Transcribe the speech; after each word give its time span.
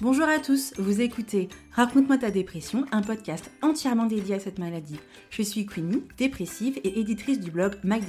Bonjour 0.00 0.28
à 0.28 0.38
tous, 0.38 0.74
vous 0.78 1.00
écoutez 1.00 1.48
Raconte-moi 1.72 2.18
ta 2.18 2.30
dépression, 2.30 2.86
un 2.92 3.02
podcast 3.02 3.50
entièrement 3.62 4.06
dédié 4.06 4.36
à 4.36 4.38
cette 4.38 4.60
maladie. 4.60 5.00
Je 5.28 5.42
suis 5.42 5.66
Queenie, 5.66 6.04
dépressive 6.16 6.78
et 6.84 7.00
éditrice 7.00 7.40
du 7.40 7.50
blog 7.50 7.74
Mac. 7.82 8.02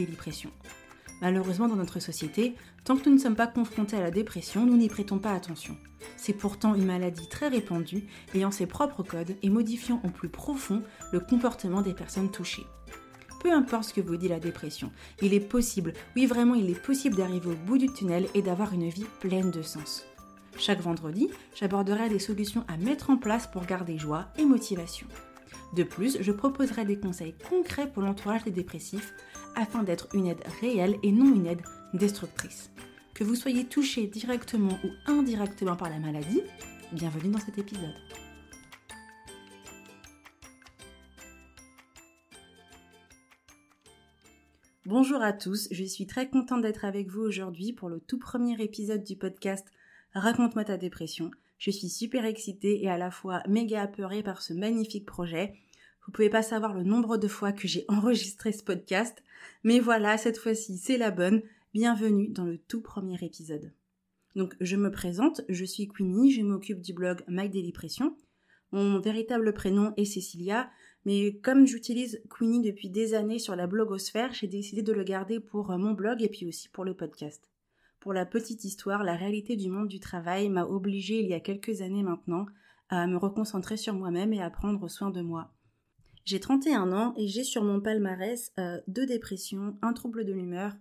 Malheureusement, 1.20 1.68
dans 1.68 1.76
notre 1.76 2.00
société, 2.00 2.54
tant 2.84 2.96
que 2.96 3.10
nous 3.10 3.16
ne 3.16 3.20
sommes 3.20 3.36
pas 3.36 3.48
confrontés 3.48 3.98
à 3.98 4.04
la 4.04 4.12
dépression, 4.12 4.68
nous 4.68 4.78
n'y 4.78 4.88
prêtons 4.88 5.18
pas 5.18 5.34
attention. 5.34 5.76
C'est 6.16 6.34
pourtant 6.34 6.76
une 6.76 6.86
maladie 6.86 7.28
très 7.28 7.48
répandue, 7.48 8.04
ayant 8.36 8.52
ses 8.52 8.68
propres 8.68 9.02
codes 9.02 9.36
et 9.42 9.50
modifiant 9.50 10.00
au 10.04 10.10
plus 10.10 10.30
profond 10.30 10.84
le 11.12 11.20
comportement 11.20 11.82
des 11.82 11.96
personnes 11.96 12.30
touchées. 12.30 12.68
Peu 13.42 13.52
importe 13.52 13.86
ce 13.86 13.94
que 13.96 14.02
vous 14.02 14.16
dit 14.16 14.28
la 14.28 14.40
dépression, 14.40 14.92
il 15.24 15.34
est 15.34 15.40
possible, 15.40 15.94
oui 16.16 16.28
vraiment 16.28 16.54
il 16.54 16.70
est 16.70 16.80
possible 16.80 17.16
d'arriver 17.16 17.50
au 17.50 17.66
bout 17.66 17.80
du 17.80 17.92
tunnel 17.92 18.28
et 18.36 18.44
d'avoir 18.44 18.74
une 18.74 18.90
vie 18.90 19.08
pleine 19.22 19.50
de 19.50 19.64
sens. 19.64 20.06
Chaque 20.60 20.82
vendredi, 20.82 21.30
j'aborderai 21.56 22.10
des 22.10 22.20
solutions 22.20 22.66
à 22.68 22.76
mettre 22.76 23.10
en 23.10 23.18
place 23.18 23.48
pour 23.48 23.66
garder 23.66 23.98
joie 23.98 24.28
et 24.38 24.44
motivation. 24.44 25.08
De 25.74 25.84
plus, 25.84 26.18
je 26.22 26.32
proposerai 26.34 26.84
des 26.84 27.00
conseils 27.00 27.34
concrets 27.50 27.90
pour 27.90 28.04
l'entourage 28.04 28.44
des 28.44 28.52
dépressifs 28.52 29.14
afin 29.56 29.84
d'être 29.84 30.10
une 30.14 30.28
aide 30.28 30.44
réelle 30.60 30.98
et 31.02 31.14
non 31.14 31.34
une 31.34 31.48
aide 31.48 31.62
destructrice. 31.94 32.72
Que 33.14 33.24
vous 33.24 33.36
soyez 33.36 33.68
touché 33.68 34.08
directement 34.08 34.78
ou 34.84 34.90
indirectement 35.10 35.78
par 35.78 35.90
la 35.90 36.00
maladie, 36.00 36.42
bienvenue 36.92 37.32
dans 37.32 37.40
cet 37.40 37.58
épisode. 37.58 37.96
Bonjour 44.86 45.22
à 45.22 45.32
tous, 45.32 45.70
je 45.72 45.84
suis 45.86 46.08
très 46.08 46.30
contente 46.30 46.64
d'être 46.64 46.84
avec 46.84 47.10
vous 47.10 47.22
aujourd'hui 47.22 47.72
pour 47.72 47.88
le 47.88 48.02
tout 48.02 48.20
premier 48.20 48.62
épisode 48.62 49.04
du 49.04 49.16
podcast 49.16 49.66
Raconte-moi 50.20 50.66
ta 50.66 50.76
dépression. 50.76 51.32
Je 51.58 51.72
suis 51.72 51.88
super 51.88 52.26
excitée 52.26 52.84
et 52.84 52.90
à 52.90 52.98
la 52.98 53.10
fois 53.10 53.42
méga 53.48 53.84
apeurée 53.84 54.22
par 54.22 54.42
ce 54.42 54.52
magnifique 54.52 55.06
projet. 55.06 55.54
Vous 56.06 56.12
pouvez 56.12 56.30
pas 56.30 56.42
savoir 56.42 56.74
le 56.74 56.84
nombre 56.84 57.16
de 57.16 57.30
fois 57.30 57.54
que 57.54 57.70
j'ai 57.70 57.86
enregistré 57.88 58.52
ce 58.52 58.62
podcast, 58.62 59.24
mais 59.64 59.80
voilà, 59.80 60.18
cette 60.18 60.38
fois-ci 60.38 60.78
c'est 60.78 60.98
la 60.98 61.12
bonne. 61.12 61.42
Bienvenue 61.74 62.28
dans 62.28 62.44
le 62.44 62.58
tout 62.58 62.82
premier 62.82 63.18
épisode. 63.22 63.72
Donc 64.36 64.58
je 64.60 64.76
me 64.76 64.92
présente, 64.92 65.40
je 65.48 65.64
suis 65.64 65.88
Queenie, 65.88 66.34
je 66.34 66.42
m'occupe 66.42 66.82
du 66.82 66.92
blog 66.92 67.22
My 67.30 67.48
Daily 67.48 67.72
Pression. 67.72 68.18
Mon 68.74 69.00
véritable 69.00 69.54
prénom 69.54 69.94
est 69.96 70.04
Cécilia, 70.04 70.70
mais 71.06 71.40
comme 71.42 71.66
j'utilise 71.66 72.22
Queenie 72.30 72.62
depuis 72.62 72.90
des 72.90 73.14
années 73.14 73.40
sur 73.40 73.56
la 73.56 73.68
blogosphère, 73.68 74.34
j'ai 74.34 74.48
décidé 74.48 74.82
de 74.82 74.92
le 74.92 75.06
garder 75.06 75.40
pour 75.40 75.70
mon 75.78 75.94
blog 75.94 76.22
et 76.22 76.28
puis 76.28 76.46
aussi 76.46 76.68
pour 76.68 76.84
le 76.84 76.94
podcast. 76.94 77.50
Pour 78.00 78.14
la 78.14 78.26
petite 78.26 78.64
histoire, 78.64 79.04
la 79.04 79.16
réalité 79.16 79.58
du 79.58 79.70
monde 79.70 79.90
du 79.90 80.00
travail 80.00 80.48
m'a 80.48 80.64
obligée 80.64 81.20
il 81.20 81.28
y 81.28 81.34
a 81.34 81.42
quelques 81.42 81.82
années 81.82 82.04
maintenant 82.04 82.46
à 82.88 83.08
me 83.08 83.18
reconcentrer 83.18 83.76
sur 83.76 83.94
moi-même 83.94 84.32
et 84.32 84.42
à 84.42 84.50
prendre 84.50 84.88
soin 84.88 85.10
de 85.10 85.22
moi. 85.22 85.52
J'ai 86.24 86.40
31 86.40 86.94
ans 86.94 87.14
et 87.18 87.28
j'ai 87.28 87.44
sur 87.44 87.64
mon 87.64 87.82
palmarès 87.82 88.54
euh, 88.58 88.80
deux 88.88 89.06
dépressions, 89.06 89.78
un 89.82 89.92
trouble 89.92 90.24
de 90.24 90.32
l'humeur, 90.32 90.78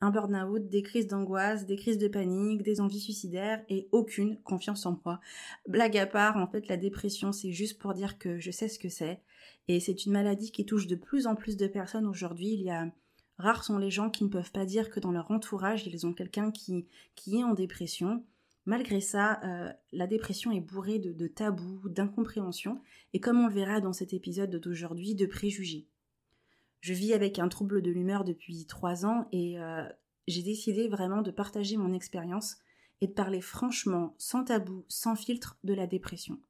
un 0.00 0.10
burn-out, 0.10 0.68
des 0.68 0.82
crises 0.82 1.06
d'angoisse, 1.06 1.66
des 1.66 1.76
crises 1.76 1.98
de 1.98 2.08
panique, 2.08 2.62
des 2.62 2.80
envies 2.80 3.00
suicidaires 3.00 3.62
et 3.68 3.88
aucune 3.92 4.40
confiance 4.42 4.86
en 4.86 5.00
moi. 5.04 5.20
Blague 5.68 5.96
à 5.96 6.06
part, 6.06 6.36
en 6.36 6.48
fait, 6.48 6.66
la 6.68 6.76
dépression, 6.76 7.30
c'est 7.30 7.52
juste 7.52 7.78
pour 7.78 7.94
dire 7.94 8.18
que 8.18 8.40
je 8.40 8.50
sais 8.50 8.68
ce 8.68 8.78
que 8.78 8.88
c'est. 8.88 9.20
Et 9.68 9.78
c'est 9.78 10.04
une 10.04 10.12
maladie 10.12 10.50
qui 10.50 10.66
touche 10.66 10.86
de 10.86 10.96
plus 10.96 11.26
en 11.26 11.36
plus 11.36 11.56
de 11.56 11.66
personnes 11.66 12.06
aujourd'hui. 12.06 12.48
Il 12.48 12.62
y 12.62 12.70
a 12.70 12.90
Rares 13.38 13.64
sont 13.64 13.78
les 13.78 13.90
gens 13.90 14.10
qui 14.10 14.24
ne 14.24 14.30
peuvent 14.30 14.52
pas 14.52 14.64
dire 14.64 14.90
que 14.90 15.00
dans 15.00 15.12
leur 15.12 15.30
entourage, 15.30 15.86
ils 15.86 16.06
ont 16.06 16.14
quelqu'un 16.14 16.50
qui, 16.50 16.86
qui 17.14 17.38
est 17.38 17.44
en 17.44 17.52
dépression. 17.52 18.24
Malgré 18.64 19.00
ça, 19.00 19.40
euh, 19.44 19.72
la 19.92 20.06
dépression 20.06 20.50
est 20.50 20.60
bourrée 20.60 20.98
de, 20.98 21.26
tabous, 21.28 21.88
d'incompréhension, 21.88 22.80
et 23.12 23.20
comme 23.20 23.38
on 23.38 23.46
le 23.46 23.54
verra 23.54 23.80
dans 23.80 23.92
cet 23.92 24.12
épisode 24.12 24.56
d'aujourd'hui, 24.56 25.14
de 25.14 25.26
préjugés. 25.26 25.86
Je 26.80 26.92
vis 26.92 27.12
avec 27.12 27.38
un 27.38 27.48
trouble 27.48 27.82
de 27.82 27.90
l'humeur 27.90 28.24
depuis 28.24 28.66
trois 28.66 29.06
ans 29.06 29.28
et 29.32 29.60
euh, 29.60 29.84
j'ai 30.26 30.42
décidé 30.42 30.88
vraiment 30.88 31.22
de 31.22 31.30
partager 31.30 31.76
mon 31.76 31.92
expérience 31.92 32.56
et 33.00 33.06
de 33.06 33.12
parler 33.12 33.40
franchement, 33.40 34.14
sans 34.18 34.44
tabou, 34.44 34.84
sans 34.88 35.14
filtre, 35.14 35.58
de 35.62 35.74
la 35.74 35.86
dépression. 35.86 36.40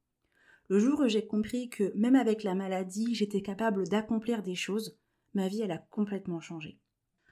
Le 0.68 0.78
jour 0.78 1.00
où 1.00 1.08
j'ai 1.08 1.26
compris 1.26 1.68
que 1.68 1.92
même 1.94 2.16
avec 2.16 2.42
la 2.42 2.54
maladie, 2.54 3.14
j'étais 3.14 3.42
capable 3.42 3.88
d'accomplir 3.88 4.42
des 4.42 4.54
choses, 4.54 4.96
ma 5.36 5.48
vie, 5.48 5.62
elle 5.62 5.70
a 5.70 5.78
complètement 5.78 6.40
changé. 6.40 6.80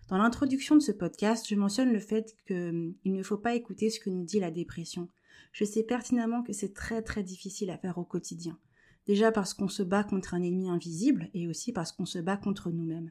Dans 0.08 0.18
l'introduction 0.18 0.76
de 0.76 0.82
ce 0.82 0.92
podcast, 0.92 1.46
je 1.48 1.56
mentionne 1.56 1.92
le 1.92 1.98
fait 1.98 2.36
qu'il 2.46 2.94
ne 3.04 3.22
faut 3.22 3.38
pas 3.38 3.54
écouter 3.54 3.90
ce 3.90 3.98
que 3.98 4.10
nous 4.10 4.22
dit 4.22 4.38
la 4.38 4.50
dépression. 4.50 5.08
Je 5.52 5.64
sais 5.64 5.82
pertinemment 5.82 6.42
que 6.42 6.52
c'est 6.52 6.74
très 6.74 7.02
très 7.02 7.22
difficile 7.22 7.70
à 7.70 7.78
faire 7.78 7.98
au 7.98 8.04
quotidien. 8.04 8.58
Déjà 9.06 9.32
parce 9.32 9.54
qu'on 9.54 9.68
se 9.68 9.82
bat 9.82 10.04
contre 10.04 10.34
un 10.34 10.42
ennemi 10.42 10.68
invisible 10.68 11.30
et 11.34 11.48
aussi 11.48 11.72
parce 11.72 11.92
qu'on 11.92 12.06
se 12.06 12.18
bat 12.18 12.36
contre 12.36 12.70
nous-mêmes. 12.70 13.10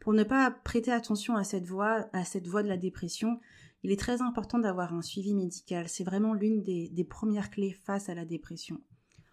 Pour 0.00 0.12
ne 0.12 0.22
pas 0.22 0.50
prêter 0.50 0.92
attention 0.92 1.34
à 1.34 1.44
cette 1.44 1.66
voix, 1.66 2.08
à 2.12 2.24
cette 2.24 2.46
voix 2.46 2.62
de 2.62 2.68
la 2.68 2.76
dépression, 2.76 3.40
il 3.82 3.90
est 3.90 3.98
très 3.98 4.22
important 4.22 4.58
d'avoir 4.58 4.94
un 4.94 5.02
suivi 5.02 5.34
médical. 5.34 5.88
C'est 5.88 6.04
vraiment 6.04 6.34
l'une 6.34 6.62
des, 6.62 6.88
des 6.88 7.04
premières 7.04 7.50
clés 7.50 7.72
face 7.72 8.08
à 8.08 8.14
la 8.14 8.24
dépression. 8.24 8.80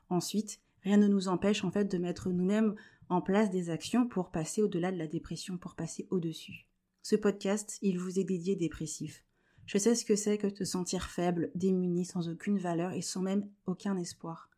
Ensuite, 0.10 0.60
rien 0.82 0.98
ne 0.98 1.08
nous 1.08 1.28
empêche 1.28 1.64
en 1.64 1.72
fait 1.72 1.86
de 1.86 1.98
mettre 1.98 2.30
nous-mêmes 2.30 2.76
en 3.10 3.22
place 3.22 3.50
des 3.50 3.70
actions 3.70 4.08
pour 4.08 4.32
passer 4.32 4.62
au-delà 4.62 4.92
de 4.92 4.98
la 4.98 5.08
dépression, 5.08 5.58
pour 5.58 5.76
passer 5.76 6.08
au-dessus. 6.10 6.68
Ce 7.02 7.16
podcast, 7.16 7.78
il 7.82 8.00
vous 8.00 8.20
est 8.20 8.24
dédié 8.24 8.56
dépressif. 8.56 9.24
Je 9.66 9.78
sais 9.78 9.96
ce 9.96 10.06
que 10.06 10.16
c'est 10.16 10.38
que 10.38 10.48
te 10.48 10.64
sentir 10.64 11.10
faible, 11.10 11.52
démuni, 11.56 12.06
sans 12.06 12.30
aucune 12.30 12.58
valeur 12.58 12.92
et 12.92 13.02
sans 13.02 13.22
même 13.22 13.50
aucun 13.66 13.98
espoir. 13.98 14.50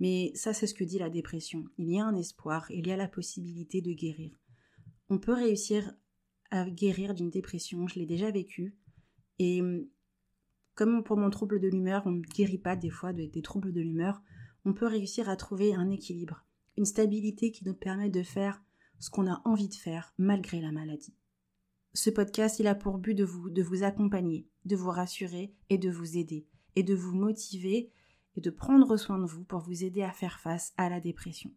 Mais 0.00 0.32
ça, 0.34 0.52
c'est 0.52 0.66
ce 0.66 0.74
que 0.74 0.84
dit 0.84 0.98
la 0.98 1.10
dépression. 1.10 1.64
Il 1.78 1.90
y 1.90 1.98
a 1.98 2.04
un 2.04 2.16
espoir, 2.16 2.70
il 2.70 2.86
y 2.86 2.92
a 2.92 2.96
la 2.96 3.08
possibilité 3.08 3.80
de 3.80 3.92
guérir. 3.92 4.38
On 5.08 5.18
peut 5.18 5.34
réussir 5.34 5.92
à 6.50 6.68
guérir 6.68 7.14
d'une 7.14 7.30
dépression, 7.30 7.86
je 7.86 7.98
l'ai 7.98 8.06
déjà 8.06 8.30
vécu. 8.30 8.76
Et 9.38 9.62
comme 10.74 11.04
pour 11.04 11.16
mon 11.16 11.30
trouble 11.30 11.60
de 11.60 11.68
l'humeur, 11.68 12.02
on 12.06 12.12
ne 12.12 12.22
guérit 12.22 12.58
pas 12.58 12.76
des 12.76 12.90
fois 12.90 13.12
des 13.12 13.42
troubles 13.42 13.72
de 13.72 13.80
l'humeur, 13.80 14.22
on 14.64 14.74
peut 14.74 14.86
réussir 14.86 15.28
à 15.28 15.36
trouver 15.36 15.74
un 15.74 15.90
équilibre 15.90 16.44
une 16.76 16.84
stabilité 16.84 17.52
qui 17.52 17.64
nous 17.64 17.74
permet 17.74 18.10
de 18.10 18.22
faire 18.22 18.62
ce 18.98 19.10
qu'on 19.10 19.30
a 19.30 19.42
envie 19.44 19.68
de 19.68 19.74
faire 19.74 20.14
malgré 20.18 20.60
la 20.60 20.72
maladie. 20.72 21.14
Ce 21.94 22.08
podcast, 22.08 22.58
il 22.58 22.66
a 22.66 22.74
pour 22.74 22.98
but 22.98 23.14
de 23.14 23.24
vous, 23.24 23.50
de 23.50 23.62
vous 23.62 23.82
accompagner, 23.82 24.46
de 24.64 24.76
vous 24.76 24.90
rassurer 24.90 25.52
et 25.68 25.76
de 25.76 25.90
vous 25.90 26.16
aider, 26.16 26.46
et 26.76 26.82
de 26.82 26.94
vous 26.94 27.14
motiver 27.14 27.90
et 28.36 28.40
de 28.40 28.50
prendre 28.50 28.96
soin 28.96 29.18
de 29.18 29.26
vous 29.26 29.44
pour 29.44 29.60
vous 29.60 29.84
aider 29.84 30.02
à 30.02 30.12
faire 30.12 30.40
face 30.40 30.72
à 30.78 30.88
la 30.88 31.00
dépression. 31.00 31.50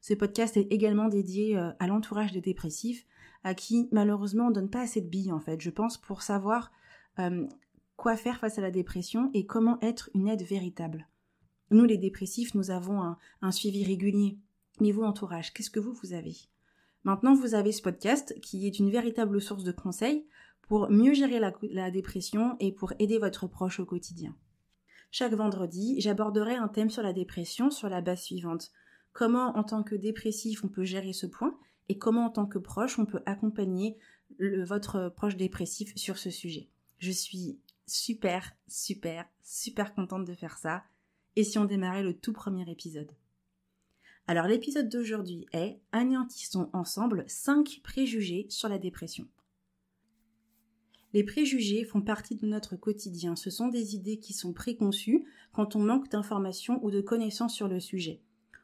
Ce 0.00 0.14
podcast 0.14 0.56
est 0.56 0.72
également 0.72 1.08
dédié 1.08 1.56
euh, 1.56 1.72
à 1.80 1.86
l'entourage 1.86 2.32
des 2.32 2.40
dépressifs, 2.40 3.04
à 3.42 3.54
qui 3.54 3.88
malheureusement 3.90 4.46
on 4.46 4.50
donne 4.50 4.70
pas 4.70 4.82
assez 4.82 5.00
de 5.00 5.08
billes 5.08 5.32
en 5.32 5.40
fait, 5.40 5.60
je 5.60 5.70
pense, 5.70 5.98
pour 5.98 6.22
savoir 6.22 6.70
euh, 7.18 7.46
quoi 7.96 8.16
faire 8.16 8.38
face 8.38 8.58
à 8.58 8.62
la 8.62 8.70
dépression 8.70 9.30
et 9.34 9.44
comment 9.44 9.80
être 9.80 10.08
une 10.14 10.28
aide 10.28 10.42
véritable. 10.42 11.08
Nous 11.70 11.84
les 11.84 11.98
dépressifs, 11.98 12.54
nous 12.54 12.70
avons 12.70 13.16
un 13.42 13.50
suivi 13.52 13.84
régulier 13.84 14.38
Niveau 14.80 15.04
entourage, 15.04 15.52
qu'est-ce 15.52 15.70
que 15.70 15.78
vous, 15.78 15.92
vous 15.92 16.14
avez? 16.14 16.36
Maintenant, 17.04 17.34
vous 17.34 17.54
avez 17.54 17.70
ce 17.70 17.82
podcast 17.82 18.34
qui 18.40 18.66
est 18.66 18.78
une 18.78 18.90
véritable 18.90 19.40
source 19.40 19.62
de 19.62 19.72
conseils 19.72 20.26
pour 20.62 20.90
mieux 20.90 21.12
gérer 21.12 21.38
la, 21.38 21.90
dépression 21.90 22.56
et 22.60 22.72
pour 22.72 22.94
aider 22.98 23.18
votre 23.18 23.46
proche 23.46 23.78
au 23.78 23.84
quotidien. 23.84 24.34
Chaque 25.10 25.34
vendredi, 25.34 26.00
j'aborderai 26.00 26.54
un 26.54 26.68
thème 26.68 26.88
sur 26.88 27.02
la 27.02 27.12
dépression 27.12 27.70
sur 27.70 27.90
la 27.90 28.00
base 28.00 28.22
suivante. 28.22 28.70
Comment, 29.12 29.56
en 29.58 29.64
tant 29.64 29.82
que 29.82 29.94
dépressif, 29.94 30.64
on 30.64 30.68
peut 30.68 30.84
gérer 30.84 31.12
ce 31.12 31.26
point 31.26 31.58
et 31.90 31.98
comment, 31.98 32.26
en 32.26 32.30
tant 32.30 32.46
que 32.46 32.58
proche, 32.58 32.98
on 32.98 33.04
peut 33.04 33.22
accompagner 33.26 33.98
votre 34.38 35.12
proche 35.14 35.36
dépressif 35.36 35.92
sur 35.96 36.16
ce 36.16 36.30
sujet. 36.30 36.68
Je 36.98 37.10
suis 37.10 37.58
super, 37.86 38.52
super, 38.66 39.26
super 39.42 39.94
contente 39.94 40.24
de 40.24 40.34
faire 40.34 40.56
ça. 40.56 40.84
Et 41.36 41.44
si 41.44 41.58
on 41.58 41.66
démarrait 41.66 42.02
le 42.02 42.14
tout 42.14 42.32
premier 42.32 42.70
épisode? 42.70 43.10
Alors 44.30 44.46
l'épisode 44.46 44.88
d'aujourd'hui 44.88 45.46
est 45.52 45.80
Anéantissons 45.90 46.70
ensemble 46.72 47.24
5 47.26 47.80
préjugés 47.82 48.46
sur 48.48 48.68
la 48.68 48.78
dépression. 48.78 49.26
Les 51.12 51.24
préjugés 51.24 51.82
font 51.82 52.00
partie 52.00 52.36
de 52.36 52.46
notre 52.46 52.76
quotidien. 52.76 53.34
Ce 53.34 53.50
sont 53.50 53.66
des 53.66 53.96
idées 53.96 54.18
qui 54.18 54.32
sont 54.32 54.52
préconçues 54.52 55.24
quand 55.52 55.74
on 55.74 55.80
manque 55.80 56.08
d'informations 56.10 56.78
ou 56.84 56.92
de 56.92 57.00
connaissances 57.00 57.56
sur 57.56 57.66
le 57.66 57.80
sujet. 57.80 58.20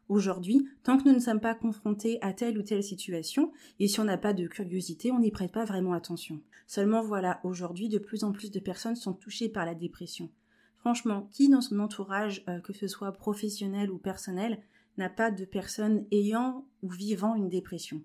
Aujourd'hui, 0.08 0.68
tant 0.84 0.98
que 0.98 1.08
nous 1.08 1.16
ne 1.16 1.18
sommes 1.18 1.40
pas 1.40 1.56
confrontés 1.56 2.18
à 2.22 2.32
telle 2.32 2.58
ou 2.58 2.62
telle 2.62 2.84
situation, 2.84 3.50
et 3.80 3.88
si 3.88 3.98
on 3.98 4.04
n'a 4.04 4.18
pas 4.18 4.34
de 4.34 4.46
curiosité, 4.46 5.10
on 5.10 5.18
n'y 5.18 5.32
prête 5.32 5.50
pas 5.50 5.64
vraiment 5.64 5.94
attention. 5.94 6.40
Seulement 6.68 7.02
voilà, 7.02 7.40
aujourd'hui, 7.42 7.88
de 7.88 7.98
plus 7.98 8.22
en 8.22 8.30
plus 8.30 8.52
de 8.52 8.60
personnes 8.60 8.94
sont 8.94 9.14
touchées 9.14 9.48
par 9.48 9.66
la 9.66 9.74
dépression. 9.74 10.30
Franchement, 10.78 11.28
qui 11.32 11.48
dans 11.48 11.60
son 11.60 11.80
entourage, 11.80 12.44
euh, 12.48 12.60
que 12.60 12.72
ce 12.72 12.86
soit 12.86 13.10
professionnel 13.10 13.90
ou 13.90 13.98
personnel, 13.98 14.62
n'a 14.98 15.08
pas 15.10 15.30
de 15.30 15.44
personne 15.44 16.06
ayant 16.10 16.66
ou 16.82 16.90
vivant 16.90 17.34
une 17.34 17.48
dépression, 17.48 18.02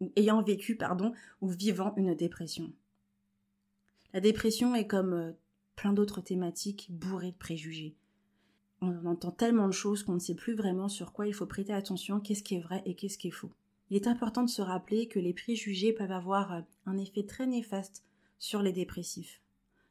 ou 0.00 0.12
ayant 0.16 0.42
vécu, 0.42 0.76
pardon, 0.76 1.12
ou 1.40 1.48
vivant 1.48 1.94
une 1.96 2.14
dépression. 2.14 2.72
La 4.12 4.20
dépression 4.20 4.74
est 4.74 4.86
comme 4.86 5.12
euh, 5.12 5.32
plein 5.76 5.92
d'autres 5.92 6.20
thématiques 6.20 6.86
bourrées 6.90 7.32
de 7.32 7.36
préjugés. 7.36 7.96
on 8.80 9.06
entend 9.06 9.32
tellement 9.32 9.66
de 9.66 9.72
choses 9.72 10.02
qu'on 10.02 10.14
ne 10.14 10.18
sait 10.20 10.34
plus 10.34 10.54
vraiment 10.54 10.88
sur 10.88 11.12
quoi 11.12 11.26
il 11.26 11.34
faut 11.34 11.46
prêter 11.46 11.72
attention, 11.72 12.20
qu'est-ce 12.20 12.42
qui 12.42 12.54
est 12.54 12.60
vrai 12.60 12.82
et 12.86 12.94
qu'est-ce 12.94 13.18
qui 13.18 13.28
est 13.28 13.32
faux. 13.32 13.52
Il 13.90 13.96
est 13.96 14.06
important 14.06 14.42
de 14.42 14.50
se 14.50 14.62
rappeler 14.62 15.08
que 15.08 15.18
les 15.18 15.34
préjugés 15.34 15.92
peuvent 15.92 16.12
avoir 16.12 16.52
euh, 16.52 16.60
un 16.86 16.96
effet 16.98 17.24
très 17.24 17.46
néfaste 17.46 18.04
sur 18.38 18.62
les 18.62 18.72
dépressifs. 18.72 19.40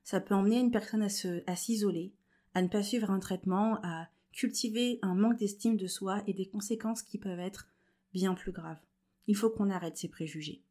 Ça 0.04 0.20
peut 0.20 0.36
emmener 0.36 0.60
une 0.60 0.72
personne 0.72 1.04
à 1.04 1.56
s'isoler, 1.56 2.14
à, 2.54 2.60
à 2.60 2.62
ne 2.62 2.68
pas 2.68 2.84
suivre 2.84 3.12
un 3.12 3.20
traitement, 3.20 3.80
à 3.84 4.10
cultiver 4.34 5.00
un 5.02 5.16
manque 5.16 5.38
d'estime 5.38 5.78
de 5.78 5.88
soi 5.88 6.22
et 6.28 6.34
des 6.34 6.48
conséquences 6.48 7.04
qui 7.04 7.18
peuvent 7.18 7.40
être 7.40 7.68
bien 8.14 8.34
plus 8.34 8.52
graves. 8.52 8.82
Il 9.28 9.36
faut 9.36 9.50
qu'on 9.50 9.70
arrête 9.70 9.98
ces 9.98 10.10
préjugés. 10.10 10.62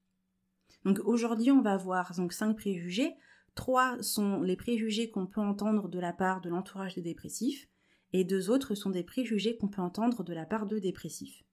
Donc 0.84 1.00
aujourd'hui, 1.04 1.50
on 1.50 1.62
va 1.62 1.76
voir 1.76 2.12
donc 2.16 2.32
cinq 2.32 2.56
préjugés. 2.56 3.14
Trois 3.54 4.02
sont 4.02 4.42
les 4.42 4.56
préjugés 4.56 5.10
qu'on 5.10 5.26
peut 5.26 5.40
entendre 5.40 5.88
de 5.88 5.98
la 5.98 6.12
part 6.12 6.40
de 6.40 6.48
l'entourage 6.48 6.94
des 6.94 7.02
dépressifs 7.02 7.68
et 8.12 8.24
deux 8.24 8.50
autres 8.50 8.74
sont 8.74 8.90
des 8.90 9.02
préjugés 9.02 9.56
qu'on 9.56 9.68
peut 9.68 9.80
entendre 9.80 10.22
de 10.22 10.34
la 10.34 10.44
part 10.44 10.66
de 10.66 10.78
dépressifs. 10.78 11.44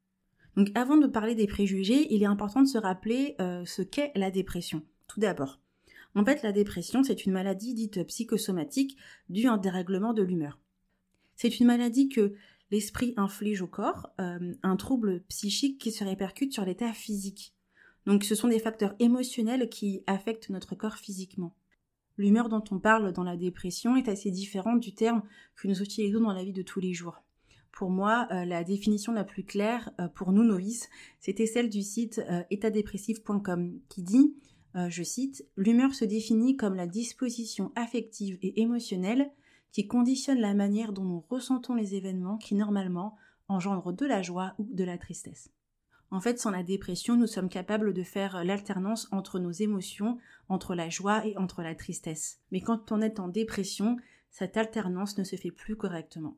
Donc 0.56 0.72
avant 0.76 0.98
de 0.98 1.08
parler 1.08 1.36
des 1.36 1.48
préjugés, 1.48 2.14
il 2.14 2.24
est 2.24 2.28
important 2.28 2.62
de 2.62 2.68
se 2.68 2.78
rappeler 2.78 3.36
euh, 3.40 3.64
ce 3.66 3.82
qu'est 3.82 4.12
la 4.16 4.32
dépression. 4.32 4.84
Tout 5.08 5.20
d'abord, 5.20 5.60
en 6.16 6.26
fait, 6.26 6.42
la 6.42 6.52
dépression, 6.52 7.04
c'est 7.04 7.26
une 7.26 7.32
maladie 7.32 7.74
dite 7.74 8.04
psychosomatique 8.08 8.98
due 9.30 9.48
à 9.48 9.54
un 9.54 9.58
dérèglement 9.58 10.14
de 10.14 10.24
l'humeur. 10.24 10.60
C'est 11.42 11.62
une 11.62 11.68
maladie 11.68 12.10
que 12.10 12.34
l'esprit 12.70 13.14
inflige 13.16 13.62
au 13.62 13.68
corps, 13.68 14.10
euh, 14.20 14.56
un 14.62 14.76
trouble 14.76 15.24
psychique 15.30 15.80
qui 15.80 15.94
se 15.94 16.04
répercute 16.04 16.52
sur 16.52 16.66
l'état 16.66 16.92
physique. 16.92 17.56
Donc 18.06 18.26
ce 18.26 18.36
sont 18.36 18.50
des 18.50 18.60
facteurs 18.60 18.94
émotionnels 19.00 19.70
qui 19.70 20.04
affectent 20.06 20.50
notre 20.50 20.76
corps 20.76 20.98
physiquement. 20.98 21.56
L'humeur 22.18 22.50
dont 22.50 22.66
on 22.72 22.80
parle 22.80 23.14
dans 23.14 23.24
la 23.24 23.38
dépression 23.38 23.96
est 23.96 24.10
assez 24.10 24.32
différente 24.32 24.82
du 24.82 24.94
terme 24.94 25.24
que 25.56 25.70
nous 25.70 25.82
utilisons 25.82 26.20
dans 26.20 26.34
la 26.34 26.44
vie 26.44 26.52
de 26.52 26.62
tous 26.62 26.82
les 26.82 26.92
jours. 26.92 27.24
Pour 27.72 27.90
moi, 27.90 28.28
euh, 28.32 28.44
la 28.44 28.66
définition 28.66 29.14
la 29.14 29.24
plus 29.24 29.46
claire 29.46 29.92
euh, 30.02 30.10
pour 30.10 30.34
nous 30.34 30.44
novices, 30.44 30.90
c'était 31.22 31.48
celle 31.48 31.70
du 31.70 31.84
site 31.84 32.22
étatdépressif.com 32.50 33.80
qui 33.88 34.04
dit, 34.04 34.36
je 34.76 35.04
cite, 35.04 35.46
L'humeur 35.56 35.94
se 35.94 36.04
définit 36.04 36.58
comme 36.58 36.76
la 36.76 36.86
disposition 36.86 37.72
affective 37.76 38.38
et 38.42 38.62
émotionnelle 38.62 39.32
qui 39.72 39.88
conditionne 39.88 40.40
la 40.40 40.54
manière 40.54 40.94
dont 40.94 41.04
nous 41.04 41.24
ressentons 41.30 41.76
les 41.76 41.96
événements 41.96 42.38
qui 42.38 42.56
normalement 42.56 43.16
engendrent 43.48 43.94
de 43.94 44.06
la 44.06 44.22
joie 44.22 44.54
ou 44.58 44.68
de 44.72 44.84
la 44.84 44.98
tristesse. 44.98 45.50
En 46.12 46.22
fait, 46.22 46.40
sans 46.40 46.50
la 46.50 46.64
dépression, 46.64 47.16
nous 47.16 47.28
sommes 47.28 47.50
capables 47.50 47.94
de 47.94 48.04
faire 48.04 48.44
l'alternance 48.44 49.08
entre 49.12 49.38
nos 49.38 49.52
émotions, 49.52 50.18
entre 50.48 50.74
la 50.74 50.90
joie 50.90 51.26
et 51.26 51.38
entre 51.38 51.62
la 51.62 51.76
tristesse. 51.76 52.40
Mais 52.52 52.62
quand 52.62 52.92
on 52.92 53.02
est 53.02 53.20
en 53.20 53.28
dépression, 53.28 53.98
cette 54.32 54.58
alternance 54.58 55.18
ne 55.18 55.24
se 55.24 55.36
fait 55.36 55.52
plus 55.52 55.76
correctement. 55.76 56.36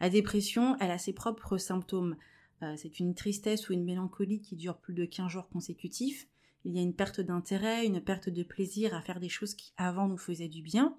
La 0.00 0.08
dépression, 0.08 0.76
elle 0.80 0.90
a 0.90 0.98
ses 0.98 1.12
propres 1.12 1.58
symptômes. 1.58 2.16
Euh, 2.62 2.74
c'est 2.76 3.00
une 3.00 3.14
tristesse 3.14 3.68
ou 3.68 3.74
une 3.74 3.84
mélancolie 3.84 4.40
qui 4.40 4.56
dure 4.56 4.78
plus 4.78 4.94
de 4.94 5.04
15 5.04 5.30
jours 5.30 5.50
consécutifs. 5.50 6.26
Il 6.64 6.74
y 6.74 6.78
a 6.78 6.82
une 6.82 6.94
perte 6.94 7.20
d'intérêt, 7.20 7.86
une 7.86 8.00
perte 8.00 8.30
de 8.30 8.42
plaisir 8.42 8.94
à 8.94 9.02
faire 9.02 9.20
des 9.20 9.28
choses 9.28 9.54
qui 9.54 9.72
avant 9.76 10.08
nous 10.08 10.18
faisaient 10.18 10.48
du 10.48 10.62
bien. 10.62 10.96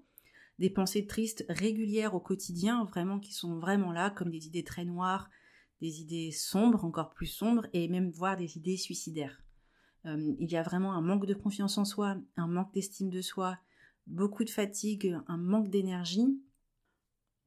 Des 0.62 0.70
pensées 0.70 1.08
tristes 1.08 1.44
régulières 1.50 2.14
au 2.14 2.20
quotidien, 2.20 2.86
vraiment 2.86 3.20
qui 3.20 3.34
sont 3.34 3.58
vraiment 3.58 3.92
là, 3.92 4.12
comme 4.12 4.30
des 4.30 4.46
idées 4.46 4.64
très 4.64 4.86
noires, 4.86 5.28
des 5.82 6.02
idées 6.02 6.30
sombres, 6.30 6.86
encore 6.86 7.16
plus 7.16 7.26
sombres, 7.26 7.66
et 7.74 7.88
même 7.88 8.12
voire 8.12 8.38
des 8.38 8.60
idées 8.60 8.78
suicidaires. 8.78 9.42
Euh, 10.06 10.36
il 10.38 10.52
y 10.52 10.58
a 10.58 10.62
vraiment 10.62 10.94
un 10.94 11.02
manque 11.02 11.26
de 11.26 11.34
confiance 11.34 11.80
en 11.80 11.84
soi, 11.84 12.16
un 12.38 12.46
manque 12.46 12.72
d'estime 12.76 13.10
de 13.10 13.22
soi, 13.22 13.58
beaucoup 14.06 14.44
de 14.44 14.52
fatigue, 14.52 15.18
un 15.28 15.38
manque 15.38 15.72
d'énergie. 15.72 16.40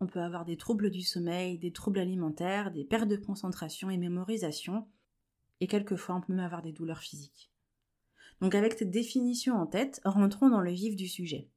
On 0.00 0.08
peut 0.08 0.20
avoir 0.20 0.44
des 0.44 0.56
troubles 0.56 0.90
du 0.90 1.02
sommeil, 1.02 1.56
des 1.56 1.70
troubles 1.70 2.00
alimentaires, 2.00 2.72
des 2.72 2.82
pertes 2.82 3.06
de 3.06 3.14
concentration 3.14 3.90
et 3.90 3.96
mémorisation, 3.96 4.88
et 5.60 5.68
quelquefois 5.68 6.16
on 6.16 6.20
peut 6.20 6.32
même 6.32 6.44
avoir 6.44 6.62
des 6.62 6.72
douleurs 6.72 6.98
physiques. 6.98 7.52
Donc 8.40 8.56
avec 8.56 8.72
cette 8.72 8.90
définition 8.90 9.54
en 9.54 9.68
tête, 9.68 10.00
rentrons 10.04 10.50
dans 10.50 10.60
le 10.60 10.72
vif 10.72 10.96
du 10.96 11.06
sujet. 11.06 11.48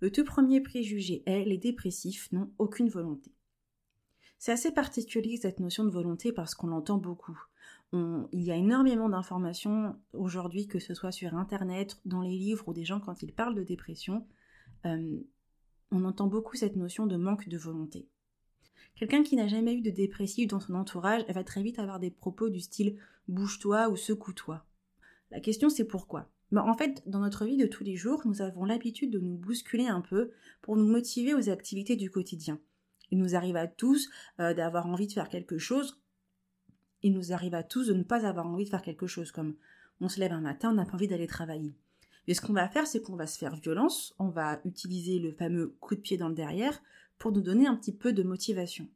Le 0.00 0.10
tout 0.10 0.24
premier 0.24 0.60
préjugé 0.60 1.22
est 1.26 1.44
les 1.44 1.58
dépressifs 1.58 2.32
n'ont 2.32 2.50
aucune 2.58 2.88
volonté. 2.88 3.32
C'est 4.38 4.52
assez 4.52 4.72
particulier 4.72 5.36
cette 5.36 5.60
notion 5.60 5.84
de 5.84 5.90
volonté 5.90 6.32
parce 6.32 6.54
qu'on 6.54 6.68
l'entend 6.68 6.96
beaucoup. 6.96 7.38
il 7.92 8.42
y 8.42 8.50
a 8.50 8.56
énormément 8.56 9.10
d'informations 9.10 9.96
aujourd'hui, 10.14 10.66
que 10.66 10.78
ce 10.78 10.94
soit 10.94 11.12
sur 11.12 11.34
Internet, 11.34 12.00
dans 12.06 12.22
les 12.22 12.38
livres 12.38 12.68
ou 12.68 12.72
des 12.72 12.84
gens 12.84 13.00
quand 13.00 13.22
ils 13.22 13.34
parlent 13.34 13.54
de 13.54 13.62
dépression. 13.62 14.26
Euh, 14.86 15.20
on 15.90 16.04
entend 16.04 16.26
beaucoup 16.26 16.56
cette 16.56 16.76
notion 16.76 17.06
de 17.06 17.16
manque 17.16 17.48
de 17.48 17.58
volonté. 17.58 18.08
Quelqu'un 18.94 19.22
qui 19.22 19.36
n'a 19.36 19.48
jamais 19.48 19.74
eu 19.74 19.82
de 19.82 19.90
dépressif 19.90 20.48
dans 20.48 20.60
son 20.60 20.74
entourage 20.74 21.24
va 21.28 21.44
très 21.44 21.62
vite 21.62 21.78
avoir 21.78 22.00
des 22.00 22.10
propos 22.10 22.48
du 22.48 22.60
style 22.60 22.96
bouge-toi 23.28 23.90
ou 23.90 23.96
secoue-toi. 23.96 24.64
La 25.30 25.40
question 25.40 25.68
c'est 25.68 25.86
pourquoi? 25.86 26.30
En 26.56 26.74
fait, 26.74 27.02
dans 27.06 27.20
notre 27.20 27.44
vie 27.44 27.56
de 27.56 27.66
tous 27.66 27.84
les 27.84 27.96
jours, 27.96 28.22
nous 28.24 28.42
avons 28.42 28.64
l'habitude 28.64 29.10
de 29.10 29.20
nous 29.20 29.36
bousculer 29.36 29.86
un 29.86 30.00
peu 30.00 30.32
pour 30.62 30.76
nous 30.76 30.86
motiver 30.86 31.34
aux 31.34 31.48
activités 31.48 31.96
du 31.96 32.10
quotidien. 32.10 32.58
Il 33.10 33.18
nous 33.18 33.36
arrive 33.36 33.56
à 33.56 33.66
tous 33.66 34.10
euh, 34.40 34.54
d'avoir 34.54 34.86
envie 34.86 35.06
de 35.06 35.12
faire 35.12 35.28
quelque 35.28 35.58
chose. 35.58 36.00
Il 37.02 37.12
nous 37.12 37.32
arrive 37.32 37.54
à 37.54 37.62
tous 37.62 37.86
de 37.86 37.94
ne 37.94 38.02
pas 38.02 38.26
avoir 38.26 38.46
envie 38.46 38.64
de 38.64 38.70
faire 38.70 38.82
quelque 38.82 39.06
chose, 39.06 39.32
comme 39.32 39.54
on 40.00 40.08
se 40.08 40.18
lève 40.18 40.32
un 40.32 40.40
matin, 40.40 40.70
on 40.70 40.74
n'a 40.74 40.84
pas 40.84 40.94
envie 40.94 41.08
d'aller 41.08 41.26
travailler. 41.26 41.74
Mais 42.26 42.34
ce 42.34 42.40
qu'on 42.40 42.52
va 42.52 42.68
faire, 42.68 42.86
c'est 42.86 43.00
qu'on 43.00 43.16
va 43.16 43.26
se 43.26 43.38
faire 43.38 43.56
violence, 43.56 44.14
on 44.18 44.28
va 44.28 44.60
utiliser 44.64 45.18
le 45.18 45.32
fameux 45.32 45.76
coup 45.80 45.94
de 45.94 46.00
pied 46.00 46.16
dans 46.16 46.28
le 46.28 46.34
derrière 46.34 46.82
pour 47.18 47.32
nous 47.32 47.40
donner 47.40 47.66
un 47.66 47.76
petit 47.76 47.94
peu 47.94 48.12
de 48.12 48.22
motivation. 48.22 48.88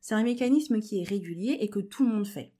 C'est 0.00 0.14
un 0.14 0.22
mécanisme 0.22 0.80
qui 0.80 1.00
est 1.00 1.08
régulier 1.08 1.58
et 1.60 1.68
que 1.68 1.80
tout 1.80 2.04
le 2.04 2.12
monde 2.12 2.26
fait. 2.26 2.52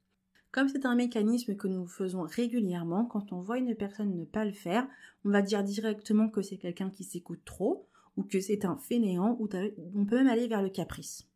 Comme 0.53 0.69
c'est 0.69 0.85
un 0.85 0.95
mécanisme 0.95 1.57
que 1.57 1.67
nous 1.67 1.87
faisons 1.87 2.23
régulièrement, 2.23 3.07
quand 3.07 3.33
on 3.33 3.41
voit 3.41 3.57
une 3.57 3.75
personne 3.75 4.15
ne 4.15 4.27
pas 4.27 4.45
le 4.45 4.53
faire, 4.53 4.87
on 5.25 5.31
va 5.31 5.41
dire 5.41 5.65
directement 5.65 6.29
que 6.29 6.43
c'est 6.43 6.59
quelqu'un 6.59 6.91
qui 6.91 7.05
s'écoute 7.05 7.41
trop, 7.47 7.89
ou 8.19 8.23
que 8.23 8.39
c'est 8.39 8.67
un 8.67 8.77
fainéant, 8.77 9.39
ou 9.41 9.49
on 9.95 10.05
peut 10.05 10.17
même 10.17 10.29
aller 10.29 10.49
vers 10.49 10.61
le 10.61 10.69
caprice. 10.69 11.27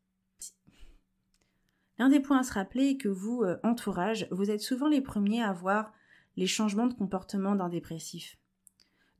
L'un 1.98 2.10
des 2.10 2.20
points 2.20 2.40
à 2.40 2.42
se 2.42 2.52
rappeler 2.52 2.88
est 2.88 2.96
que 2.98 3.08
vous, 3.08 3.42
euh, 3.42 3.56
entourage, 3.62 4.28
vous 4.30 4.50
êtes 4.50 4.60
souvent 4.60 4.88
les 4.88 5.00
premiers 5.00 5.42
à 5.42 5.54
voir 5.54 5.94
les 6.36 6.46
changements 6.46 6.86
de 6.86 6.92
comportement 6.92 7.54
d'un 7.54 7.70
dépressif. 7.70 8.38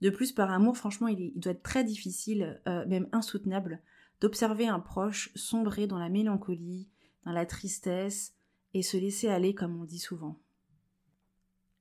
De 0.03 0.11
plus, 0.11 0.33
par 0.33 0.51
amour, 0.51 0.77
franchement, 0.77 1.09
il, 1.09 1.33
doit 1.41 1.53
être 1.53 1.63
très 1.63 1.85
difficile, 1.85 2.61
euh, 2.69 2.85
même 2.87 3.09
insoutenable, 3.13 3.81
d'observer 4.21 4.69
un 4.69 4.81
proche 4.81 5.31
sombrer 5.35 5.87
dans 5.87 5.99
la 5.99 6.11
mélancolie, 6.11 6.91
dans 7.25 7.33
la 7.33 7.47
tristesse, 7.47 8.36
et 8.77 8.83
se 8.83 8.99
laisser 8.99 9.29
aller 9.29 9.55
comme 9.55 9.81
on 9.81 9.85
dit 9.85 9.99
souvent. 9.99 10.39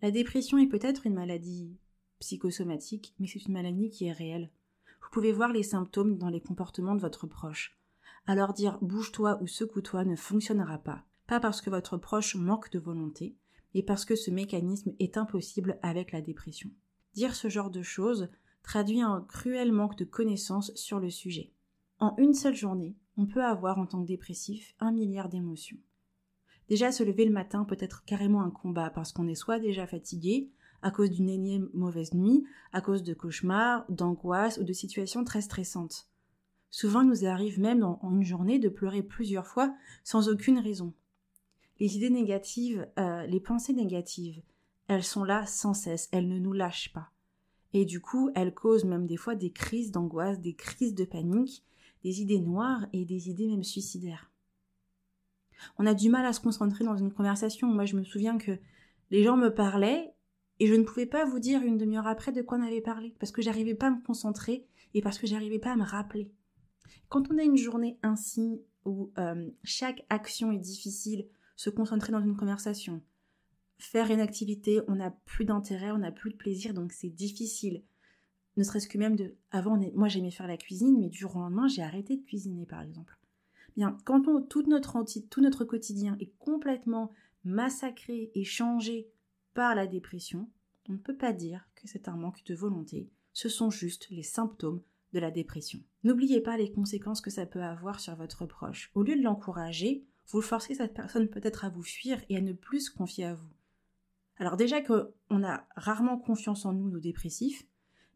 La 0.01 0.11
dépression 0.11 0.57
est 0.57 0.67
peut-être 0.67 1.05
une 1.05 1.15
maladie 1.15 1.77
psychosomatique, 2.19 3.13
mais 3.19 3.27
c'est 3.27 3.43
une 3.43 3.53
maladie 3.53 3.89
qui 3.89 4.05
est 4.05 4.13
réelle. 4.13 4.49
Vous 5.01 5.09
pouvez 5.11 5.33
voir 5.33 5.51
les 5.51 5.63
symptômes 5.63 6.17
dans 6.17 6.29
les 6.29 6.39
comportements 6.39 6.95
de 6.95 7.01
votre 7.01 7.27
proche. 7.27 7.77
Alors 8.27 8.53
dire 8.53 8.79
bouge-toi 8.81 9.37
ou 9.41 9.47
secoue-toi 9.47 10.05
ne 10.05 10.15
fonctionnera 10.15 10.77
pas. 10.77 11.03
Pas 11.27 11.41
parce 11.41 11.59
que 11.59 11.69
votre 11.69 11.97
proche 11.97 12.35
manque 12.35 12.71
de 12.71 12.79
volonté, 12.79 13.35
mais 13.73 13.83
parce 13.83 14.05
que 14.05 14.15
ce 14.15 14.31
mécanisme 14.31 14.93
est 14.99 15.17
impossible 15.17 15.77
avec 15.81 16.13
la 16.13 16.21
dépression. 16.21 16.71
Dire 17.13 17.35
ce 17.35 17.49
genre 17.49 17.71
de 17.71 17.81
choses 17.81 18.29
traduit 18.63 19.01
un 19.01 19.19
cruel 19.27 19.73
manque 19.73 19.97
de 19.97 20.05
connaissances 20.05 20.73
sur 20.75 21.01
le 21.01 21.09
sujet. 21.09 21.51
En 21.99 22.15
une 22.15 22.33
seule 22.33 22.55
journée, 22.55 22.95
on 23.17 23.25
peut 23.25 23.43
avoir 23.43 23.79
en 23.79 23.85
tant 23.85 24.01
que 24.01 24.07
dépressif 24.07 24.75
un 24.79 24.93
milliard 24.93 25.27
d'émotions. 25.27 25.77
Déjà, 26.69 26.91
se 26.91 27.03
lever 27.03 27.25
le 27.25 27.31
matin 27.31 27.63
peut 27.63 27.77
être 27.79 28.03
carrément 28.05 28.41
un 28.41 28.49
combat 28.49 28.89
parce 28.89 29.11
qu'on 29.11 29.27
est 29.27 29.35
soit 29.35 29.59
déjà 29.59 29.85
fatigué, 29.85 30.49
à 30.81 30.91
cause 30.91 31.09
d'une 31.09 31.29
énième 31.29 31.69
mauvaise 31.73 32.13
nuit, 32.13 32.43
à 32.71 32.81
cause 32.81 33.03
de 33.03 33.13
cauchemars, 33.13 33.85
d'angoisses 33.89 34.57
ou 34.57 34.63
de 34.63 34.73
situations 34.73 35.23
très 35.23 35.41
stressantes. 35.41 36.07
Souvent, 36.69 37.01
il 37.01 37.07
nous 37.07 37.25
arrive 37.25 37.59
même 37.59 37.83
en, 37.83 37.99
une 38.11 38.23
journée 38.23 38.59
de 38.59 38.69
pleurer 38.69 39.01
plusieurs 39.01 39.47
fois 39.47 39.73
sans 40.03 40.29
aucune 40.29 40.59
raison. 40.59 40.93
Les 41.79 41.95
idées 41.97 42.09
négatives, 42.09 42.87
euh, 42.99 43.25
les 43.25 43.39
pensées 43.39 43.73
négatives, 43.73 44.41
elles 44.87 45.03
sont 45.03 45.23
là 45.23 45.45
sans 45.45 45.73
cesse, 45.73 46.09
elles 46.11 46.27
ne 46.27 46.39
nous 46.39 46.53
lâchent 46.53 46.93
pas. 46.93 47.11
Et 47.73 47.85
du 47.85 47.99
coup, 47.99 48.29
elles 48.35 48.53
causent 48.53 48.85
même 48.85 49.07
des 49.07 49.17
fois 49.17 49.35
des 49.35 49.51
crises 49.51 49.91
d'angoisse, 49.91 50.39
des 50.39 50.53
crises 50.53 50.95
de 50.95 51.05
panique, 51.05 51.63
des 52.03 52.21
idées 52.21 52.39
noires 52.39 52.85
et 52.93 53.05
des 53.05 53.29
idées 53.29 53.47
même 53.47 53.63
suicidaires. 53.63 54.31
On 55.77 55.85
a 55.85 55.93
du 55.93 56.09
mal 56.09 56.25
à 56.25 56.33
se 56.33 56.39
concentrer 56.39 56.83
dans 56.83 56.97
une 56.97 57.11
conversation. 57.11 57.67
Moi, 57.67 57.85
je 57.85 57.95
me 57.95 58.03
souviens 58.03 58.37
que 58.37 58.57
les 59.11 59.23
gens 59.23 59.37
me 59.37 59.53
parlaient 59.53 60.13
et 60.59 60.67
je 60.67 60.73
ne 60.73 60.83
pouvais 60.83 61.05
pas 61.05 61.25
vous 61.25 61.39
dire 61.39 61.61
une 61.61 61.77
demi-heure 61.77 62.07
après 62.07 62.31
de 62.31 62.41
quoi 62.41 62.57
on 62.57 62.65
avait 62.65 62.81
parlé, 62.81 63.15
parce 63.19 63.31
que 63.31 63.41
j'arrivais 63.41 63.75
pas 63.75 63.87
à 63.87 63.91
me 63.91 64.01
concentrer 64.01 64.65
et 64.93 65.01
parce 65.01 65.19
que 65.19 65.27
j'arrivais 65.27 65.59
pas 65.59 65.73
à 65.73 65.75
me 65.75 65.83
rappeler. 65.83 66.31
Quand 67.09 67.29
on 67.31 67.37
a 67.37 67.43
une 67.43 67.57
journée 67.57 67.99
ainsi 68.03 68.61
où 68.85 69.11
euh, 69.17 69.49
chaque 69.63 70.05
action 70.09 70.51
est 70.51 70.59
difficile, 70.59 71.27
se 71.55 71.69
concentrer 71.69 72.11
dans 72.11 72.21
une 72.21 72.37
conversation, 72.37 73.01
faire 73.77 74.11
une 74.11 74.19
activité, 74.19 74.81
on 74.87 74.95
n'a 74.95 75.11
plus 75.11 75.45
d'intérêt, 75.45 75.91
on 75.91 75.97
n'a 75.97 76.11
plus 76.11 76.31
de 76.31 76.37
plaisir, 76.37 76.73
donc 76.73 76.93
c'est 76.93 77.09
difficile. 77.09 77.83
Ne 78.57 78.63
serait-ce 78.63 78.87
que 78.87 78.97
même 78.97 79.15
de... 79.15 79.35
Avant, 79.51 79.77
moi 79.93 80.07
j'aimais 80.07 80.31
faire 80.31 80.47
la 80.47 80.57
cuisine, 80.57 80.97
mais 80.99 81.09
du 81.09 81.17
jour 81.17 81.35
au 81.35 81.39
lendemain, 81.39 81.67
j'ai 81.67 81.81
arrêté 81.81 82.15
de 82.15 82.23
cuisiner 82.23 82.65
par 82.65 82.81
exemple. 82.81 83.17
Quand 84.05 84.21
tout, 84.47 84.63
notre 84.63 85.03
tout 85.29 85.41
notre 85.41 85.65
quotidien 85.65 86.15
est 86.19 86.31
complètement 86.39 87.11
massacré 87.43 88.31
et 88.33 88.43
changé 88.43 89.09
par 89.53 89.75
la 89.75 89.87
dépression, 89.87 90.49
on 90.89 90.93
ne 90.93 90.97
peut 90.97 91.15
pas 91.15 91.33
dire 91.33 91.67
que 91.75 91.87
c'est 91.87 92.07
un 92.07 92.15
manque 92.15 92.43
de 92.45 92.55
volonté, 92.55 93.09
ce 93.33 93.49
sont 93.49 93.69
juste 93.69 94.07
les 94.11 94.23
symptômes 94.23 94.81
de 95.13 95.19
la 95.19 95.31
dépression. 95.31 95.79
N'oubliez 96.03 96.41
pas 96.41 96.57
les 96.57 96.71
conséquences 96.71 97.21
que 97.21 97.29
ça 97.29 97.45
peut 97.45 97.63
avoir 97.63 97.99
sur 97.99 98.15
votre 98.15 98.45
proche. 98.45 98.91
Au 98.95 99.03
lieu 99.03 99.15
de 99.15 99.23
l'encourager, 99.23 100.05
vous 100.27 100.41
forcez 100.41 100.75
cette 100.75 100.93
personne 100.93 101.29
peut-être 101.29 101.65
à 101.65 101.69
vous 101.69 101.83
fuir 101.83 102.21
et 102.29 102.37
à 102.37 102.41
ne 102.41 102.53
plus 102.53 102.87
se 102.87 102.91
confier 102.91 103.25
à 103.25 103.33
vous. 103.33 103.53
Alors 104.37 104.57
déjà 104.57 104.81
qu'on 104.81 105.43
a 105.43 105.67
rarement 105.75 106.17
confiance 106.17 106.65
en 106.65 106.73
nous, 106.73 106.89
nos 106.89 106.99
dépressifs, 106.99 107.65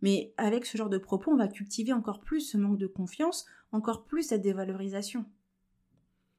mais 0.01 0.33
avec 0.37 0.65
ce 0.65 0.77
genre 0.77 0.89
de 0.89 0.97
propos, 0.97 1.31
on 1.31 1.37
va 1.37 1.47
cultiver 1.47 1.93
encore 1.93 2.19
plus 2.21 2.41
ce 2.41 2.57
manque 2.57 2.77
de 2.77 2.87
confiance, 2.87 3.45
encore 3.71 4.05
plus 4.05 4.23
cette 4.23 4.41
dévalorisation. 4.41 5.25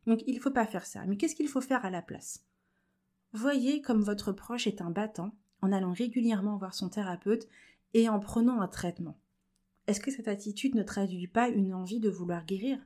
Donc 0.06 0.22
il 0.26 0.36
ne 0.36 0.40
faut 0.40 0.50
pas 0.50 0.66
faire 0.66 0.86
ça. 0.86 1.04
Mais 1.06 1.16
qu'est-ce 1.16 1.34
qu'il 1.34 1.48
faut 1.48 1.60
faire 1.60 1.84
à 1.84 1.90
la 1.90 2.02
place? 2.02 2.44
Voyez 3.32 3.80
comme 3.80 4.02
votre 4.02 4.32
proche 4.32 4.66
est 4.66 4.80
un 4.80 4.90
battant 4.90 5.34
en 5.62 5.72
allant 5.72 5.92
régulièrement 5.92 6.56
voir 6.56 6.74
son 6.74 6.88
thérapeute 6.88 7.46
et 7.94 8.08
en 8.08 8.18
prenant 8.18 8.60
un 8.60 8.68
traitement. 8.68 9.18
Est-ce 9.86 10.00
que 10.00 10.10
cette 10.10 10.28
attitude 10.28 10.74
ne 10.74 10.82
traduit 10.82 11.26
pas 11.26 11.48
une 11.48 11.74
envie 11.74 12.00
de 12.00 12.10
vouloir 12.10 12.44
guérir? 12.44 12.78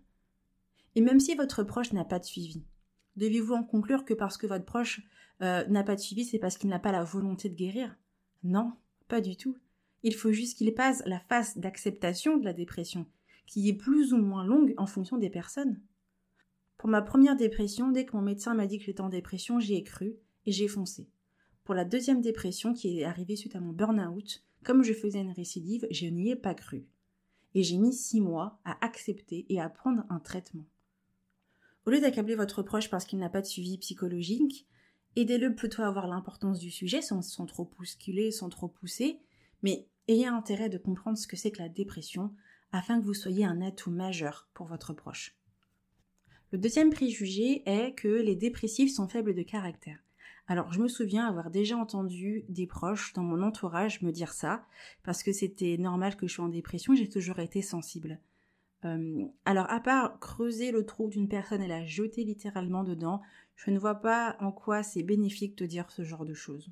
Et 0.94 1.00
même 1.00 1.21
si 1.21 1.35
votre 1.35 1.62
proche 1.62 1.92
n'a 1.92 2.04
pas 2.04 2.18
de 2.18 2.25
suivi, 2.25 2.64
devez-vous 3.16 3.54
en 3.54 3.64
conclure 3.64 4.04
que 4.04 4.14
parce 4.14 4.37
que 4.37 4.47
votre 4.47 4.64
proche 4.64 5.02
euh, 5.42 5.66
n'a 5.66 5.83
pas 5.83 5.97
de 5.97 6.00
suivi, 6.00 6.25
c'est 6.25 6.38
parce 6.38 6.56
qu'il 6.56 6.71
n'a 6.71 6.78
pas 6.78 6.92
la 6.92 7.04
volonté 7.04 7.49
de 7.49 7.54
guérir? 7.54 7.97
Non, 8.42 8.73
pas 9.09 9.21
du 9.21 9.37
tout. 9.37 9.59
Il 10.02 10.14
faut 10.14 10.33
juste 10.33 10.59
qu'il 10.59 10.73
passe 10.75 11.02
la 11.06 11.18
phase 11.18 11.56
d'acceptation 11.56 12.37
de 12.37 12.44
la 12.44 12.52
dépression, 12.52 13.06
qui 13.47 13.68
est 13.68 13.75
plus 13.75 14.12
ou 14.12 14.18
moins 14.18 14.44
longue 14.44 14.75
en 14.76 14.87
fonction 14.87 15.18
des 15.18 15.30
personnes. 15.30 15.80
Pour 16.84 16.90
ma 16.90 17.00
première 17.00 17.34
dépression, 17.34 17.90
dès 17.90 18.04
que 18.04 18.14
mon 18.14 18.20
médecin 18.20 18.52
m'a 18.52 18.66
dit 18.66 18.76
que 18.78 18.84
j'étais 18.84 19.00
en 19.00 19.08
dépression, 19.08 19.58
j'y 19.58 19.74
ai 19.74 19.82
cru 19.82 20.16
et 20.44 20.52
j'ai 20.52 20.68
foncé. 20.68 21.08
Pour 21.64 21.74
la 21.74 21.86
deuxième 21.86 22.20
dépression 22.20 22.74
qui 22.74 23.00
est 23.00 23.04
arrivée 23.04 23.36
suite 23.36 23.56
à 23.56 23.60
mon 23.60 23.72
burn-out, 23.72 24.44
comme 24.64 24.82
je 24.82 24.92
faisais 24.92 25.22
une 25.22 25.32
récidive, 25.32 25.86
je 25.90 26.04
n'y 26.04 26.30
ai 26.30 26.36
pas 26.36 26.52
cru. 26.52 26.84
Et 27.54 27.62
j'ai 27.62 27.78
mis 27.78 27.94
six 27.94 28.20
mois 28.20 28.60
à 28.66 28.76
accepter 28.84 29.46
et 29.48 29.62
à 29.62 29.70
prendre 29.70 30.04
un 30.10 30.18
traitement. 30.20 30.66
Au 31.86 31.90
lieu 31.90 32.02
d'accabler 32.02 32.34
votre 32.34 32.62
proche 32.62 32.90
parce 32.90 33.06
qu'il 33.06 33.18
n'a 33.18 33.30
pas 33.30 33.40
de 33.40 33.46
suivi 33.46 33.78
psychologique, 33.78 34.68
aidez-le 35.16 35.54
plutôt 35.54 35.80
à 35.80 35.90
voir 35.90 36.06
l'importance 36.06 36.58
du 36.58 36.70
sujet 36.70 37.00
sans, 37.00 37.22
sans 37.22 37.46
trop 37.46 37.64
bousculer, 37.78 38.30
sans 38.30 38.50
trop 38.50 38.68
pousser, 38.68 39.20
mais 39.62 39.88
ayez 40.06 40.26
intérêt 40.26 40.68
de 40.68 40.76
comprendre 40.76 41.16
ce 41.16 41.26
que 41.26 41.36
c'est 41.36 41.50
que 41.50 41.62
la 41.62 41.70
dépression 41.70 42.34
afin 42.72 43.00
que 43.00 43.06
vous 43.06 43.14
soyez 43.14 43.46
un 43.46 43.62
atout 43.62 43.90
majeur 43.90 44.50
pour 44.52 44.66
votre 44.66 44.92
proche. 44.92 45.34
Le 46.52 46.58
deuxième 46.58 46.90
préjugé 46.90 47.62
est 47.66 47.94
que 47.94 48.08
les 48.08 48.36
dépressifs 48.36 48.92
sont 48.92 49.08
faibles 49.08 49.34
de 49.34 49.42
caractère. 49.42 49.98
Alors, 50.46 50.72
je 50.72 50.80
me 50.80 50.88
souviens 50.88 51.26
avoir 51.26 51.50
déjà 51.50 51.76
entendu 51.76 52.44
des 52.48 52.66
proches 52.66 53.14
dans 53.14 53.22
mon 53.22 53.42
entourage 53.42 54.02
me 54.02 54.12
dire 54.12 54.32
ça, 54.32 54.66
parce 55.02 55.22
que 55.22 55.32
c'était 55.32 55.78
normal 55.78 56.16
que 56.16 56.26
je 56.26 56.34
sois 56.34 56.44
en 56.44 56.48
dépression, 56.48 56.94
j'ai 56.94 57.08
toujours 57.08 57.38
été 57.38 57.62
sensible. 57.62 58.20
Euh, 58.84 59.24
alors, 59.46 59.70
à 59.70 59.80
part 59.80 60.18
creuser 60.20 60.70
le 60.70 60.84
trou 60.84 61.08
d'une 61.08 61.28
personne 61.28 61.62
et 61.62 61.68
la 61.68 61.84
jeter 61.84 62.24
littéralement 62.24 62.84
dedans, 62.84 63.22
je 63.56 63.70
ne 63.70 63.78
vois 63.78 63.94
pas 63.94 64.36
en 64.40 64.52
quoi 64.52 64.82
c'est 64.82 65.02
bénéfique 65.02 65.56
de 65.56 65.64
dire 65.64 65.90
ce 65.90 66.02
genre 66.02 66.26
de 66.26 66.34
choses. 66.34 66.70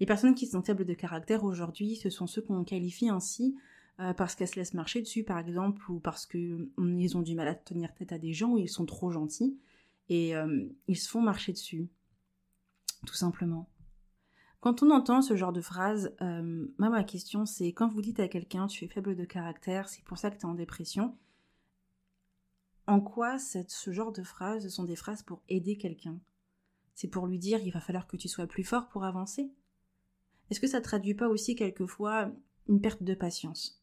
Les 0.00 0.06
personnes 0.06 0.34
qui 0.34 0.46
sont 0.46 0.62
faibles 0.62 0.84
de 0.84 0.94
caractère 0.94 1.44
aujourd'hui, 1.44 1.96
ce 1.96 2.10
sont 2.10 2.26
ceux 2.26 2.42
qu'on 2.42 2.64
qualifie 2.64 3.08
ainsi 3.08 3.56
euh, 4.00 4.12
parce 4.12 4.34
qu'elles 4.34 4.48
se 4.48 4.56
laissent 4.56 4.74
marcher 4.74 5.00
dessus, 5.00 5.24
par 5.24 5.38
exemple, 5.38 5.90
ou 5.90 6.00
parce 6.00 6.26
qu'ils 6.26 7.16
ont 7.16 7.22
du 7.22 7.34
mal 7.34 7.48
à 7.48 7.54
tenir 7.54 7.94
tête 7.94 8.12
à 8.12 8.18
des 8.18 8.32
gens, 8.32 8.50
ou 8.50 8.58
ils 8.58 8.68
sont 8.68 8.86
trop 8.86 9.10
gentils, 9.10 9.58
et 10.08 10.36
euh, 10.36 10.66
ils 10.86 10.98
se 10.98 11.08
font 11.08 11.20
marcher 11.20 11.52
dessus, 11.52 11.88
tout 13.06 13.14
simplement. 13.14 13.68
Quand 14.60 14.82
on 14.82 14.90
entend 14.90 15.22
ce 15.22 15.36
genre 15.36 15.52
de 15.52 15.60
phrase, 15.60 16.14
euh, 16.22 16.66
moi 16.78 16.90
ma 16.90 17.04
question 17.04 17.46
c'est 17.46 17.72
quand 17.72 17.88
vous 17.88 18.02
dites 18.02 18.18
à 18.18 18.26
quelqu'un 18.26 18.66
tu 18.66 18.84
es 18.84 18.88
faible 18.88 19.14
de 19.14 19.24
caractère, 19.24 19.88
c'est 19.88 20.02
pour 20.04 20.18
ça 20.18 20.30
que 20.30 20.36
tu 20.36 20.42
es 20.42 20.46
en 20.46 20.54
dépression, 20.54 21.16
en 22.86 23.00
quoi 23.00 23.38
ce 23.38 23.92
genre 23.92 24.12
de 24.12 24.22
phrases 24.22 24.68
sont 24.68 24.84
des 24.84 24.96
phrases 24.96 25.22
pour 25.22 25.42
aider 25.48 25.76
quelqu'un? 25.76 26.20
C'est 26.94 27.08
pour 27.08 27.26
lui 27.26 27.38
dire 27.38 27.60
il 27.62 27.72
va 27.72 27.80
falloir 27.80 28.06
que 28.06 28.16
tu 28.16 28.28
sois 28.28 28.46
plus 28.46 28.64
fort 28.64 28.88
pour 28.88 29.04
avancer? 29.04 29.50
Est-ce 30.50 30.60
que 30.60 30.68
ça 30.68 30.80
traduit 30.80 31.14
pas 31.14 31.28
aussi 31.28 31.56
quelquefois 31.56 32.30
une 32.68 32.80
perte 32.80 33.02
de 33.02 33.14
patience? 33.14 33.82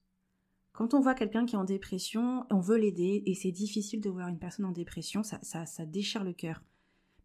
Quand 0.73 0.95
on 0.95 1.01
voit 1.01 1.13
quelqu'un 1.13 1.45
qui 1.45 1.55
est 1.55 1.59
en 1.59 1.63
dépression, 1.63 2.45
on 2.49 2.59
veut 2.59 2.77
l'aider 2.77 3.21
et 3.27 3.35
c'est 3.35 3.51
difficile 3.51 4.01
de 4.01 4.09
voir 4.09 4.27
une 4.27 4.39
personne 4.39 4.65
en 4.65 4.71
dépression, 4.71 5.21
ça, 5.21 5.85
déchire 5.85 6.23
le 6.23 6.33
cœur. 6.33 6.63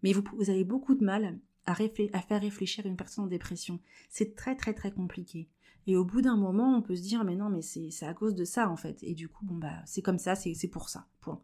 Mais 0.02 0.12
vous, 0.12 0.22
avez 0.50 0.64
beaucoup 0.64 0.94
de 0.94 1.04
mal 1.04 1.40
à, 1.64 1.72
à 1.72 2.20
faire 2.20 2.40
réfléchir 2.42 2.84
une 2.84 2.96
personne 2.96 3.24
en 3.24 3.28
dépression. 3.28 3.80
C'est 4.10 4.36
très 4.36 4.54
très 4.54 4.74
très 4.74 4.92
compliqué. 4.92 5.48
Et 5.86 5.96
au 5.96 6.04
bout 6.04 6.20
d'un 6.20 6.36
moment, 6.36 6.76
on 6.76 6.82
peut 6.82 6.94
se 6.94 7.02
dire 7.02 7.24
mais 7.24 7.36
non, 7.36 7.48
mais 7.48 7.62
c'est 7.62 8.06
à 8.06 8.12
cause 8.12 8.34
de 8.34 8.44
ça 8.44 8.68
en 8.68 8.76
fait. 8.76 8.98
Et 9.02 9.14
du 9.14 9.30
coup, 9.30 9.46
bon 9.46 9.56
bah 9.56 9.82
c'est 9.86 10.02
comme 10.02 10.18
ça, 10.18 10.34
c'est 10.34 10.68
pour 10.68 10.90
ça. 10.90 11.06
Point. 11.20 11.42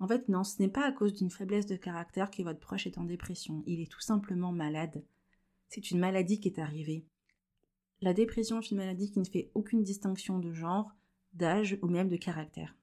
En 0.00 0.06
fait, 0.06 0.28
non, 0.28 0.44
ce 0.44 0.60
n'est 0.60 0.68
pas 0.68 0.86
à 0.86 0.92
cause 0.92 1.14
d'une 1.14 1.30
faiblesse 1.30 1.66
de 1.66 1.76
caractère 1.76 2.30
que 2.30 2.42
votre 2.42 2.60
proche 2.60 2.86
est 2.86 2.98
en 2.98 3.04
dépression. 3.04 3.62
Il 3.66 3.80
est 3.80 3.90
tout 3.90 4.02
simplement 4.02 4.52
malade. 4.52 5.02
C'est 5.68 5.90
une 5.90 5.98
maladie 5.98 6.40
qui 6.40 6.48
est 6.48 6.60
arrivée. 6.60 7.06
La 8.02 8.12
dépression 8.12 8.60
est 8.60 8.70
une 8.70 8.76
maladie 8.76 9.10
qui 9.10 9.18
ne 9.18 9.24
fait 9.24 9.50
aucune 9.54 9.82
distinction 9.82 10.38
de 10.38 10.52
genre, 10.52 10.94
d'âge 11.38 11.78
ou 11.82 11.86
même 11.86 12.08
de 12.08 12.16
caractère. 12.16 12.76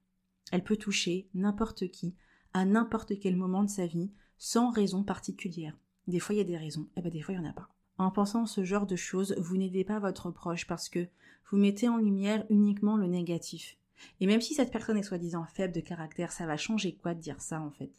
Elle 0.50 0.64
peut 0.64 0.76
toucher 0.76 1.28
n'importe 1.34 1.88
qui, 1.90 2.14
à 2.52 2.64
n'importe 2.64 3.18
quel 3.20 3.36
moment 3.36 3.62
de 3.62 3.70
sa 3.70 3.86
vie, 3.86 4.10
sans 4.38 4.70
raison 4.70 5.02
particulière. 5.04 5.76
Des 6.06 6.18
fois 6.18 6.34
il 6.34 6.38
y 6.38 6.42
a 6.42 6.44
des 6.44 6.56
raisons, 6.56 6.88
et 6.96 6.98
eh 6.98 7.02
bien 7.02 7.10
des 7.10 7.22
fois 7.22 7.34
il 7.34 7.40
n'y 7.40 7.46
en 7.46 7.50
a 7.50 7.54
pas. 7.54 7.68
En 7.98 8.10
pensant 8.10 8.46
ce 8.46 8.64
genre 8.64 8.86
de 8.86 8.96
choses, 8.96 9.34
vous 9.38 9.56
n'aidez 9.56 9.84
pas 9.84 9.98
votre 9.98 10.30
proche 10.30 10.66
parce 10.66 10.88
que 10.88 11.08
vous 11.50 11.56
mettez 11.56 11.88
en 11.88 11.96
lumière 11.96 12.44
uniquement 12.50 12.96
le 12.96 13.06
négatif. 13.06 13.76
Et 14.20 14.26
même 14.26 14.42
si 14.42 14.54
cette 14.54 14.72
personne 14.72 14.98
est 14.98 15.02
soi-disant 15.02 15.46
faible 15.46 15.74
de 15.74 15.80
caractère, 15.80 16.32
ça 16.32 16.46
va 16.46 16.56
changer 16.56 16.94
quoi 16.94 17.14
de 17.14 17.20
dire 17.20 17.40
ça 17.40 17.60
en 17.60 17.70
fait? 17.70 17.92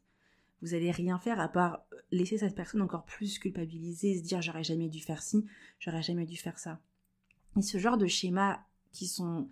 Vous 0.62 0.74
allez 0.74 0.92
rien 0.92 1.20
faire 1.20 1.40
à 1.40 1.48
part 1.48 1.84
laisser 2.12 2.38
cette 2.38 2.56
personne 2.56 2.82
encore 2.82 3.06
plus 3.06 3.40
culpabiliser, 3.40 4.18
se 4.18 4.24
dire 4.24 4.42
j'aurais 4.42 4.64
jamais 4.64 4.90
dû 4.90 5.00
faire 5.00 5.22
ci, 5.22 5.46
j'aurais 5.80 6.02
jamais 6.02 6.26
dû 6.26 6.38
faire 6.38 6.60
ça. 6.60 6.80
Et 7.58 7.62
ce 7.62 7.78
genre 7.78 7.98
de 7.98 8.08
schémas 8.08 8.60
qui 8.92 9.08
sont 9.08 9.50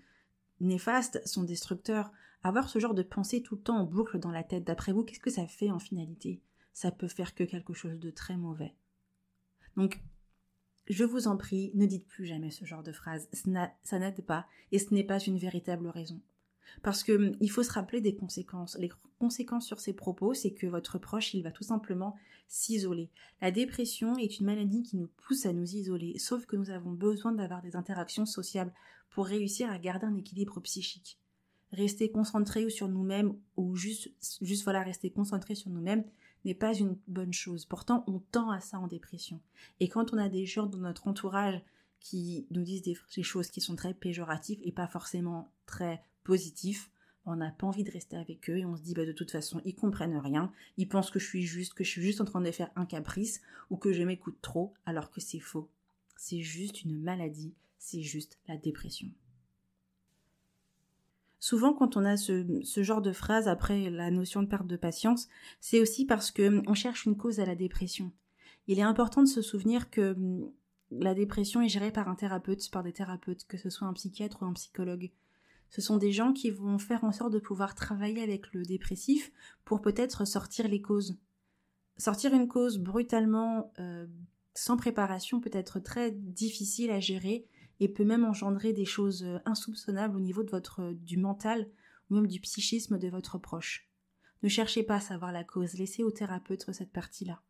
néfastes, 0.60 1.26
sont 1.28 1.44
destructeurs, 1.44 2.12
avoir 2.44 2.70
ce 2.70 2.80
genre 2.80 2.94
de 2.94 3.04
pensée 3.04 3.42
tout 3.42 3.56
le 3.56 3.62
temps 3.62 3.78
en 3.78 3.86
boucle 3.86 4.20
dans 4.20 4.32
la 4.32 4.44
tête, 4.44 4.64
d'après 4.64 4.92
vous, 4.92 5.04
qu'est-ce 5.04 5.20
que 5.20 5.32
ça 5.32 5.48
fait 5.48 5.72
en 5.72 5.80
finalité? 5.80 6.42
Ça 6.74 6.92
peut 6.92 7.08
faire 7.08 7.34
que 7.34 7.44
quelque 7.44 7.74
chose 7.74 8.00
de 8.00 8.12
très 8.12 8.38
mauvais. 8.38 8.76
Donc, 9.78 10.02
je 10.88 11.04
vous 11.04 11.28
en 11.28 11.38
prie, 11.38 11.72
ne 11.74 11.86
dites 11.86 12.08
plus 12.08 12.26
jamais 12.26 12.52
ce 12.52 12.66
genre 12.66 12.84
de 12.84 12.92
phrase. 12.92 13.28
Ça 13.34 14.00
n'aide 14.00 14.22
pas 14.22 14.48
et 14.72 14.80
ce 14.80 14.94
n'est 14.94 15.04
pas 15.04 15.20
une 15.20 15.38
véritable 15.38 15.88
raison. 15.88 16.22
Parce 16.84 17.04
que 17.04 17.14
hum, 17.14 17.36
il 17.42 17.50
faut 17.50 17.64
se 17.64 17.72
rappeler 17.72 18.02
des 18.02 18.16
conséquences. 18.16 18.78
Les 18.78 18.92
conséquences 19.20 19.66
sur 19.66 19.80
ces 19.80 19.94
propos, 19.94 20.34
c'est 20.34 20.54
que 20.54 20.68
votre 20.68 21.00
proche, 21.00 21.34
il 21.34 21.44
va 21.44 21.52
tout 21.52 21.64
simplement 21.64 22.16
s'isoler. 22.48 23.10
La 23.42 23.52
dépression 23.52 24.18
est 24.18 24.40
une 24.40 24.46
maladie 24.46 24.84
qui 24.84 24.98
nous 24.98 25.08
pousse 25.08 25.46
à 25.46 25.54
nous 25.54 25.76
isoler, 25.76 26.20
sauf 26.20 26.46
que 26.46 26.56
nous 26.56 26.70
avons 26.70 26.92
besoin 26.92 27.32
d'avoir 27.32 27.62
des 27.62 27.76
interactions 27.76 28.26
sociales 28.26 28.72
pour 29.16 29.28
réussir 29.28 29.72
à 29.72 29.80
garder 29.80 30.06
un 30.06 30.18
équilibre 30.18 30.60
psychique. 30.60 31.18
Rester 31.72 32.12
concentré 32.12 32.70
sur 32.70 32.90
nous-mêmes 32.90 33.34
ou 33.56 33.74
juste, 33.78 34.12
juste 34.42 34.66
voilà, 34.66 34.84
rester 34.84 35.10
concentré 35.10 35.56
sur 35.56 35.70
nous-mêmes 35.70 36.04
n'est 36.44 36.54
pas 36.54 36.74
une 36.74 36.98
bonne 37.08 37.32
chose. 37.32 37.66
Pourtant, 37.66 38.04
on 38.08 38.20
tend 38.20 38.52
à 38.52 38.60
ça 38.60 38.78
en 38.78 38.88
dépression. 38.88 39.40
Et 39.80 39.88
quand 39.88 40.12
on 40.14 40.18
a 40.18 40.28
des 40.28 40.46
gens 40.46 40.66
dans 40.66 40.80
notre 40.80 41.08
entourage 41.08 41.62
qui 42.02 42.46
nous 42.52 42.64
disent 42.64 42.82
des, 42.82 43.24
choses 43.24 43.50
qui 43.50 43.62
sont 43.62 43.78
très 43.78 43.94
péjoratives 43.94 44.60
et 44.66 44.74
pas 44.74 44.88
forcément 44.90 45.50
très 45.66 46.04
positifs, 46.26 46.92
on 47.26 47.38
n'a 47.38 47.52
pas 47.52 47.68
envie 47.68 47.86
de 47.86 47.92
rester 47.92 48.18
avec 48.18 48.50
eux 48.50 48.58
et 48.58 48.66
on 48.66 48.76
se 48.76 48.82
dit 48.82 48.94
bah 48.94 49.06
de 49.06 49.14
toute 49.14 49.32
façon 49.32 49.62
ils 49.64 49.76
comprennent 49.76 50.18
rien, 50.18 50.52
ils 50.76 50.90
pensent 50.90 51.10
que 51.10 51.20
je 51.20 51.26
suis 51.26 51.44
juste, 51.44 51.74
que 51.74 51.86
je 51.86 51.90
suis 51.90 52.02
juste 52.02 52.20
en 52.20 52.26
train 52.26 52.42
de 52.42 52.52
faire 52.52 52.70
un 52.76 52.86
caprice 52.86 53.42
ou 53.70 53.78
que 53.78 53.94
je 53.94 54.04
m'écoute 54.04 54.38
trop 54.42 54.74
alors 54.86 55.10
que 55.10 55.22
c'est 55.22 55.40
faux. 55.40 55.70
C'est 56.16 56.42
juste 56.42 56.84
une 56.84 57.00
maladie, 57.00 57.54
c'est 57.78 58.02
juste 58.02 58.40
la 58.48 58.58
dépression. 58.58 59.08
Souvent 61.40 61.74
quand 61.74 61.96
on 61.96 62.06
a 62.06 62.18
ce, 62.18 62.64
genre 62.82 63.04
de 63.04 63.12
phrase 63.12 63.48
après 63.48 63.92
la 63.92 64.10
notion 64.10 64.42
de 64.42 64.48
perte 64.48 64.66
de 64.66 64.78
patience, 64.78 65.28
c'est 65.60 65.80
aussi 65.80 66.06
parce 66.06 66.32
que 66.32 66.48
hum, 66.48 66.76
cherche 66.76 67.06
une 67.06 67.18
cause 67.18 67.40
à 67.40 67.46
la 67.46 67.56
dépression. 67.56 68.12
Il 68.68 68.80
est 68.80 68.84
important 68.84 69.22
de 69.22 69.28
se 69.28 69.44
souvenir 69.44 69.92
que 69.92 70.14
hum, 70.14 70.52
la 70.90 71.14
dépression 71.14 71.62
est 71.62 71.70
gérée 71.70 71.92
par 71.92 72.08
un 72.08 72.16
thérapeute, 72.16 72.70
par 72.72 72.82
des 72.82 72.94
thérapeutes, 72.94 73.46
que 73.46 73.58
ce 73.58 73.70
soit 73.70 73.88
un 73.88 73.94
psychiatre 73.94 74.42
ou 74.42 74.46
un 74.46 74.54
psychologue. 74.54 75.12
Ce 75.70 75.82
sont 75.82 75.98
des 75.98 76.12
gens 76.12 76.34
qui 76.34 76.50
vont 76.50 76.80
faire 76.80 77.04
en 77.04 77.12
sorte 77.12 77.34
de 77.34 77.40
pouvoir 77.40 77.76
travailler 77.76 78.24
avec 78.24 78.54
le 78.54 78.64
dépressif 78.64 79.32
pour 79.66 79.82
peut-être 79.82 80.26
sortir 80.26 80.68
les 80.68 80.82
causes. 80.82 81.18
Sortir 81.98 82.34
une 82.34 82.48
cause 82.48 82.78
brutalement, 82.78 83.72
euh, 83.80 84.08
sans 84.56 84.78
préparation, 84.78 85.40
peut 85.40 85.52
être 85.54 85.80
très 85.80 86.12
difficile 86.12 86.90
à 86.90 87.00
gérer 87.00 87.46
et 87.80 87.90
peut 87.90 88.06
même 88.06 88.26
engendrer 88.26 88.74
des 88.74 88.86
choses 88.86 89.28
insoupçonnables 89.46 90.16
au 90.16 90.22
niveau 90.22 90.44
de 90.44 90.50
votre, 90.50 90.94
du 90.94 91.18
mental 91.18 91.70
ou 92.10 92.16
même 92.16 92.28
du 92.28 92.40
psychisme 92.40 92.98
de 92.98 93.10
votre 93.10 93.38
proche. 93.38 93.90
Ne 94.44 94.50
cherchez 94.50 94.84
pas 94.84 94.96
à 94.96 95.02
savoir 95.02 95.32
la 95.32 95.44
cause, 95.44 95.74
laissez 95.74 96.04
au 96.04 96.12
thérapeute 96.12 96.72
cette 96.72 96.92
partie-là. 96.92 97.42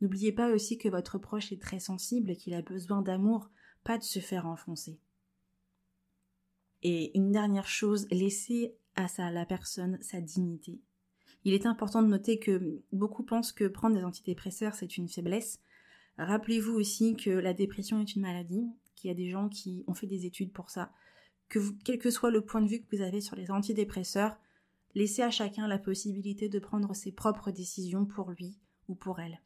N'oubliez 0.00 0.32
pas 0.32 0.50
aussi 0.52 0.76
que 0.76 0.88
votre 0.88 1.18
proche 1.18 1.52
est 1.52 1.60
très 1.60 1.78
sensible 1.78 2.30
et 2.30 2.36
qu'il 2.36 2.54
a 2.54 2.62
besoin 2.62 3.00
d'amour, 3.00 3.50
pas 3.84 3.98
de 3.98 4.02
se 4.02 4.18
faire 4.18 4.46
enfoncer. 4.46 4.98
Et 6.82 7.16
une 7.16 7.32
dernière 7.32 7.68
chose, 7.68 8.06
laissez 8.10 8.74
à 8.96 9.08
ça, 9.08 9.30
la 9.30 9.46
personne 9.46 9.98
sa 10.02 10.20
dignité. 10.20 10.80
Il 11.44 11.54
est 11.54 11.66
important 11.66 12.02
de 12.02 12.08
noter 12.08 12.38
que 12.38 12.82
beaucoup 12.92 13.22
pensent 13.22 13.52
que 13.52 13.68
prendre 13.68 13.96
des 13.96 14.04
antidépresseurs 14.04 14.74
c'est 14.74 14.96
une 14.96 15.08
faiblesse. 15.08 15.60
Rappelez-vous 16.18 16.74
aussi 16.74 17.16
que 17.16 17.30
la 17.30 17.54
dépression 17.54 18.00
est 18.00 18.14
une 18.14 18.22
maladie, 18.22 18.68
qu'il 18.94 19.08
y 19.08 19.10
a 19.10 19.16
des 19.16 19.30
gens 19.30 19.48
qui 19.48 19.84
ont 19.86 19.94
fait 19.94 20.06
des 20.06 20.26
études 20.26 20.52
pour 20.52 20.70
ça, 20.70 20.92
que 21.48 21.58
quel 21.84 21.98
que 21.98 22.10
soit 22.10 22.30
le 22.30 22.44
point 22.44 22.62
de 22.62 22.68
vue 22.68 22.80
que 22.80 22.96
vous 22.96 23.02
avez 23.02 23.20
sur 23.20 23.36
les 23.36 23.50
antidépresseurs, 23.50 24.36
laissez 24.94 25.22
à 25.22 25.30
chacun 25.30 25.66
la 25.66 25.78
possibilité 25.78 26.48
de 26.48 26.58
prendre 26.58 26.94
ses 26.94 27.12
propres 27.12 27.50
décisions 27.50 28.06
pour 28.06 28.30
lui 28.30 28.58
ou 28.88 28.94
pour 28.94 29.20
elle. 29.20 29.40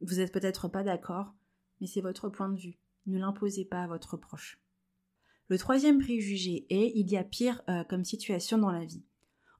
Vous 0.00 0.16
n'êtes 0.16 0.32
peut-être 0.32 0.68
pas 0.68 0.82
d'accord, 0.82 1.34
mais 1.80 1.86
c'est 1.86 2.00
votre 2.00 2.28
point 2.28 2.48
de 2.48 2.58
vue. 2.58 2.78
Ne 3.06 3.18
l'imposez 3.18 3.64
pas 3.64 3.82
à 3.82 3.88
votre 3.88 4.16
proche. 4.16 4.60
Le 5.48 5.56
troisième 5.56 5.98
préjugé 5.98 6.66
est 6.68 6.92
il 6.94 7.10
y 7.10 7.16
a 7.16 7.24
pire 7.24 7.62
euh, 7.68 7.82
comme 7.84 8.04
situation 8.04 8.58
dans 8.58 8.70
la 8.70 8.84
vie. 8.84 9.04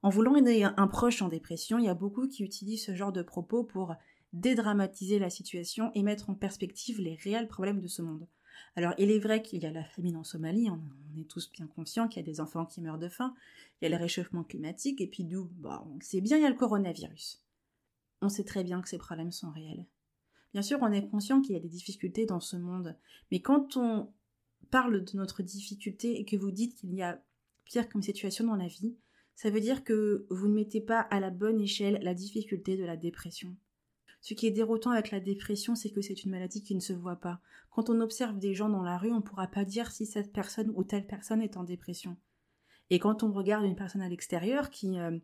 En 0.03 0.11
voulant 0.11 0.37
aider 0.37 0.63
un 0.63 0.87
proche 0.87 1.23
en 1.23 1.29
dépression, 1.29 1.79
il 1.79 1.87
y 1.87 1.89
a 1.89 1.95
beaucoup 1.95 2.29
qui 2.29 2.45
utilisent 2.45 2.85
ce 2.85 2.95
genre 2.95 3.11
de 3.11 3.23
propos 3.23 3.65
pour 3.65 3.97
dédramatiser 4.33 5.19
la 5.19 5.31
situation 5.31 5.91
et 5.95 6.03
mettre 6.03 6.31
en 6.31 6.35
perspective 6.35 7.01
les 7.01 7.15
réels 7.15 7.49
problèmes 7.49 7.81
de 7.81 7.87
ce 7.87 8.03
monde. 8.03 8.27
Alors, 8.77 8.95
il 8.99 9.11
est 9.11 9.19
vrai 9.19 9.43
qu'il 9.43 9.63
y 9.63 9.67
a 9.67 9.73
la 9.73 9.85
famine 9.85 10.17
en 10.17 10.25
Somalie, 10.25 10.69
on, 10.71 10.81
est 11.19 11.29
tous 11.29 11.51
bien 11.51 11.67
conscients 11.67 12.09
qu'il 12.09 12.21
y 12.21 12.25
a 12.25 12.31
des 12.31 12.41
enfants 12.41 12.67
qui 12.67 12.81
meurent 12.81 12.99
de 12.99 13.09
faim, 13.09 13.35
il 13.81 13.85
y 13.85 13.93
a 13.93 13.97
le 13.97 14.03
réchauffement 14.03 14.45
climatique, 14.45 15.01
et 15.01 15.07
puis 15.07 15.25
d'où, 15.25 15.51
bah, 15.59 15.85
on 15.87 15.99
bien, 16.21 16.37
il 16.37 16.43
y 16.43 16.47
a 16.47 16.51
le 16.51 16.55
coronavirus. 16.55 17.43
On 18.21 18.29
sait 18.29 18.45
très 18.45 18.65
bien 18.65 18.81
que 18.83 18.89
ces 18.89 18.99
problèmes 18.99 19.33
sont 19.33 19.51
réels. 19.51 19.87
Bien 20.53 20.63
sûr, 20.63 20.79
on 20.81 20.93
est 20.93 21.09
conscient 21.09 21.41
qu'il 21.41 21.55
y 21.55 21.59
a 21.59 21.61
des 21.61 21.69
difficultés 21.69 22.27
dans 22.27 22.41
ce 22.41 22.57
monde, 22.57 22.97
mais 23.31 23.41
quand 23.41 23.77
on 23.77 24.13
parle 24.71 25.05
de 25.05 25.17
notre 25.17 25.43
difficulté 25.43 26.19
et 26.19 26.25
que 26.25 26.37
vous 26.37 26.51
dites 26.51 26.75
qu'il 26.75 26.95
y 26.95 27.03
a 27.03 27.23
pire 27.65 27.89
comme 27.89 28.03
situation 28.03 28.47
dans 28.47 28.57
la 28.57 28.67
vie, 28.67 28.95
ça 29.35 29.51
veut 29.51 29.61
dire 29.61 29.85
que 29.85 30.27
vous 30.31 30.49
ne 30.49 30.55
mettez 30.55 30.81
pas 30.81 31.01
à 31.01 31.21
la 31.21 31.31
bonne 31.31 31.61
échelle 31.61 32.01
la 32.03 32.15
difficulté 32.15 32.77
de 32.77 32.85
la 32.85 32.97
dépression. 32.97 33.57
Ce 34.21 34.35
qui 34.35 34.47
est 34.47 34.53
déroutant 34.53 34.91
avec 34.91 35.11
la 35.11 35.21
dépression, 35.21 35.75
c'est 35.75 35.91
que 35.91 36.03
c'est 36.03 36.25
une 36.25 36.31
maladie 36.31 36.63
qui 36.63 36.75
ne 36.75 36.81
se 36.81 36.93
voit 36.93 37.21
pas. 37.21 37.41
Quand 37.71 37.91
on 37.91 38.01
observe 38.01 38.39
des 38.39 38.55
gens 38.55 38.69
dans 38.69 38.83
la 38.83 38.99
rue, 38.99 39.13
on 39.13 39.17
ne 39.17 39.23
pourra 39.23 39.47
pas 39.47 39.65
dire 39.65 39.91
si 39.91 40.07
cette 40.07 40.33
personne 40.33 40.73
ou 40.75 40.85
telle 40.85 41.07
personne 41.07 41.43
est 41.43 41.57
en 41.57 41.65
dépression. 41.65 42.17
Et 42.91 42.99
quand 42.99 43.23
on 43.23 43.33
regarde 43.33 43.65
une 43.65 43.77
personne 43.77 44.01
à 44.01 44.09
l'extérieur 44.09 44.71
qui, 44.71 44.99
euh, 44.99 45.19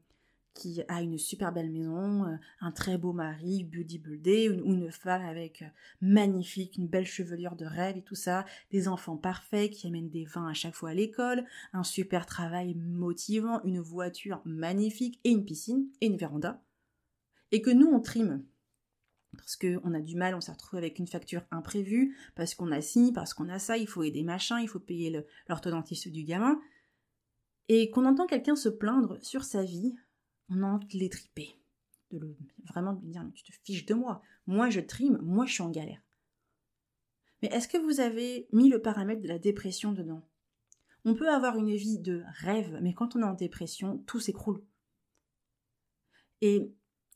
qui 0.54 0.82
a 0.88 1.02
une 1.02 1.18
super 1.18 1.52
belle 1.52 1.70
maison, 1.70 2.24
euh, 2.24 2.36
un 2.60 2.70
très 2.70 2.96
beau 2.96 3.12
mari, 3.12 3.64
bodybuildé, 3.64 4.48
ou 4.48 4.72
une, 4.72 4.90
femme 4.90 5.22
avec 5.22 5.62
euh, 5.62 5.66
magnifique, 6.00 6.76
une 6.76 6.86
belle 6.86 7.06
chevelure 7.06 7.56
de 7.56 7.64
rêve 7.64 7.96
et 7.96 8.02
tout 8.02 8.14
ça, 8.14 8.44
des 8.70 8.86
enfants 8.86 9.16
parfaits 9.16 9.70
qui 9.70 9.86
amènent 9.86 10.10
des 10.10 10.24
vins 10.24 10.48
à 10.48 10.54
chaque 10.54 10.74
fois 10.74 10.90
à 10.90 10.94
l'école, 10.94 11.44
un 11.72 11.82
super 11.82 12.26
travail 12.26 12.74
motivant, 12.74 13.62
une 13.64 13.80
voiture 13.80 14.40
magnifique 14.44 15.20
et 15.24 15.30
une 15.30 15.44
piscine 15.44 15.88
et 16.00 16.06
une 16.06 16.16
véranda. 16.16 16.62
Et 17.50 17.60
que 17.60 17.70
nous 17.70 17.88
on 17.88 18.00
trime 18.00 18.44
parce 19.36 19.56
qu'on 19.56 19.94
a 19.94 20.00
du 20.00 20.16
mal, 20.16 20.34
on 20.34 20.40
s'est 20.40 20.52
retrouvé 20.52 20.78
avec 20.78 20.98
une 20.98 21.06
facture 21.06 21.42
imprévue, 21.50 22.16
parce 22.34 22.54
qu'on 22.54 22.70
a 22.72 22.80
ci, 22.80 23.12
parce 23.12 23.34
qu'on 23.34 23.48
a 23.48 23.58
ça, 23.58 23.76
il 23.76 23.86
faut 23.86 24.02
aider 24.02 24.22
machin, 24.22 24.60
il 24.60 24.68
faut 24.68 24.80
payer 24.80 25.24
l'orthodontiste 25.48 26.08
du 26.08 26.24
gamin, 26.24 26.60
et 27.68 27.90
qu'on 27.90 28.04
entend 28.04 28.26
quelqu'un 28.26 28.56
se 28.56 28.68
plaindre 28.68 29.18
sur 29.22 29.44
sa 29.44 29.62
vie, 29.62 29.94
on 30.48 30.62
a 30.62 30.66
envie 30.66 30.86
de 30.86 30.98
les 30.98 31.08
triper. 31.08 31.56
De 32.10 32.18
le, 32.18 32.36
vraiment 32.68 32.92
de 32.92 33.02
lui 33.02 33.10
dire, 33.10 33.24
tu 33.34 33.42
te 33.42 33.52
fiches 33.64 33.86
de 33.86 33.94
moi. 33.94 34.22
Moi, 34.46 34.70
je 34.70 34.80
trime, 34.80 35.18
moi, 35.22 35.46
je 35.46 35.54
suis 35.54 35.62
en 35.62 35.70
galère. 35.70 36.02
Mais 37.42 37.48
est-ce 37.48 37.68
que 37.68 37.78
vous 37.78 38.00
avez 38.00 38.48
mis 38.52 38.68
le 38.68 38.80
paramètre 38.80 39.22
de 39.22 39.28
la 39.28 39.38
dépression 39.38 39.92
dedans? 39.92 40.26
On 41.04 41.14
peut 41.14 41.28
avoir 41.28 41.56
une 41.56 41.74
vie 41.74 41.98
de 41.98 42.22
rêve, 42.38 42.78
mais 42.80 42.94
quand 42.94 43.16
on 43.16 43.20
est 43.20 43.24
en 43.24 43.34
dépression, 43.34 43.98
tout 44.06 44.20
s'écroule. 44.20 44.62
Et 46.40 46.74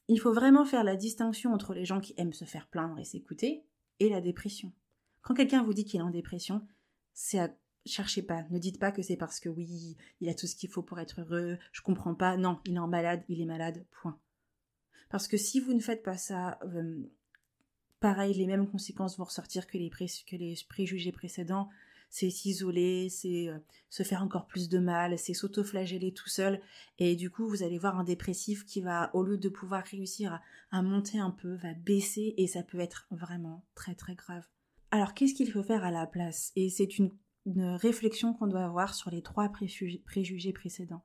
il 0.08 0.18
faut 0.18 0.32
vraiment 0.32 0.64
faire 0.64 0.84
la 0.84 0.96
distinction 0.96 1.52
entre 1.52 1.74
les 1.74 1.84
gens 1.84 2.00
qui 2.00 2.14
aiment 2.16 2.32
se 2.32 2.44
faire 2.44 2.66
plaindre 2.66 2.98
et 2.98 3.04
s'écouter 3.04 3.64
et 4.00 4.08
la 4.08 4.20
dépression. 4.20 4.72
Quand 5.22 5.34
quelqu'un 5.34 5.62
vous 5.62 5.74
dit 5.74 5.84
qu'il 5.84 6.00
est 6.00 6.04
en 6.04 6.10
dépression, 6.10 6.66
c'est 7.12 7.38
à 7.38 7.50
cherchez 7.86 8.22
pas, 8.22 8.44
ne 8.50 8.58
dites 8.58 8.78
pas 8.78 8.92
que 8.92 9.02
c'est 9.02 9.16
parce 9.16 9.40
que 9.40 9.48
oui, 9.48 9.96
il 10.20 10.28
a 10.28 10.34
tout 10.34 10.46
ce 10.46 10.56
qu'il 10.56 10.68
faut 10.68 10.82
pour 10.82 11.00
être 11.00 11.20
heureux, 11.20 11.58
je 11.72 11.80
comprends 11.80 12.14
pas, 12.14 12.36
non, 12.36 12.60
il 12.66 12.74
est 12.74 12.80
en 12.80 12.88
malade, 12.88 13.24
il 13.28 13.40
est 13.40 13.46
malade, 13.46 13.84
point. 14.02 14.18
Parce 15.10 15.26
que 15.26 15.36
si 15.36 15.58
vous 15.58 15.72
ne 15.72 15.80
faites 15.80 16.02
pas 16.02 16.18
ça, 16.18 16.58
euh, 16.64 17.10
pareil, 18.00 18.34
les 18.34 18.46
mêmes 18.46 18.68
conséquences 18.68 19.16
vont 19.16 19.24
ressortir 19.24 19.66
que 19.66 19.78
les, 19.78 19.90
que 19.90 20.36
les 20.36 20.54
préjugés 20.68 21.12
précédents, 21.12 21.68
c'est 22.10 22.30
s'isoler, 22.30 23.08
c'est 23.08 23.48
euh, 23.48 23.58
se 23.90 24.02
faire 24.02 24.22
encore 24.22 24.46
plus 24.46 24.68
de 24.68 24.78
mal, 24.78 25.18
c'est 25.18 25.34
s'autoflageller 25.34 26.12
tout 26.12 26.28
seul, 26.28 26.60
et 26.98 27.16
du 27.16 27.30
coup 27.30 27.48
vous 27.48 27.62
allez 27.62 27.78
voir 27.78 27.98
un 27.98 28.04
dépressif 28.04 28.64
qui 28.64 28.80
va, 28.80 29.10
au 29.14 29.22
lieu 29.22 29.38
de 29.38 29.48
pouvoir 29.48 29.84
réussir 29.84 30.40
à 30.70 30.82
monter 30.82 31.18
un 31.18 31.30
peu, 31.30 31.54
va 31.54 31.74
baisser, 31.74 32.34
et 32.36 32.46
ça 32.46 32.62
peut 32.62 32.80
être 32.80 33.06
vraiment 33.10 33.64
très 33.74 33.94
très 33.94 34.14
grave. 34.14 34.46
Alors 34.90 35.14
qu'est-ce 35.14 35.34
qu'il 35.34 35.50
faut 35.50 35.62
faire 35.62 35.84
à 35.84 35.90
la 35.90 36.06
place? 36.06 36.52
Et 36.56 36.70
c'est 36.70 36.98
une 36.98 37.12
réflexion 37.46 38.34
qu'on 38.34 38.46
doit 38.46 38.64
avoir 38.64 38.94
sur 38.94 39.10
les 39.10 39.22
trois 39.22 39.50
préjugés 39.50 40.52
précédents. 40.52 41.04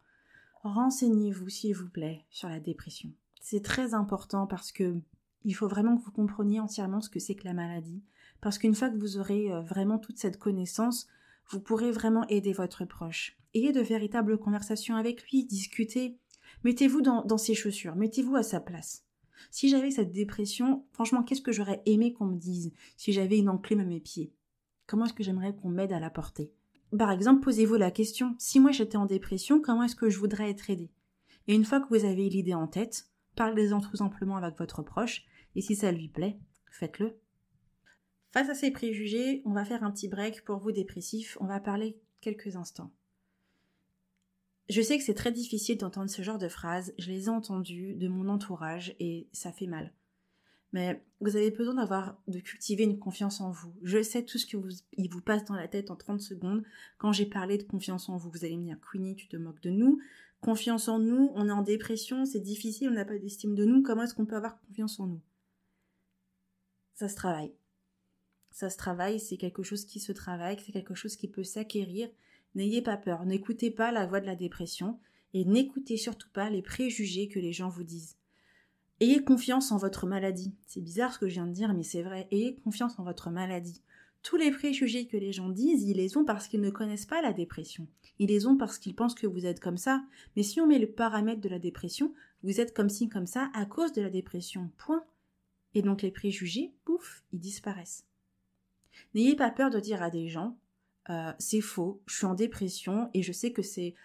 Renseignez-vous, 0.64 1.50
s'il 1.50 1.76
vous 1.76 1.90
plaît, 1.90 2.26
sur 2.30 2.48
la 2.48 2.60
dépression. 2.60 3.12
C'est 3.42 3.64
très 3.64 3.94
important 3.94 4.48
parce 4.48 4.72
que 4.72 4.96
il 5.44 5.54
faut 5.54 5.68
vraiment 5.68 5.98
que 5.98 6.04
vous 6.04 6.12
compreniez 6.12 6.62
entièrement 6.62 7.02
ce 7.02 7.10
que 7.10 7.20
c'est 7.20 7.36
que 7.36 7.44
la 7.44 7.54
maladie. 7.54 8.02
Parce 8.44 8.58
qu'une 8.58 8.76
fois 8.76 8.90
que 8.90 8.98
vous 8.98 9.18
aurez 9.18 9.54
euh, 9.54 9.62
vraiment 9.62 9.98
toute 9.98 10.18
cette 10.18 10.38
connaissance, 10.38 11.08
vous 11.48 11.62
pourrez 11.62 11.92
vraiment 11.92 12.28
aider 12.28 12.52
votre 12.52 12.84
proche. 12.84 13.38
Ayez 13.54 13.72
de 13.72 13.80
véritables 13.80 14.38
conversations 14.38 14.98
avec 14.98 15.24
lui, 15.32 15.46
discutez. 15.46 16.18
Mettez-vous 16.66 17.02
dans, 17.02 17.38
ses 17.38 17.56
chaussures, 17.56 17.96
mettez-vous 17.96 18.36
à 18.36 18.44
sa 18.44 18.60
place. 18.60 19.06
Si 19.50 19.70
j'avais 19.70 19.92
cette 19.92 20.12
dépression, 20.12 20.86
franchement, 20.92 21.24
qu'est-ce 21.24 21.42
que 21.42 21.54
j'aurais 21.54 21.82
aimé 21.86 22.12
qu'on 22.12 22.26
me 22.26 22.36
dise 22.36 22.74
si 22.98 23.14
j'avais 23.14 23.38
une 23.38 23.48
enclume 23.48 23.80
à 23.80 23.86
mes 23.86 24.02
pieds? 24.02 24.34
Comment 24.88 25.06
est-ce 25.06 25.14
que 25.14 25.24
j'aimerais 25.24 25.56
qu'on 25.56 25.70
m'aide 25.70 25.94
à 25.94 26.02
la 26.02 26.10
porter? 26.10 26.52
Par 26.98 27.12
exemple, 27.12 27.46
posez-vous 27.46 27.76
la 27.76 27.92
question, 27.92 28.36
si 28.40 28.60
moi 28.60 28.72
j'étais 28.72 28.98
en 28.98 29.06
dépression, 29.06 29.62
comment 29.62 29.84
est-ce 29.84 29.96
que 29.96 30.10
je 30.10 30.20
voudrais 30.20 30.50
être 30.50 30.70
aidée? 30.70 30.92
Et 31.48 31.56
une 31.56 31.64
fois 31.64 31.80
que 31.80 31.88
vous 31.88 32.04
avez 32.04 32.28
l'idée 32.28 32.54
en 32.54 32.68
tête, 32.68 33.06
parlez-en 33.38 33.80
tout 33.80 33.96
simplement 33.96 34.36
avec 34.36 34.58
votre 34.58 34.82
proche, 34.82 35.24
et 35.56 35.62
si 35.62 35.78
ça 35.78 35.94
lui 35.94 36.10
plaît, 36.10 36.38
faites-le. 36.70 37.23
Face 38.34 38.50
à 38.50 38.56
ces 38.56 38.72
préjugés, 38.72 39.42
on 39.46 39.54
va 39.54 39.64
faire 39.64 39.84
un 39.84 39.92
petit 39.92 40.10
break 40.10 40.44
pour 40.44 40.58
vous 40.58 40.74
dépressifs, 40.74 41.38
on 41.40 41.46
va 41.46 41.62
parler 41.62 41.98
quelques 42.20 42.58
instants. 42.58 42.92
Je 44.70 44.82
sais 44.82 44.98
que 44.98 45.04
c'est 45.04 45.14
très 45.14 45.32
difficile 45.32 45.78
d'entendre 45.78 46.10
ce 46.10 46.22
genre 46.22 46.38
de 46.38 46.50
phrases, 46.50 46.94
je 46.98 47.12
les 47.12 47.26
ai 47.26 47.30
entendues 47.30 47.94
de 47.94 48.08
mon 48.10 48.28
entourage 48.28 48.96
et 49.00 49.28
ça 49.32 49.54
fait 49.54 49.68
mal 49.68 49.94
mais 50.74 51.06
vous 51.22 51.36
avez 51.38 51.52
besoin 51.52 51.76
d'avoir, 51.76 52.18
de 52.28 52.40
cultiver 52.40 52.84
une 52.84 52.98
confiance 52.98 53.40
en 53.40 53.52
vous. 53.52 53.74
Je 53.84 54.02
sais 54.02 54.24
tout 54.24 54.40
ce 54.40 54.48
qui 54.48 54.56
vous, 54.56 54.70
vous 54.98 55.22
passe 55.22 55.46
dans 55.46 55.54
la 55.54 55.68
tête 55.68 55.92
en 55.92 55.96
30 55.96 56.20
secondes 56.20 56.64
quand 56.98 57.12
j'ai 57.12 57.28
parlé 57.28 57.60
de 57.60 57.64
confiance 57.64 58.10
en 58.10 58.18
vous. 58.18 58.32
Vous 58.32 58.44
allez 58.44 58.58
me 58.58 58.66
dire, 58.66 58.80
Queenie, 58.92 59.16
tu 59.16 59.28
te 59.28 59.38
moques 59.38 59.62
de 59.62 59.70
nous. 59.70 60.00
Confiance 60.42 60.88
en 60.88 60.98
nous, 60.98 61.32
on 61.36 61.48
est 61.48 61.52
en 61.52 61.62
dépression, 61.62 62.26
c'est 62.26 62.40
difficile, 62.40 62.90
on 62.90 62.94
n'a 62.94 63.06
pas 63.06 63.18
d'estime 63.18 63.56
de 63.56 63.64
nous. 63.64 63.84
Comment 63.84 64.04
est-ce 64.04 64.16
qu'on 64.16 64.26
peut 64.26 64.36
avoir 64.36 64.60
confiance 64.62 65.00
en 65.00 65.08
nous? 65.08 65.22
Ça 66.96 67.08
se 67.08 67.16
travaille. 67.16 67.54
Ça 68.54 68.70
se 68.70 68.78
travaille, 68.78 69.20
c'est 69.20 69.38
quelque 69.38 69.64
chose 69.64 69.84
qui 69.84 70.00
se 70.00 70.12
travaille, 70.12 70.58
c'est 70.64 70.72
quelque 70.72 70.94
chose 70.94 71.16
qui 71.16 71.28
peut 71.28 71.44
s'acquérir. 71.44 72.08
N'ayez 72.54 72.84
pas 72.84 72.98
peur, 72.98 73.26
n'écoutez 73.26 73.72
pas 73.72 73.92
la 73.92 74.06
voix 74.06 74.22
de 74.22 74.28
la 74.28 74.36
dépression 74.36 75.00
et 75.34 75.44
n'écoutez 75.44 75.98
surtout 75.98 76.30
pas 76.32 76.52
les 76.52 76.62
préjugés 76.62 77.28
que 77.28 77.40
les 77.40 77.52
gens 77.52 77.70
vous 77.70 77.84
disent. 77.84 78.16
Ayez 79.00 79.24
confiance 79.24 79.72
en 79.72 79.78
votre 79.78 80.06
maladie. 80.06 80.54
C'est 80.68 80.82
bizarre 80.82 81.12
ce 81.12 81.18
que 81.18 81.28
je 81.28 81.34
viens 81.34 81.48
de 81.48 81.52
dire, 81.52 81.74
mais 81.74 81.82
c'est 81.82 82.04
vrai. 82.04 82.28
Ayez 82.30 82.56
confiance 82.64 83.00
en 83.00 83.04
votre 83.04 83.32
maladie. 83.32 83.82
Tous 84.22 84.38
les 84.38 84.52
préjugés 84.52 85.08
que 85.08 85.18
les 85.18 85.34
gens 85.34 85.50
disent, 85.50 85.84
ils 85.84 85.98
les 85.98 86.16
ont 86.16 86.24
parce 86.24 86.48
qu'ils 86.48 86.62
ne 86.62 86.70
connaissent 86.70 87.08
pas 87.08 87.24
la 87.24 87.34
dépression. 87.34 87.88
Ils 88.20 88.30
les 88.30 88.46
ont 88.46 88.56
parce 88.56 88.78
qu'ils 88.78 88.96
pensent 88.96 89.16
que 89.16 89.28
vous 89.28 89.48
êtes 89.48 89.60
comme 89.60 89.78
ça. 89.78 90.04
Mais 90.36 90.44
si 90.44 90.62
on 90.62 90.68
met 90.68 90.78
le 90.78 90.92
paramètre 90.92 91.42
de 91.42 91.50
la 91.50 91.60
dépression, 91.60 92.14
vous 92.44 92.62
êtes 92.62 92.76
comme 92.76 92.90
ci, 92.90 93.10
comme 93.10 93.26
ça, 93.26 93.50
à 93.56 93.66
cause 93.66 93.94
de 93.94 94.02
la 94.04 94.12
dépression. 94.12 94.70
Point. 94.78 95.04
Et 95.74 95.82
donc 95.82 96.04
les 96.04 96.12
préjugés, 96.12 96.72
pouf, 96.86 97.24
ils 97.34 97.40
disparaissent. 97.40 98.06
N'ayez 99.14 99.36
pas 99.36 99.52
peur 99.52 99.70
de 99.70 99.80
dire 99.80 100.02
à 100.02 100.10
des 100.10 100.28
gens, 100.28 100.58
euh, 101.10 101.32
c'est 101.38 101.62
faux, 101.62 102.02
je 102.06 102.16
suis 102.16 102.26
en 102.26 102.34
dépression 102.34 103.10
et 103.14 103.24
je 103.24 103.32
sais 103.32 103.52
que 103.52 103.62
c'est 103.62 103.96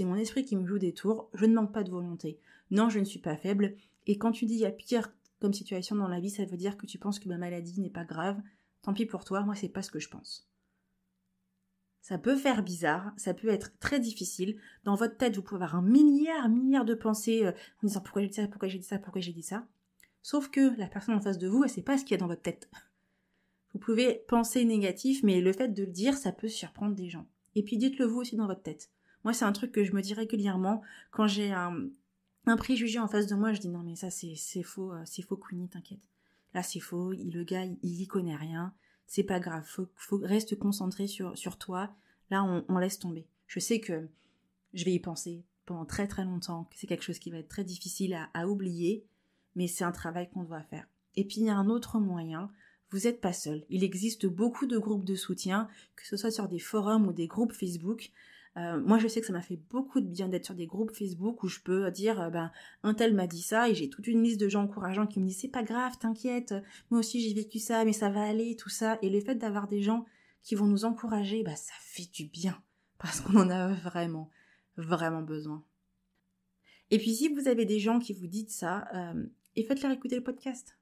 mon 0.00 0.14
esprit 0.14 0.44
qui 0.44 0.56
me 0.56 0.66
joue 0.66 0.78
des 0.78 0.94
tours, 0.94 1.30
je 1.34 1.46
ne 1.46 1.54
manque 1.54 1.72
pas 1.72 1.82
de 1.82 1.90
volonté. 1.90 2.38
Non, 2.70 2.88
je 2.88 2.98
ne 2.98 3.04
suis 3.04 3.18
pas 3.18 3.36
faible, 3.36 3.74
et 4.06 4.18
quand 4.18 4.32
tu 4.32 4.46
dis 4.46 4.54
il 4.54 4.60
y 4.60 4.66
a 4.66 4.70
pire 4.70 5.12
comme 5.40 5.52
situation 5.52 5.96
dans 5.96 6.08
la 6.08 6.20
vie, 6.20 6.30
ça 6.30 6.44
veut 6.44 6.56
dire 6.56 6.76
que 6.76 6.86
tu 6.86 6.98
penses 6.98 7.18
que 7.18 7.28
ma 7.28 7.38
maladie 7.38 7.80
n'est 7.80 7.90
pas 7.90 8.04
grave. 8.04 8.40
Tant 8.82 8.94
pis 8.94 9.06
pour 9.06 9.24
toi, 9.24 9.42
moi 9.42 9.54
c'est 9.54 9.68
pas 9.68 9.82
ce 9.82 9.90
que 9.90 10.00
je 10.00 10.08
pense. 10.08 10.48
Ça 12.00 12.16
peut 12.16 12.36
faire 12.36 12.62
bizarre, 12.62 13.12
ça 13.16 13.34
peut 13.34 13.48
être 13.48 13.78
très 13.80 14.00
difficile. 14.00 14.58
Dans 14.84 14.94
votre 14.94 15.16
tête, 15.16 15.36
vous 15.36 15.42
pouvez 15.42 15.56
avoir 15.56 15.76
un 15.76 15.82
milliard, 15.82 16.48
milliard 16.48 16.84
de 16.84 16.94
pensées 16.94 17.44
euh, 17.44 17.52
en 17.82 17.86
disant 17.86 18.00
pourquoi 18.00 18.22
j'ai 18.22 18.28
dit 18.28 18.34
ça, 18.34 18.48
pourquoi 18.48 18.68
j'ai 18.68 18.78
dit 18.78 18.86
ça, 18.86 18.98
pourquoi 18.98 19.20
j'ai 19.20 19.32
dit 19.32 19.42
ça. 19.42 19.66
Sauf 20.22 20.48
que 20.50 20.78
la 20.78 20.86
personne 20.86 21.16
en 21.16 21.20
face 21.20 21.38
de 21.38 21.48
vous, 21.48 21.64
elle 21.64 21.70
sait 21.70 21.82
pas 21.82 21.98
ce 21.98 22.04
qu'il 22.04 22.12
y 22.12 22.14
a 22.14 22.18
dans 22.18 22.26
votre 22.26 22.42
tête. 22.42 22.70
Vous 23.72 23.78
pouvez 23.78 24.24
penser 24.28 24.64
négatif, 24.64 25.22
mais 25.22 25.40
le 25.40 25.52
fait 25.52 25.68
de 25.68 25.84
le 25.84 25.92
dire, 25.92 26.16
ça 26.16 26.32
peut 26.32 26.48
surprendre 26.48 26.94
des 26.94 27.08
gens. 27.08 27.26
Et 27.54 27.62
puis 27.62 27.76
dites-le 27.76 28.06
vous 28.06 28.20
aussi 28.20 28.36
dans 28.36 28.46
votre 28.46 28.62
tête. 28.62 28.90
Moi, 29.24 29.32
c'est 29.32 29.44
un 29.44 29.52
truc 29.52 29.72
que 29.72 29.84
je 29.84 29.92
me 29.92 30.00
dis 30.00 30.14
régulièrement 30.14 30.82
quand 31.10 31.26
j'ai 31.26 31.52
un, 31.52 31.88
préjugé 32.56 32.98
en 32.98 33.08
face 33.08 33.26
de 33.26 33.34
moi, 33.34 33.52
je 33.52 33.60
dis 33.60 33.68
non 33.68 33.82
mais 33.82 33.94
ça 33.94 34.08
c'est 34.10 34.62
faux, 34.62 34.92
euh, 34.92 35.02
c'est 35.04 35.22
faux 35.22 35.36
Queenie, 35.36 35.68
t'inquiète. 35.68 36.00
Là 36.54 36.62
c'est 36.62 36.80
faux, 36.80 37.12
il, 37.12 37.30
le 37.30 37.44
gars 37.44 37.64
il, 37.64 38.00
y 38.00 38.06
connaît 38.06 38.36
rien, 38.36 38.72
c'est 39.06 39.22
pas 39.22 39.38
grave, 39.38 39.64
faut 39.66 40.18
reste 40.22 40.58
concentré 40.58 41.06
sur, 41.06 41.36
sur 41.36 41.58
toi. 41.58 41.94
Là 42.30 42.42
on, 42.68 42.78
laisse 42.78 42.98
tomber. 42.98 43.26
Je 43.46 43.60
sais 43.60 43.80
que 43.80 44.08
je 44.72 44.84
vais 44.84 44.94
y 44.94 45.00
penser 45.00 45.44
pendant 45.66 45.84
très 45.84 46.06
très 46.06 46.24
longtemps, 46.24 46.64
que 46.64 46.78
c'est 46.78 46.86
quelque 46.86 47.04
chose 47.04 47.18
qui 47.18 47.30
va 47.30 47.38
être 47.38 47.48
très 47.48 47.64
difficile 47.64 48.14
à, 48.14 48.30
à 48.32 48.46
oublier, 48.46 49.04
mais 49.54 49.66
c'est 49.66 49.84
un 49.84 49.92
travail 49.92 50.30
qu'on 50.30 50.44
doit 50.44 50.62
faire. 50.62 50.88
Et 51.16 51.26
puis 51.26 51.40
il 51.40 51.46
y 51.46 51.50
a 51.50 51.56
un 51.56 51.68
autre 51.68 51.98
moyen, 51.98 52.50
vous 52.90 53.00
n'êtes 53.00 53.20
pas 53.20 53.32
seul. 53.32 53.64
Il 53.68 53.84
existe 53.84 54.26
beaucoup 54.26 54.66
de 54.66 54.78
groupes 54.78 55.04
de 55.04 55.14
soutien, 55.14 55.68
que 55.96 56.06
ce 56.06 56.16
soit 56.16 56.30
sur 56.30 56.48
des 56.48 56.58
forums 56.58 57.06
ou 57.06 57.12
des 57.12 57.26
groupes 57.26 57.52
Facebook. 57.52 58.10
Euh, 58.56 58.80
moi, 58.80 58.98
je 58.98 59.06
sais 59.06 59.20
que 59.20 59.26
ça 59.26 59.32
m'a 59.32 59.42
fait 59.42 59.60
beaucoup 59.70 60.00
de 60.00 60.06
bien 60.06 60.28
d'être 60.28 60.46
sur 60.46 60.54
des 60.54 60.66
groupes 60.66 60.92
Facebook 60.92 61.42
où 61.42 61.48
je 61.48 61.60
peux 61.60 61.90
dire, 61.90 62.20
euh, 62.20 62.30
ben, 62.30 62.50
un 62.82 62.94
tel 62.94 63.14
m'a 63.14 63.26
dit 63.26 63.42
ça 63.42 63.68
et 63.68 63.74
j'ai 63.74 63.88
toute 63.88 64.06
une 64.06 64.22
liste 64.22 64.40
de 64.40 64.48
gens 64.48 64.62
encourageants 64.62 65.06
qui 65.06 65.20
me 65.20 65.26
disent, 65.26 65.40
c'est 65.40 65.48
pas 65.48 65.62
grave, 65.62 65.98
t'inquiète, 65.98 66.54
moi 66.90 67.00
aussi 67.00 67.20
j'ai 67.20 67.34
vécu 67.34 67.58
ça, 67.58 67.84
mais 67.84 67.92
ça 67.92 68.10
va 68.10 68.22
aller, 68.22 68.56
tout 68.56 68.70
ça. 68.70 68.98
Et 69.02 69.10
le 69.10 69.20
fait 69.20 69.36
d'avoir 69.36 69.68
des 69.68 69.82
gens 69.82 70.06
qui 70.42 70.54
vont 70.54 70.66
nous 70.66 70.84
encourager, 70.84 71.42
bah, 71.42 71.56
ça 71.56 71.74
fait 71.80 72.10
du 72.10 72.24
bien 72.24 72.60
parce 72.98 73.20
qu'on 73.20 73.36
en 73.36 73.50
a 73.50 73.68
vraiment, 73.74 74.30
vraiment 74.76 75.22
besoin. 75.22 75.62
Et 76.90 76.98
puis, 76.98 77.14
si 77.14 77.28
vous 77.28 77.48
avez 77.48 77.66
des 77.66 77.78
gens 77.78 77.98
qui 77.98 78.14
vous 78.14 78.26
disent 78.26 78.48
ça, 78.48 78.88
euh, 78.94 79.26
et 79.56 79.62
faites-leur 79.62 79.92
écouter 79.92 80.16
le 80.16 80.22
podcast. 80.22 80.77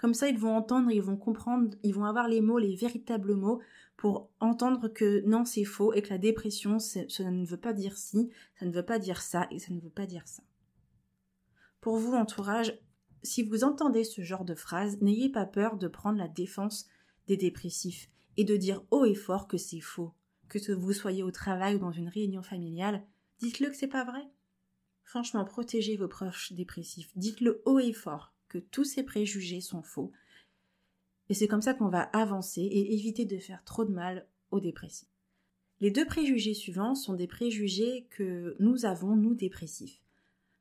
Comme 0.00 0.14
ça, 0.14 0.30
ils 0.30 0.38
vont 0.38 0.56
entendre, 0.56 0.90
ils 0.90 1.02
vont 1.02 1.18
comprendre, 1.18 1.76
ils 1.82 1.92
vont 1.92 2.06
avoir 2.06 2.26
les 2.26 2.40
mots, 2.40 2.56
les 2.56 2.74
véritables 2.74 3.34
mots 3.34 3.60
pour 3.98 4.30
entendre 4.40 4.88
que 4.88 5.20
non, 5.26 5.44
c'est 5.44 5.66
faux 5.66 5.92
et 5.92 6.00
que 6.00 6.08
la 6.08 6.16
dépression, 6.16 6.78
ça 6.78 7.02
ne 7.02 7.44
veut 7.44 7.58
pas 7.58 7.74
dire 7.74 7.98
ci, 7.98 8.30
ça 8.58 8.64
ne 8.64 8.72
veut 8.72 8.82
pas 8.82 8.98
dire 8.98 9.20
ça 9.20 9.46
et 9.50 9.58
ça 9.58 9.74
ne 9.74 9.78
veut 9.78 9.90
pas 9.90 10.06
dire 10.06 10.26
ça. 10.26 10.42
Pour 11.82 11.98
vous, 11.98 12.14
entourage, 12.14 12.80
si 13.22 13.42
vous 13.42 13.62
entendez 13.62 14.04
ce 14.04 14.22
genre 14.22 14.46
de 14.46 14.54
phrase, 14.54 15.02
n'ayez 15.02 15.28
pas 15.28 15.44
peur 15.44 15.76
de 15.76 15.86
prendre 15.86 16.16
la 16.16 16.28
défense 16.28 16.88
des 17.26 17.36
dépressifs 17.36 18.08
et 18.38 18.44
de 18.44 18.56
dire 18.56 18.82
haut 18.90 19.04
et 19.04 19.14
fort 19.14 19.48
que 19.48 19.58
c'est 19.58 19.80
faux. 19.80 20.14
Que 20.48 20.72
vous 20.72 20.94
soyez 20.94 21.22
au 21.22 21.30
travail 21.30 21.74
ou 21.74 21.78
dans 21.78 21.92
une 21.92 22.08
réunion 22.08 22.42
familiale, 22.42 23.04
dites-le 23.38 23.68
que 23.68 23.76
c'est 23.76 23.86
pas 23.86 24.04
vrai. 24.04 24.26
Franchement, 25.04 25.44
protégez 25.44 25.98
vos 25.98 26.08
proches 26.08 26.54
dépressifs. 26.54 27.10
Dites-le 27.16 27.60
haut 27.66 27.80
et 27.80 27.92
fort 27.92 28.32
que 28.50 28.58
tous 28.58 28.84
ces 28.84 29.02
préjugés 29.02 29.62
sont 29.62 29.82
faux 29.82 30.12
et 31.30 31.34
c'est 31.34 31.46
comme 31.46 31.62
ça 31.62 31.74
qu'on 31.74 31.88
va 31.88 32.02
avancer 32.02 32.60
et 32.60 32.92
éviter 32.92 33.24
de 33.24 33.38
faire 33.38 33.62
trop 33.64 33.84
de 33.84 33.92
mal 33.92 34.26
aux 34.50 34.58
dépressifs. 34.58 35.08
Les 35.80 35.92
deux 35.92 36.04
préjugés 36.04 36.54
suivants 36.54 36.96
sont 36.96 37.14
des 37.14 37.28
préjugés 37.28 38.08
que 38.10 38.56
nous 38.58 38.84
avons, 38.84 39.14
nous 39.14 39.34
dépressifs. 39.34 40.02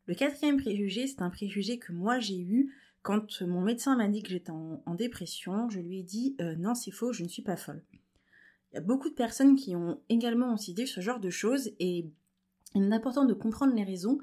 Le 0.05 0.13
quatrième 0.13 0.57
préjugé, 0.57 1.07
c'est 1.07 1.23
un 1.23 1.31
préjugé 1.31 1.79
que 1.79 1.91
moi 1.91 2.19
j'ai 2.19 2.39
eu 2.39 2.71
quand 3.01 3.41
mon 3.41 3.61
médecin 3.61 3.97
m'a 3.97 4.07
dit 4.07 4.21
que 4.21 4.29
j'étais 4.29 4.51
en, 4.51 4.93
dépression. 4.93 5.69
Je 5.69 5.79
lui 5.79 5.99
ai 5.99 6.03
dit 6.03 6.35
euh, 6.39 6.55
non, 6.55 6.75
c'est 6.75 6.91
faux, 6.91 7.13
je 7.13 7.23
ne 7.23 7.29
suis 7.29 7.41
pas 7.41 7.57
folle. 7.57 7.83
Il 8.71 8.75
y 8.75 8.77
a 8.77 8.81
beaucoup 8.81 9.09
de 9.09 9.15
personnes 9.15 9.55
qui 9.55 9.75
ont 9.75 9.99
également 10.07 10.53
aussi 10.53 10.75
dit 10.75 10.85
ce 10.85 11.01
genre 11.01 11.19
de 11.19 11.31
choses 11.31 11.71
et 11.79 12.05
il 12.75 12.83
est 12.83 12.93
important 12.93 13.25
de 13.25 13.33
comprendre 13.33 13.73
les 13.73 13.83
raisons 13.83 14.19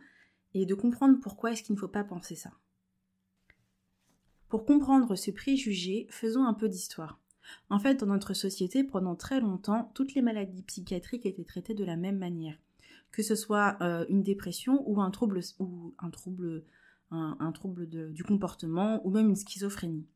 et 0.55 0.65
de 0.65 0.75
comprendre 0.75 1.19
pourquoi 1.21 1.51
est-ce 1.51 1.65
qu'il 1.65 1.75
ne 1.75 1.81
faut 1.81 1.89
pas 1.89 2.05
penser 2.05 2.37
ça. 2.37 2.53
Pour 4.49 4.65
comprendre 4.65 5.17
ce 5.17 5.31
préjugé, 5.31 6.07
faisons 6.11 6.45
un 6.45 6.55
peu 6.55 6.69
d'histoire. 6.69 7.21
En 7.71 7.79
fait, 7.79 8.01
dans 8.01 8.07
notre 8.07 8.35
société, 8.35 8.85
pendant 8.85 9.15
très 9.15 9.41
longtemps, 9.41 9.91
toutes 9.95 10.15
les 10.15 10.23
maladies 10.23 10.63
psychiatriques 10.63 11.27
étaient 11.27 11.45
traitées 11.45 11.75
de 11.75 11.85
la 11.85 11.97
même 11.97 12.19
manière. 12.19 12.59
Que 13.13 13.23
ce 13.23 13.35
soit 13.35 13.77
euh, 13.81 14.05
une 14.09 14.23
dépression 14.23 14.83
ou 14.89 15.01
un 15.01 15.11
trouble, 15.11 15.41
ou 15.59 15.95
un 15.99 16.11
trouble, 16.11 16.63
du 18.13 18.25
comportement 18.25 19.01
ou 19.07 19.11
même 19.11 19.29
une 19.29 19.37
schizophrénie. 19.37 20.07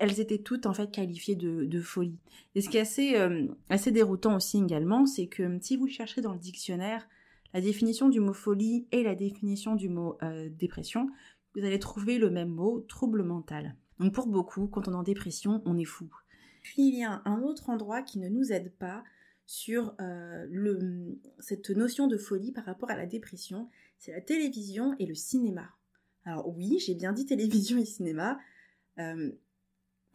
Elles 0.00 0.20
étaient 0.20 0.38
toutes 0.38 0.66
en 0.66 0.72
fait 0.72 0.90
qualifiées 0.92 1.34
de, 1.34 1.80
folie. 1.80 2.18
Et 2.54 2.60
ce 2.60 2.68
qui 2.68 2.76
est 2.76 2.80
assez, 2.80 3.16
euh, 3.16 3.46
assez 3.68 3.90
déroutant 3.90 4.36
aussi 4.36 4.58
également, 4.58 5.06
c'est 5.06 5.26
que 5.26 5.58
si 5.60 5.76
vous 5.76 5.88
cherchez 5.88 6.20
dans 6.20 6.32
le 6.32 6.38
dictionnaire 6.38 7.08
la 7.52 7.60
définition 7.60 8.08
du 8.08 8.20
mot 8.20 8.32
folie 8.32 8.86
et 8.92 9.02
la 9.02 9.14
définition 9.14 9.74
du 9.74 9.88
mot 9.88 10.18
euh, 10.22 10.48
dépression, 10.50 11.08
vous 11.56 11.64
allez 11.64 11.78
trouver 11.78 12.18
le 12.18 12.30
même 12.30 12.50
mot, 12.50 12.80
trouble 12.80 13.22
mental. 13.22 13.74
Donc 13.98 14.12
pour 14.12 14.26
beaucoup, 14.26 14.66
quand 14.68 14.88
on 14.88 14.92
est 14.92 14.96
en 14.96 15.02
dépression, 15.02 15.62
on 15.64 15.78
est 15.78 15.84
fou. 15.84 16.08
Il 16.76 16.98
y 16.98 17.02
a 17.02 17.22
un 17.24 17.42
autre 17.42 17.70
endroit 17.70 18.02
qui 18.02 18.18
ne 18.18 18.28
nous 18.28 18.52
aide 18.52 18.72
pas 18.72 19.02
sur 19.46 19.94
euh, 20.00 21.14
cette 21.38 21.70
notion 21.70 22.08
de 22.08 22.18
folie 22.18 22.52
par 22.52 22.64
rapport 22.64 22.90
à 22.90 22.96
la 22.96 23.06
dépression, 23.06 23.70
c'est 23.98 24.12
la 24.12 24.20
télévision 24.20 24.94
et 24.98 25.06
le 25.06 25.14
cinéma. 25.14 25.70
Alors 26.24 26.48
oui, 26.48 26.78
j'ai 26.84 26.94
bien 26.94 27.12
dit 27.12 27.24
télévision 27.24 27.78
et 27.78 27.84
cinéma. 27.84 28.38
Euh, 28.98 29.30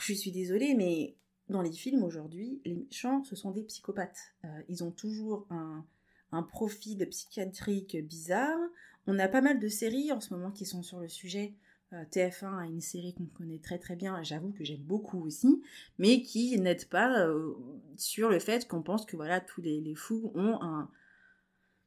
je 0.02 0.14
suis 0.14 0.32
désolée, 0.32 0.76
mais 0.76 1.16
dans 1.48 1.62
les 1.62 1.72
films 1.72 2.04
aujourd'hui, 2.04 2.62
les 2.66 2.76
méchants, 2.76 3.24
ce 3.24 3.36
sont 3.36 3.52
des 3.52 3.64
psychopathes. 3.64 4.34
Euh, 4.44 4.62
ils 4.68 4.84
ont 4.84 4.92
toujours 4.92 5.48
un 5.50 6.44
profil 6.44 7.08
psychiatrique 7.10 7.98
bizarre. 8.06 8.60
On 9.08 9.18
a 9.20 9.28
pas 9.28 9.42
mal 9.42 9.60
de 9.60 9.68
séries 9.68 10.12
en 10.12 10.20
ce 10.20 10.34
moment 10.34 10.52
qui 10.52 10.66
sont 10.66 10.84
sur 10.84 11.00
le 11.00 11.08
sujet. 11.08 11.56
Euh, 11.94 12.04
TF1 12.12 12.58
a 12.58 12.66
une 12.68 12.82
série 12.82 13.14
qu'on 13.14 13.26
connaît 13.26 13.60
très 13.60 13.78
très 13.78 13.98
bien, 13.98 14.22
j'avoue 14.24 14.52
que 14.52 14.64
j'aime 14.64 14.82
beaucoup 14.82 15.26
aussi, 15.26 15.62
mais 15.98 16.22
qui 16.22 16.58
n'aide 16.58 16.88
pas 16.88 17.26
euh, 17.26 17.54
sur 17.98 18.30
le 18.30 18.40
fait 18.40 18.66
qu'on 18.66 18.82
pense 18.82 19.06
que 19.06 19.18
voilà 19.18 19.42
tous 19.42 19.62
les, 19.62 19.94
fous 19.96 20.32
ont 20.34 20.62
un 20.62 20.90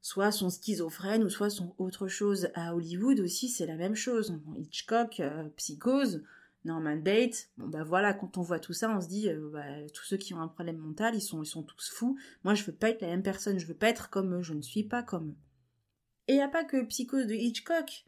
soit 0.03 0.31
sont 0.31 0.50
schizophrènes 0.50 1.24
ou 1.24 1.31
soit 1.31 1.48
sont 1.48 1.74
autre 1.79 2.07
chose. 2.07 2.50
À 2.55 2.74
Hollywood 2.74 3.18
aussi 3.20 3.48
c'est 3.48 3.64
la 3.64 3.77
même 3.77 3.94
chose. 3.94 4.38
Hitchcock, 4.59 5.20
euh, 5.20 5.48
Psychose, 5.57 6.22
Norman 6.66 6.96
Bates, 6.96 7.48
bon 7.57 7.68
bah 7.68 7.85
voilà, 7.85 8.12
quand 8.12 8.37
on 8.37 8.42
voit 8.42 8.61
tout 8.61 8.74
ça, 8.74 8.94
on 8.94 9.00
se 9.00 9.09
dit, 9.09 9.31
bah, 9.53 9.64
tous 9.94 10.05
ceux 10.05 10.18
qui 10.18 10.35
ont 10.35 10.40
un 10.40 10.48
problème 10.48 10.79
mental, 10.79 11.14
ils 11.14 11.22
sont, 11.22 11.42
ils 11.42 11.46
sont 11.46 11.62
tous 11.62 11.90
fous. 11.90 12.18
Moi, 12.42 12.55
je 12.55 12.64
veux 12.64 12.72
pas 12.72 12.90
être 12.90 13.00
la 13.00 13.09
même 13.09 13.22
personne, 13.22 13.59
je 13.59 13.66
veux 13.66 13.74
pas 13.74 13.88
être 13.88 14.11
comme 14.11 14.35
eux, 14.35 14.42
je 14.42 14.53
ne 14.55 14.62
suis 14.62 14.85
pas 14.85 15.03
comme 15.03 15.31
eux. 15.31 15.37
Et 16.27 16.33
il 16.33 16.37
n'y 16.37 16.43
a 16.43 16.49
pas 16.49 16.65
que 16.65 16.83
Psychose 16.85 17.27
de 17.27 17.35
Hitchcock. 17.35 18.05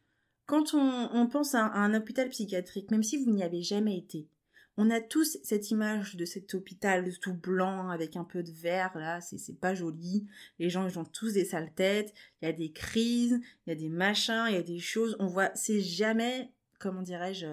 Quand 0.46 0.74
on, 0.74 1.26
pense 1.26 1.54
à 1.54 1.64
un, 1.64 1.92
hôpital 1.94 2.28
psychiatrique, 2.28 2.90
même 2.90 3.02
si 3.02 3.16
vous 3.16 3.30
n'y 3.30 3.42
avez 3.42 3.62
jamais 3.62 3.98
été, 3.98 4.28
on 4.76 4.90
a 4.90 5.00
tous 5.00 5.38
cette 5.42 5.70
image 5.70 6.16
de 6.16 6.24
cet 6.24 6.54
hôpital 6.54 7.10
tout 7.18 7.34
blanc 7.34 7.88
avec 7.88 8.16
un 8.16 8.24
peu 8.24 8.42
de 8.42 8.52
verre, 8.52 8.96
là, 8.96 9.20
c'est 9.20 9.58
pas 9.58 9.74
joli. 9.74 10.26
Les 10.58 10.70
gens, 10.70 10.86
ils 10.86 10.98
ont 10.98 11.04
tous 11.04 11.32
des 11.32 11.44
sales 11.44 11.72
têtes, 11.74 12.14
il 12.40 12.46
y 12.46 12.48
a 12.48 12.52
des 12.52 12.70
crises, 12.70 13.40
il 13.66 13.70
y 13.70 13.72
a 13.72 13.74
des 13.74 13.88
machins, 13.88 14.44
il 14.48 14.54
y 14.54 14.58
a 14.58 14.62
des 14.62 14.78
choses. 14.78 15.16
On 15.18 15.26
voit, 15.26 15.50
c'est 15.54 15.80
jamais, 15.80 16.52
comment 16.78 17.02
dirais-je, 17.02 17.46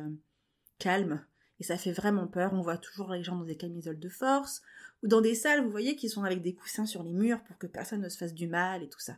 calme. 0.77 1.25
Et 1.59 1.63
ça 1.63 1.77
fait 1.77 1.93
vraiment 1.93 2.27
peur. 2.27 2.53
On 2.53 2.61
voit 2.61 2.77
toujours 2.77 3.11
les 3.11 3.23
gens 3.23 3.37
dans 3.37 3.45
des 3.45 3.57
camisoles 3.57 3.99
de 3.99 4.09
force, 4.09 4.61
ou 5.01 5.07
dans 5.07 5.21
des 5.21 5.35
salles, 5.35 5.63
vous 5.63 5.71
voyez, 5.71 5.95
qui 5.95 6.09
sont 6.09 6.23
avec 6.23 6.41
des 6.41 6.53
coussins 6.53 6.85
sur 6.85 7.03
les 7.03 7.13
murs 7.13 7.43
pour 7.43 7.57
que 7.57 7.67
personne 7.67 8.01
ne 8.01 8.09
se 8.09 8.17
fasse 8.17 8.33
du 8.33 8.47
mal 8.47 8.83
et 8.83 8.89
tout 8.89 8.99
ça. 8.99 9.17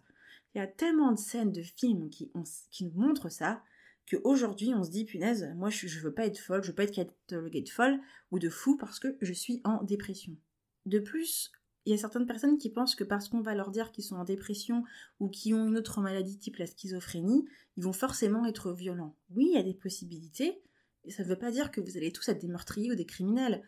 Il 0.56 0.60
y 0.60 0.62
a 0.62 0.68
tellement 0.68 1.12
de 1.12 1.20
scènes 1.20 1.52
de 1.52 1.62
films 1.62 2.10
qui, 2.10 2.32
nous 2.34 2.92
montrent 2.96 3.30
ça 3.30 3.62
qu'aujourd'hui 4.10 4.74
on 4.74 4.84
se 4.84 4.90
dit 4.90 5.04
punaise, 5.04 5.52
moi 5.56 5.70
je, 5.70 5.88
je 5.88 6.00
veux 6.00 6.14
pas 6.14 6.26
être 6.26 6.40
folle, 6.40 6.64
je 6.64 6.70
veux 6.70 6.76
pas 6.76 6.84
être 6.84 6.94
cataloguée 6.94 7.62
de 7.62 7.70
folle 7.70 8.00
ou 8.32 8.40
de 8.40 8.50
fou 8.50 8.78
parce 8.78 9.00
que 9.00 9.18
je 9.22 9.34
suis 9.34 9.62
en 9.66 9.84
dépression. 9.84 10.38
De 10.86 11.00
plus, 11.00 11.52
il 11.86 11.92
y 11.92 11.94
a 11.94 11.98
certaines 11.98 12.26
personnes 12.26 12.58
qui 12.58 12.70
pensent 12.70 12.96
que 12.96 13.04
parce 13.04 13.28
qu'on 13.28 13.42
va 13.42 13.54
leur 13.54 13.70
dire 13.70 13.92
qu'ils 13.92 14.06
sont 14.06 14.16
en 14.16 14.24
dépression 14.24 14.84
ou 15.20 15.28
qui 15.28 15.54
ont 15.54 15.68
une 15.68 15.78
autre 15.78 16.00
maladie 16.00 16.38
type 16.38 16.56
la 16.56 16.68
schizophrénie, 16.68 17.46
ils 17.76 17.84
vont 17.84 17.94
forcément 17.94 18.46
être 18.46 18.72
violents. 18.72 19.16
Oui, 19.32 19.48
il 19.52 19.56
y 19.56 19.60
a 19.60 19.64
des 19.64 19.74
possibilités, 19.74 20.62
mais 21.04 21.12
ça 21.12 21.24
ne 21.24 21.28
veut 21.28 21.38
pas 21.38 21.52
dire 21.52 21.70
que 21.70 21.82
vous 21.82 21.98
allez 21.98 22.12
tous 22.12 22.30
être 22.30 22.40
des 22.40 22.48
meurtriers 22.48 22.92
ou 22.92 22.96
des 22.96 23.06
criminels 23.06 23.62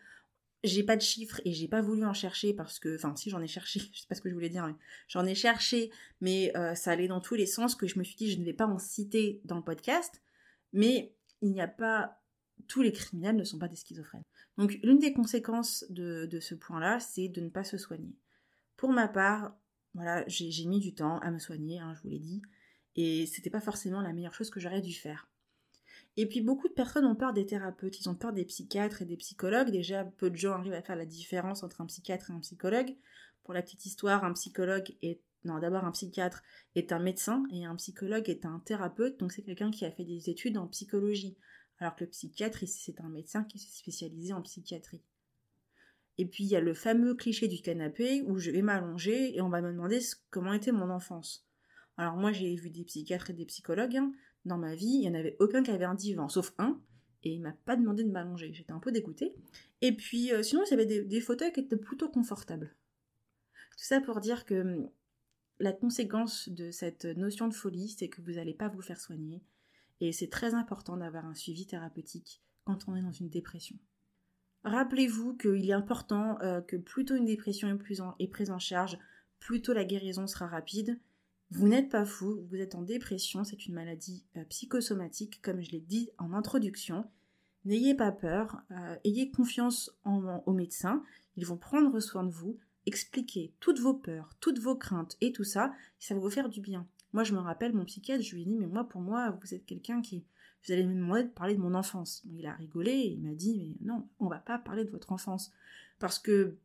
j'ai 0.64 0.82
pas 0.82 0.96
de 0.96 1.02
chiffres 1.02 1.40
et 1.44 1.52
j'ai 1.52 1.68
pas 1.68 1.80
voulu 1.80 2.04
en 2.04 2.12
chercher 2.12 2.52
parce 2.52 2.78
que, 2.78 2.96
enfin, 2.96 3.14
si 3.16 3.30
j'en 3.30 3.40
ai 3.40 3.46
cherché, 3.46 3.80
je 3.92 4.00
sais 4.00 4.06
pas 4.08 4.14
ce 4.14 4.20
que 4.20 4.28
je 4.28 4.34
voulais 4.34 4.48
dire, 4.48 4.74
j'en 5.08 5.24
ai 5.24 5.34
cherché, 5.34 5.90
mais 6.20 6.56
euh, 6.56 6.74
ça 6.74 6.92
allait 6.92 7.08
dans 7.08 7.20
tous 7.20 7.34
les 7.34 7.46
sens 7.46 7.74
que 7.74 7.86
je 7.86 7.98
me 7.98 8.04
suis 8.04 8.16
dit 8.16 8.30
je 8.30 8.38
ne 8.38 8.44
vais 8.44 8.52
pas 8.52 8.66
en 8.66 8.78
citer 8.78 9.40
dans 9.44 9.56
le 9.56 9.62
podcast, 9.62 10.22
mais 10.72 11.14
il 11.42 11.52
n'y 11.52 11.60
a 11.60 11.68
pas, 11.68 12.20
tous 12.66 12.82
les 12.82 12.92
criminels 12.92 13.36
ne 13.36 13.44
sont 13.44 13.58
pas 13.58 13.68
des 13.68 13.76
schizophrènes. 13.76 14.24
Donc 14.56 14.78
l'une 14.82 14.98
des 14.98 15.12
conséquences 15.12 15.84
de, 15.90 16.28
ce 16.40 16.54
point-là, 16.54 16.98
c'est 16.98 17.28
de 17.28 17.40
ne 17.40 17.48
pas 17.48 17.64
se 17.64 17.78
soigner. 17.78 18.16
Pour 18.76 18.90
ma 18.90 19.08
part, 19.08 19.56
voilà, 19.94 20.24
j'ai 20.26 20.66
mis 20.66 20.80
du 20.80 20.94
temps 20.94 21.18
à 21.20 21.30
me 21.30 21.38
soigner, 21.38 21.78
hein, 21.78 21.94
je 21.96 22.02
vous 22.02 22.08
l'ai 22.08 22.18
dit, 22.18 22.42
et 22.96 23.26
c'était 23.26 23.50
pas 23.50 23.60
forcément 23.60 24.00
la 24.00 24.12
meilleure 24.12 24.34
chose 24.34 24.50
que 24.50 24.60
j'aurais 24.60 24.80
dû 24.80 24.92
faire. 24.92 25.28
Et 26.20 26.26
puis 26.26 26.40
beaucoup 26.40 26.66
de 26.66 26.72
personnes 26.72 27.04
ont 27.04 27.14
peur 27.14 27.32
des 27.32 27.46
thérapeutes, 27.46 28.00
ils 28.00 28.08
ont 28.08 28.16
peur 28.16 28.32
des 28.32 28.44
psychiatres 28.44 29.02
et 29.02 29.04
des 29.04 29.16
psychologues. 29.16 29.70
Déjà, 29.70 30.04
peu 30.04 30.30
de 30.30 30.34
gens 30.34 30.54
arrivent 30.54 30.72
à 30.72 30.82
faire 30.82 30.96
la 30.96 31.06
différence 31.06 31.62
entre 31.62 31.80
un 31.80 31.86
psychiatre 31.86 32.32
et 32.32 32.34
un 32.34 32.40
psychologue. 32.40 32.96
Pour 33.44 33.54
la 33.54 33.62
petite 33.62 33.86
histoire, 33.86 34.24
un 34.24 34.32
psychologue 34.32 34.96
est 35.00 35.20
non, 35.44 35.60
d'abord 35.60 35.84
un 35.84 35.92
psychiatre 35.92 36.42
est 36.74 36.90
un 36.90 36.98
médecin 36.98 37.44
et 37.52 37.64
un 37.64 37.76
psychologue 37.76 38.28
est 38.28 38.44
un 38.44 38.58
thérapeute, 38.64 39.20
donc 39.20 39.30
c'est 39.30 39.42
quelqu'un 39.42 39.70
qui 39.70 39.84
a 39.84 39.92
fait 39.92 40.04
des 40.04 40.28
études 40.28 40.58
en 40.58 40.66
psychologie, 40.66 41.36
alors 41.78 41.94
que 41.94 42.02
le 42.02 42.10
psychiatre, 42.10 42.64
c'est 42.66 43.00
un 43.00 43.08
médecin 43.08 43.44
qui 43.44 43.60
s'est 43.60 43.78
spécialisé 43.78 44.32
en 44.32 44.42
psychiatrie. 44.42 45.04
Et 46.18 46.26
puis 46.26 46.42
il 46.42 46.50
y 46.50 46.56
a 46.56 46.60
le 46.60 46.74
fameux 46.74 47.14
cliché 47.14 47.46
du 47.46 47.62
canapé 47.62 48.22
où 48.22 48.38
je 48.38 48.50
vais 48.50 48.62
m'allonger 48.62 49.36
et 49.36 49.40
on 49.40 49.48
va 49.48 49.62
me 49.62 49.70
demander 49.70 50.00
comment 50.30 50.52
était 50.52 50.72
mon 50.72 50.90
enfance. 50.90 51.46
Alors 51.96 52.16
moi 52.16 52.32
j'ai 52.32 52.56
vu 52.56 52.70
des 52.70 52.82
psychiatres 52.82 53.30
et 53.30 53.34
des 53.34 53.46
psychologues, 53.46 53.96
hein. 53.96 54.12
Dans 54.48 54.58
ma 54.58 54.74
vie 54.74 54.86
il 54.86 55.00
n'y 55.00 55.08
en 55.08 55.14
avait 55.14 55.36
aucun 55.38 55.62
qui 55.62 55.70
avait 55.70 55.84
un 55.84 55.94
divan, 55.94 56.28
sauf 56.28 56.52
un, 56.58 56.80
et 57.22 57.30
il 57.30 57.40
m'a 57.40 57.52
pas 57.52 57.76
demandé 57.76 58.04
de 58.04 58.10
m'allonger, 58.10 58.52
j'étais 58.52 58.72
un 58.72 58.78
peu 58.78 58.92
dégoûtée. 58.92 59.34
Et 59.80 59.92
puis 59.92 60.32
euh, 60.32 60.42
sinon 60.42 60.62
il 60.66 60.70
y 60.70 60.74
avait 60.74 61.04
des, 61.04 61.20
fauteuils 61.20 61.52
qui 61.52 61.60
étaient 61.60 61.76
plutôt 61.76 62.08
confortables. 62.08 62.74
Tout 63.76 63.84
ça 63.84 64.00
pour 64.00 64.20
dire 64.20 64.44
que 64.44 64.60
hum, 64.60 64.90
la 65.60 65.72
conséquence 65.72 66.48
de 66.48 66.70
cette 66.70 67.04
notion 67.04 67.48
de 67.48 67.54
folie, 67.54 67.88
c'est 67.88 68.08
que 68.08 68.22
vous 68.22 68.32
n'allez 68.32 68.54
pas 68.54 68.68
vous 68.68 68.82
faire 68.82 69.00
soigner. 69.00 69.42
Et 70.00 70.12
c'est 70.12 70.28
très 70.28 70.54
important 70.54 70.96
d'avoir 70.96 71.26
un 71.26 71.34
suivi 71.34 71.66
thérapeutique 71.66 72.42
quand 72.64 72.88
on 72.88 72.94
est 72.94 73.02
dans 73.02 73.12
une 73.12 73.28
dépression. 73.28 73.76
Rappelez-vous 74.64 75.36
qu'il 75.36 75.68
est 75.68 75.74
important 75.74 76.38
euh, 76.42 76.60
que 76.60 76.76
plutôt 76.76 77.16
une 77.16 77.24
dépression 77.24 77.68
est, 77.68 78.28
prise 78.28 78.50
en 78.50 78.58
charge, 78.58 78.98
plutôt 79.40 79.72
la 79.72 79.84
guérison 79.84 80.26
sera 80.26 80.46
rapide. 80.46 80.98
Vous 81.50 81.66
n'êtes 81.66 81.88
pas 81.88 82.04
fou, 82.04 82.46
vous 82.50 82.56
êtes 82.56 82.74
en 82.74 82.82
dépression, 82.82 83.42
c'est 83.42 83.66
une 83.66 83.74
maladie 83.74 84.24
euh, 84.36 84.44
psychosomatique, 84.44 85.40
comme 85.42 85.62
je 85.62 85.70
l'ai 85.70 85.80
dit 85.80 86.10
en 86.18 86.32
introduction. 86.34 87.04
N'ayez 87.64 87.94
pas 87.94 88.12
peur, 88.12 88.60
euh, 88.70 88.96
ayez 89.04 89.30
confiance 89.30 89.90
en, 90.04 90.42
aux 90.46 90.52
médecins, 90.52 91.02
ils 91.36 91.46
vont 91.46 91.56
prendre 91.56 91.98
soin 92.00 92.24
de 92.24 92.30
vous, 92.30 92.58
expliquer 92.86 93.54
toutes 93.60 93.80
vos 93.80 93.94
peurs, 93.94 94.34
toutes 94.40 94.58
vos 94.58 94.76
craintes 94.76 95.16
et 95.20 95.32
tout 95.32 95.44
ça, 95.44 95.72
ça 95.98 96.14
va 96.14 96.20
vous 96.20 96.30
faire 96.30 96.48
du 96.48 96.60
bien. 96.60 96.86
Moi, 97.12 97.24
je 97.24 97.32
me 97.32 97.38
rappelle, 97.38 97.72
mon 97.72 97.84
psychiatre, 97.84 98.22
je 98.22 98.34
lui 98.34 98.42
ai 98.42 98.44
dit, 98.44 98.56
mais 98.56 98.66
moi, 98.66 98.84
pour 98.84 99.00
moi, 99.00 99.30
vous 99.30 99.54
êtes 99.54 99.64
quelqu'un 99.64 100.02
qui. 100.02 100.24
Vous 100.64 100.72
allez 100.72 100.84
me 100.84 100.94
demander 100.94 101.22
de 101.22 101.28
parler 101.28 101.54
de 101.54 101.60
mon 101.60 101.74
enfance. 101.74 102.22
Il 102.26 102.44
a 102.46 102.52
rigolé 102.52 102.92
il 102.92 103.22
m'a 103.22 103.34
dit, 103.34 103.56
mais 103.56 103.86
non, 103.86 104.08
on 104.18 104.26
va 104.26 104.38
pas 104.38 104.58
parler 104.58 104.84
de 104.84 104.90
votre 104.90 105.12
enfance. 105.12 105.50
Parce 105.98 106.18
que. 106.18 106.56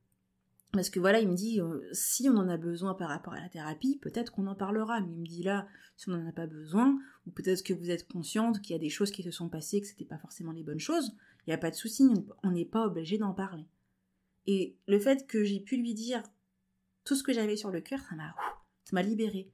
Parce 0.73 0.89
que 0.89 0.99
voilà, 0.99 1.19
il 1.19 1.29
me 1.29 1.35
dit, 1.35 1.61
euh, 1.61 1.87
si 1.91 2.27
on 2.29 2.35
en 2.35 2.49
a 2.49 2.57
besoin 2.57 2.95
par 2.95 3.09
rapport 3.09 3.33
à 3.33 3.39
la 3.39 3.47
thérapie, 3.47 3.99
peut-être 4.01 4.31
qu'on 4.31 4.47
en 4.47 4.55
parlera. 4.55 5.01
Mais 5.01 5.11
il 5.11 5.19
me 5.19 5.25
dit 5.27 5.43
là, 5.43 5.67
si 5.97 6.09
on 6.09 6.13
n'en 6.13 6.27
a 6.27 6.31
pas 6.31 6.47
besoin, 6.47 6.99
ou 7.27 7.31
peut-être 7.31 7.63
que 7.63 7.73
vous 7.73 7.91
êtes 7.91 8.07
consciente 8.07 8.59
qu'il 8.59 8.73
y 8.73 8.75
a 8.75 8.81
des 8.81 8.89
choses 8.89 9.11
qui 9.11 9.21
se 9.21 9.29
sont 9.29 9.49
passées, 9.49 9.81
que 9.81 9.87
c'était 9.87 10.03
pas 10.03 10.17
forcément 10.17 10.51
les 10.51 10.63
bonnes 10.63 10.79
choses, 10.79 11.15
il 11.45 11.51
n'y 11.51 11.53
a 11.53 11.59
pas 11.59 11.69
de 11.69 11.75
souci, 11.75 12.09
on 12.41 12.51
n'est 12.51 12.65
pas 12.65 12.87
obligé 12.87 13.19
d'en 13.19 13.33
parler. 13.33 13.67
Et 14.47 14.75
le 14.87 14.99
fait 14.99 15.27
que 15.27 15.43
j'ai 15.43 15.59
pu 15.59 15.77
lui 15.77 15.93
dire 15.93 16.23
tout 17.05 17.15
ce 17.15 17.23
que 17.23 17.33
j'avais 17.33 17.55
sur 17.55 17.69
le 17.69 17.81
cœur, 17.81 17.99
ça 18.09 18.15
m'a, 18.15 18.33
ça 18.83 18.91
m'a 18.93 19.03
libéré. 19.03 19.51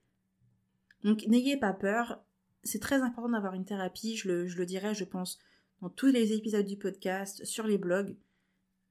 Donc 1.03 1.27
n'ayez 1.27 1.58
pas 1.58 1.73
peur, 1.73 2.23
c'est 2.63 2.82
très 2.82 3.01
important 3.01 3.29
d'avoir 3.32 3.55
une 3.55 3.65
thérapie, 3.65 4.15
je 4.15 4.27
le, 4.29 4.47
je 4.47 4.58
le 4.58 4.65
dirais, 4.65 4.93
je 4.93 5.03
pense, 5.03 5.39
dans 5.82 5.89
tous 5.89 6.08
les 6.08 6.34
épisodes 6.34 6.65
du 6.65 6.77
podcast, 6.77 7.43
sur 7.45 7.67
les 7.67 7.77
blogs. 7.77 8.15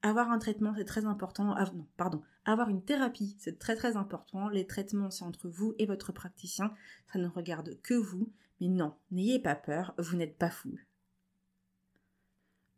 Avoir 0.01 0.31
un 0.31 0.39
traitement, 0.39 0.73
c'est 0.77 0.85
très 0.85 1.05
important. 1.05 1.53
Ah, 1.57 1.69
non, 1.73 1.85
pardon. 1.97 2.21
Avoir 2.45 2.69
une 2.69 2.83
thérapie, 2.83 3.35
c'est 3.37 3.59
très 3.59 3.75
très 3.75 3.97
important. 3.97 4.47
Les 4.47 4.65
traitements, 4.65 5.11
c'est 5.11 5.25
entre 5.25 5.49
vous 5.49 5.75
et 5.77 5.85
votre 5.85 6.13
praticien. 6.13 6.73
Ça 7.11 7.19
ne 7.19 7.27
regarde 7.27 7.77
que 7.81 7.93
vous. 7.93 8.31
Mais 8.61 8.67
non, 8.67 8.95
n'ayez 9.11 9.39
pas 9.39 9.55
peur, 9.55 9.93
vous 9.97 10.15
n'êtes 10.15 10.37
pas 10.37 10.49
fou. 10.49 10.77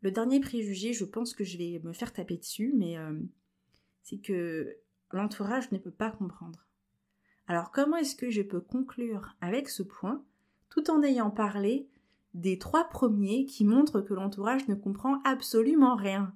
Le 0.02 0.10
dernier 0.10 0.40
préjugé, 0.40 0.92
je 0.92 1.04
pense 1.04 1.32
que 1.32 1.44
je 1.44 1.58
vais 1.58 1.80
me 1.84 1.92
faire 1.92 2.12
taper 2.12 2.36
dessus, 2.36 2.72
mais 2.76 2.98
euh, 2.98 3.20
c'est 4.02 4.18
que 4.18 4.76
l'entourage 5.12 5.70
ne 5.70 5.78
peut 5.78 5.92
pas 5.92 6.10
comprendre. 6.10 6.66
Alors 7.46 7.70
comment 7.70 7.96
est-ce 7.96 8.16
que 8.16 8.30
je 8.30 8.42
peux 8.42 8.60
conclure 8.60 9.36
avec 9.40 9.68
ce 9.68 9.82
point 9.82 10.24
tout 10.70 10.90
en 10.90 11.02
ayant 11.02 11.30
parlé 11.30 11.88
des 12.34 12.58
trois 12.58 12.88
premiers 12.88 13.46
qui 13.46 13.64
montrent 13.64 14.00
que 14.00 14.14
l'entourage 14.14 14.66
ne 14.68 14.74
comprend 14.74 15.20
absolument 15.22 15.96
rien? 15.96 16.34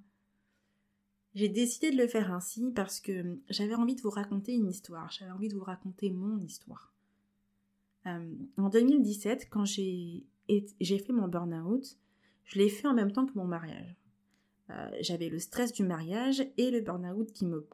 J'ai 1.37 1.51
décidé 1.51 1.91
de 1.91 1.99
le 1.99 2.09
faire 2.09 2.33
ainsi 2.33 2.73
parce 2.75 2.99
que 2.99 3.39
j'avais 3.51 3.75
envie 3.75 3.95
de 3.95 4.01
vous 4.01 4.09
raconter 4.09 4.55
une 4.55 4.71
histoire, 4.71 5.11
j'avais 5.11 5.31
envie 5.31 5.49
de 5.49 5.55
vous 5.55 5.65
raconter 5.65 6.09
mon 6.09 6.41
histoire. 6.41 6.95
Euh, 8.07 8.35
en 8.57 8.71
2017, 8.71 9.51
quand 9.51 9.67
j'ai 9.67 10.25
fait 10.49 11.13
mon 11.13 11.29
burn-out, 11.29 11.99
je 12.45 12.59
l'ai 12.59 12.71
fait 12.71 12.89
en 12.89 12.95
même 12.95 13.13
temps 13.13 13.27
que 13.27 13.37
mon 13.37 13.45
mariage. 13.45 13.99
Euh, 14.71 14.89
j'avais 15.03 15.29
le 15.29 15.39
stress 15.39 15.75
du 15.75 15.85
mariage 15.85 16.43
et 16.57 16.71
le 16.71 16.81
burn-out 16.81 17.31
qui 17.33 17.45
me 17.45 17.69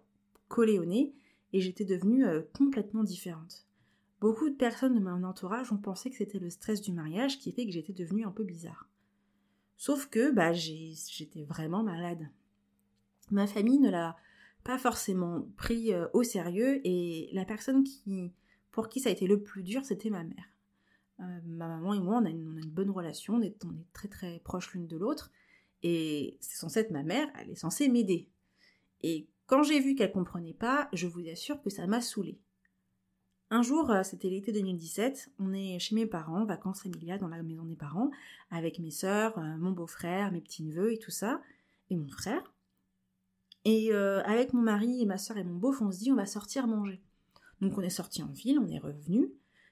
collait 0.49 0.81
au 0.81 0.85
nez 0.85 1.15
et 1.53 1.61
j'étais 1.61 1.85
devenue 1.85 2.27
euh, 2.27 2.43
complètement 2.55 3.05
différente. 3.05 3.69
Beaucoup 4.21 4.51
de 4.51 4.57
personnes 4.57 4.97
de 4.97 5.01
mon 5.01 5.23
entourage 5.23 5.71
ont 5.71 5.79
pensé 5.79 6.11
que 6.11 6.17
c'était 6.17 6.41
le 6.41 6.51
stress 6.51 6.81
du 6.81 6.91
mariage 6.91 7.39
qui 7.39 7.53
fait 7.53 7.65
que 7.65 7.71
j'étais 7.71 7.93
devenue 7.93 8.25
un 8.25 8.33
peu 8.33 8.43
bizarre. 8.43 8.89
Sauf 9.77 10.09
que 10.09 10.33
bah, 10.33 10.53
j'étais 10.53 11.45
vraiment 11.45 11.85
malade. 11.85 12.29
Ma 13.33 13.47
famille 13.47 13.79
ne 13.79 13.91
l'a 13.91 14.17
pas 14.63 14.79
forcément 14.79 15.49
pris 15.57 15.93
euh, 15.93 16.07
au 16.13 16.23
sérieux 16.23 16.81
et 16.85 17.31
la 17.33 17.45
personne 17.45 17.83
qui, 17.83 18.31
pour 18.71 18.89
qui 18.89 19.01
ça 19.01 19.09
a 19.09 19.13
été 19.13 19.27
le 19.27 19.43
plus 19.43 19.63
dur, 19.63 19.85
c'était 19.85 20.11
ma 20.11 20.23
mère. 20.23 20.49
Euh, 21.21 21.41
ma 21.47 21.67
maman 21.67 21.95
et 21.95 22.01
moi, 22.01 22.19
on 22.23 22.27
a, 22.27 22.31
une, 22.31 22.61
bonne 22.67 22.91
relation, 22.91 23.35
on 23.35 23.43
est, 23.43 23.57
très 23.93 24.09
très 24.09 24.41
proches 24.41 24.73
l'une 24.75 24.87
de 24.87 24.97
l'autre. 24.97 25.33
Et 25.83 26.37
c'est 26.41 26.57
censé 26.57 26.81
être 26.81 26.91
ma 26.91 27.03
mère, 27.03 27.27
elle 27.41 27.51
est 27.51 27.57
censée 27.57 27.89
m'aider. 27.89 28.29
Et 29.03 29.29
quand 29.47 29.63
j'ai 29.63 29.81
vu 29.81 29.95
qu'elle 29.95 30.13
comprenait 30.13 30.55
pas, 30.55 30.89
je 30.93 31.07
vous 31.07 31.27
assure 31.29 31.61
que 31.63 31.71
ça 31.71 31.87
m'a 31.87 32.01
saoulée. 32.01 32.39
Un 33.51 33.63
jour, 33.63 33.91
euh, 33.91 34.03
c'était 34.03 34.29
l'été 34.29 34.53
2017, 34.53 35.33
on 35.39 35.53
est 35.53 35.79
chez 35.79 35.95
mes 35.95 36.07
parents, 36.07 36.45
vacances 36.45 36.83
familiales 36.83 37.19
dans 37.19 37.29
la 37.29 37.43
maison 37.43 37.65
des 37.65 37.77
parents, 37.77 38.11
avec 38.51 38.79
mes 38.79 38.91
sœurs, 38.91 39.39
mon 39.39 39.73
beau-frère, 39.73 40.33
mes 40.33 40.41
petits-neveux 40.41 40.93
et 40.93 40.99
tout 40.99 41.11
ça, 41.11 41.41
et 41.91 41.97
mon 41.97 42.09
frère. 42.09 42.52
Et 43.65 43.93
avec 43.93 44.53
mon 44.53 44.63
mari 44.63 45.03
et 45.03 45.07
ma 45.07 45.19
sœur 45.19 45.37
et 45.37 45.45
mon 45.45 45.55
beau, 45.55 45.75
on 45.81 45.93
se 45.93 45.99
dit 45.99 46.11
on 46.11 46.17
va 46.17 46.27
sortir 46.27 46.67
manger. 46.67 47.01
Donc 47.61 47.79
on 47.79 47.83
est 47.83 47.91
sorti 47.91 48.23
en 48.23 48.33
ville, 48.33 48.59
on 48.59 48.69
est 48.69 48.79
revenu, 48.79 49.31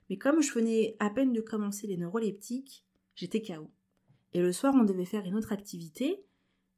mais 0.08 0.16
comme 0.16 0.42
je 0.42 0.52
venais 0.52 0.96
à 1.00 1.10
peine 1.10 1.32
de 1.32 1.40
commencer 1.40 1.88
les 1.88 1.96
neuroleptiques, 1.96 2.86
j'étais 3.16 3.42
KO. 3.42 3.68
Et 4.32 4.40
le 4.40 4.52
soir, 4.52 4.74
on 4.76 4.84
devait 4.84 5.04
faire 5.04 5.24
une 5.24 5.34
autre 5.34 5.52
activité, 5.52 6.24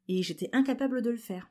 et 0.09 0.23
j'étais 0.23 0.49
incapable 0.53 1.03
de 1.03 1.11
le 1.11 1.17
faire. 1.17 1.51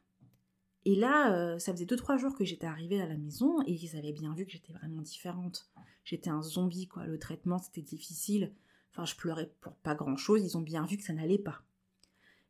Et 0.86 0.96
là, 0.96 1.36
euh, 1.36 1.60
ça 1.60 1.72
faisait 1.72 1.86
2-3 1.86 2.18
jours 2.18 2.36
que 2.36 2.44
j'étais 2.44 2.66
arrivée 2.66 3.02
à 3.02 3.08
la 3.08 3.18
maison, 3.18 3.62
et 3.68 3.74
ils 3.74 3.96
avaient 3.96 4.14
bien 4.14 4.34
vu 4.34 4.46
que 4.46 4.52
j'étais 4.52 4.74
vraiment 4.74 5.02
différente. 5.02 5.70
J'étais 6.04 6.32
un 6.32 6.42
zombie, 6.42 6.88
quoi. 6.88 7.06
Le 7.06 7.20
traitement, 7.20 7.60
c'était 7.60 7.84
difficile. 7.84 8.54
Enfin, 8.92 9.06
je 9.06 9.16
pleurais 9.16 9.54
pour 9.62 9.76
pas 9.76 9.96
grand-chose, 9.96 10.44
ils 10.44 10.58
ont 10.58 10.62
bien 10.62 10.86
vu 10.86 10.98
que 10.98 11.04
ça 11.04 11.14
n'allait 11.14 11.38
pas. 11.38 11.62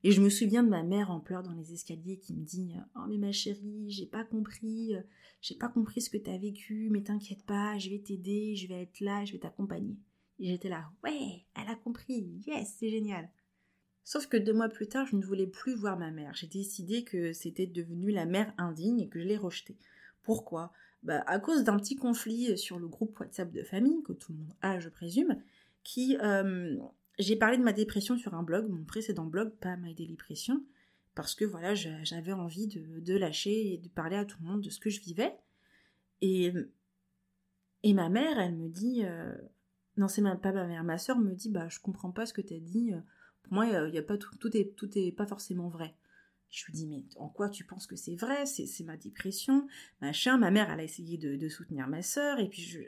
Et 0.03 0.11
je 0.11 0.21
me 0.21 0.29
souviens 0.29 0.63
de 0.63 0.69
ma 0.69 0.83
mère 0.83 1.11
en 1.11 1.19
pleurs 1.19 1.43
dans 1.43 1.53
les 1.53 1.73
escaliers 1.73 2.17
qui 2.17 2.33
me 2.33 2.43
dit 2.43 2.73
Oh, 2.95 3.05
mais 3.07 3.17
ma 3.17 3.31
chérie, 3.31 3.85
j'ai 3.89 4.07
pas 4.07 4.23
compris, 4.23 4.95
euh, 4.95 5.01
j'ai 5.41 5.55
pas 5.55 5.67
compris 5.67 6.01
ce 6.01 6.09
que 6.09 6.17
t'as 6.17 6.37
vécu, 6.37 6.89
mais 6.91 7.03
t'inquiète 7.03 7.45
pas, 7.45 7.77
je 7.77 7.89
vais 7.89 7.99
t'aider, 7.99 8.55
je 8.55 8.67
vais 8.67 8.81
être 8.81 8.99
là, 8.99 9.25
je 9.25 9.33
vais 9.33 9.39
t'accompagner. 9.39 9.95
Et 10.39 10.47
j'étais 10.47 10.69
là 10.69 10.91
Ouais, 11.03 11.45
elle 11.55 11.67
a 11.67 11.75
compris, 11.75 12.41
yes, 12.47 12.75
c'est 12.79 12.89
génial. 12.89 13.29
Sauf 14.03 14.25
que 14.25 14.37
deux 14.37 14.53
mois 14.53 14.69
plus 14.69 14.87
tard, 14.87 15.05
je 15.05 15.15
ne 15.15 15.23
voulais 15.23 15.45
plus 15.45 15.75
voir 15.75 15.97
ma 15.99 16.09
mère. 16.09 16.33
J'ai 16.33 16.47
décidé 16.47 17.03
que 17.03 17.31
c'était 17.33 17.67
devenu 17.67 18.09
la 18.11 18.25
mère 18.25 18.51
indigne 18.57 19.01
et 19.01 19.07
que 19.07 19.19
je 19.19 19.27
l'ai 19.27 19.37
rejetée. 19.37 19.77
Pourquoi? 20.23 20.73
Bah, 21.03 21.23
À 21.27 21.39
cause 21.39 21.63
d'un 21.63 21.77
petit 21.77 21.95
conflit 21.95 22.57
sur 22.57 22.79
le 22.79 22.87
groupe 22.87 23.19
WhatsApp 23.19 23.51
de 23.51 23.63
famille, 23.63 24.01
que 24.01 24.13
tout 24.13 24.33
le 24.33 24.39
monde 24.39 24.53
a, 24.61 24.79
je 24.79 24.89
présume, 24.89 25.39
qui. 25.83 26.17
Euh, 26.17 26.75
j'ai 27.19 27.35
parlé 27.35 27.57
de 27.57 27.63
ma 27.63 27.73
dépression 27.73 28.17
sur 28.17 28.33
un 28.33 28.43
blog, 28.43 28.69
mon 28.69 28.83
précédent 28.83 29.25
blog, 29.25 29.51
pas 29.59 29.75
My 29.77 29.93
Daily 29.93 30.15
Pression, 30.15 30.63
parce 31.15 31.35
que 31.35 31.45
voilà, 31.45 31.75
j'avais 31.75 32.33
envie 32.33 32.67
de, 32.67 33.15
lâcher 33.15 33.73
et 33.73 33.77
de 33.77 33.89
parler 33.89 34.15
à 34.15 34.25
tout 34.25 34.37
le 34.41 34.47
monde 34.47 34.61
de 34.61 34.69
ce 34.69 34.79
que 34.79 34.89
je 34.89 35.01
vivais. 35.01 35.35
Et, 36.21 36.53
et 37.83 37.93
ma 37.93 38.09
mère, 38.09 38.39
elle 38.39 38.55
me 38.55 38.69
dit, 38.69 39.03
euh, 39.03 39.35
non, 39.97 40.07
c'est 40.07 40.21
pas 40.41 40.51
ma 40.51 40.67
mère, 40.67 40.83
ma 40.83 40.97
soeur 40.97 41.17
me 41.17 41.33
dit, 41.33 41.49
bah, 41.49 41.67
je 41.69 41.79
comprends 41.79 42.11
pas 42.11 42.25
ce 42.25 42.33
que 42.33 42.41
tu 42.41 42.53
as 42.53 42.59
dit. 42.59 42.91
Pour 43.43 43.53
moi, 43.53 43.65
y 43.67 43.97
a 43.97 44.03
pas 44.03 44.17
tout, 44.17 44.35
tout 44.37 44.55
est, 44.55 44.75
tout 44.75 44.89
est 44.97 45.11
pas 45.11 45.25
forcément 45.25 45.67
vrai. 45.67 45.95
Je 46.49 46.65
lui 46.65 46.73
dis, 46.73 46.87
mais 46.87 47.03
en 47.15 47.29
quoi 47.29 47.49
tu 47.49 47.63
penses 47.63 47.87
que 47.87 47.95
c'est 47.95 48.15
vrai? 48.15 48.45
C'est 48.45 48.83
ma 48.83 48.97
dépression, 48.97 49.67
machin. 50.01 50.37
Ma 50.37 50.51
mère, 50.51 50.69
elle 50.69 50.81
a 50.81 50.83
essayé 50.83 51.17
de, 51.17 51.35
de 51.35 51.49
soutenir 51.49 51.87
ma 51.87 52.01
soeur, 52.01 52.39
et 52.39 52.49
puis 52.49 52.61
je, 52.61 52.79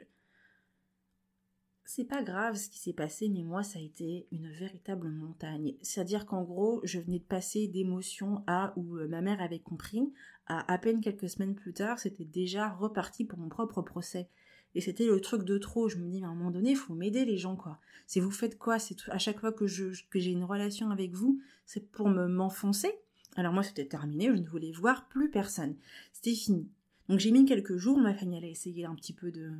c'est 1.84 2.04
pas 2.04 2.22
grave 2.22 2.56
ce 2.56 2.68
qui 2.68 2.78
s'est 2.78 2.92
passé, 2.92 3.28
mais 3.28 3.42
moi, 3.42 3.62
ça 3.62 3.78
a 3.78 3.82
été 3.82 4.26
une 4.32 4.48
véritable 4.48 5.08
montagne. 5.10 5.74
C'est-à-dire 5.82 6.26
qu'en 6.26 6.42
gros, 6.42 6.80
je 6.84 6.98
venais 6.98 7.18
de 7.18 7.24
passer 7.24 7.68
d'émotion 7.68 8.42
à 8.46 8.72
où 8.76 8.96
euh, 8.96 9.06
ma 9.06 9.20
mère 9.20 9.42
avait 9.42 9.58
compris, 9.58 10.12
à 10.46 10.72
à 10.72 10.78
peine 10.78 11.00
quelques 11.00 11.28
semaines 11.28 11.54
plus 11.54 11.72
tard, 11.72 11.98
c'était 11.98 12.24
déjà 12.24 12.68
reparti 12.68 13.24
pour 13.24 13.38
mon 13.38 13.48
propre 13.48 13.82
procès. 13.82 14.28
Et 14.74 14.80
c'était 14.80 15.06
le 15.06 15.20
truc 15.20 15.44
de 15.44 15.58
trop. 15.58 15.88
Je 15.88 15.98
me 15.98 16.08
dis, 16.08 16.22
à 16.24 16.26
un 16.26 16.34
moment 16.34 16.50
donné, 16.50 16.70
il 16.70 16.76
faut 16.76 16.94
m'aider 16.94 17.24
les 17.24 17.38
gens, 17.38 17.56
quoi. 17.56 17.78
Si 18.06 18.18
vous 18.18 18.30
faites 18.30 18.58
quoi? 18.58 18.78
C'est 18.78 18.96
à 19.10 19.18
chaque 19.18 19.38
fois 19.40 19.52
que 19.52 19.66
je 19.66 19.84
que 20.10 20.18
j'ai 20.18 20.32
une 20.32 20.44
relation 20.44 20.90
avec 20.90 21.12
vous, 21.12 21.40
c'est 21.64 21.90
pour 21.92 22.08
me 22.08 22.26
m'enfoncer? 22.26 22.92
Alors 23.36 23.52
moi, 23.52 23.62
c'était 23.62 23.86
terminé. 23.86 24.26
Je 24.26 24.40
ne 24.40 24.48
voulais 24.48 24.72
voir 24.72 25.08
plus 25.08 25.30
personne. 25.30 25.76
C'était 26.12 26.34
fini. 26.34 26.68
Donc 27.08 27.18
j'ai 27.20 27.30
mis 27.30 27.44
quelques 27.44 27.76
jours, 27.76 27.98
ma 27.98 28.14
famille 28.14 28.38
allait 28.38 28.50
essayer 28.50 28.86
un 28.86 28.94
petit 28.94 29.12
peu 29.12 29.30
de, 29.30 29.52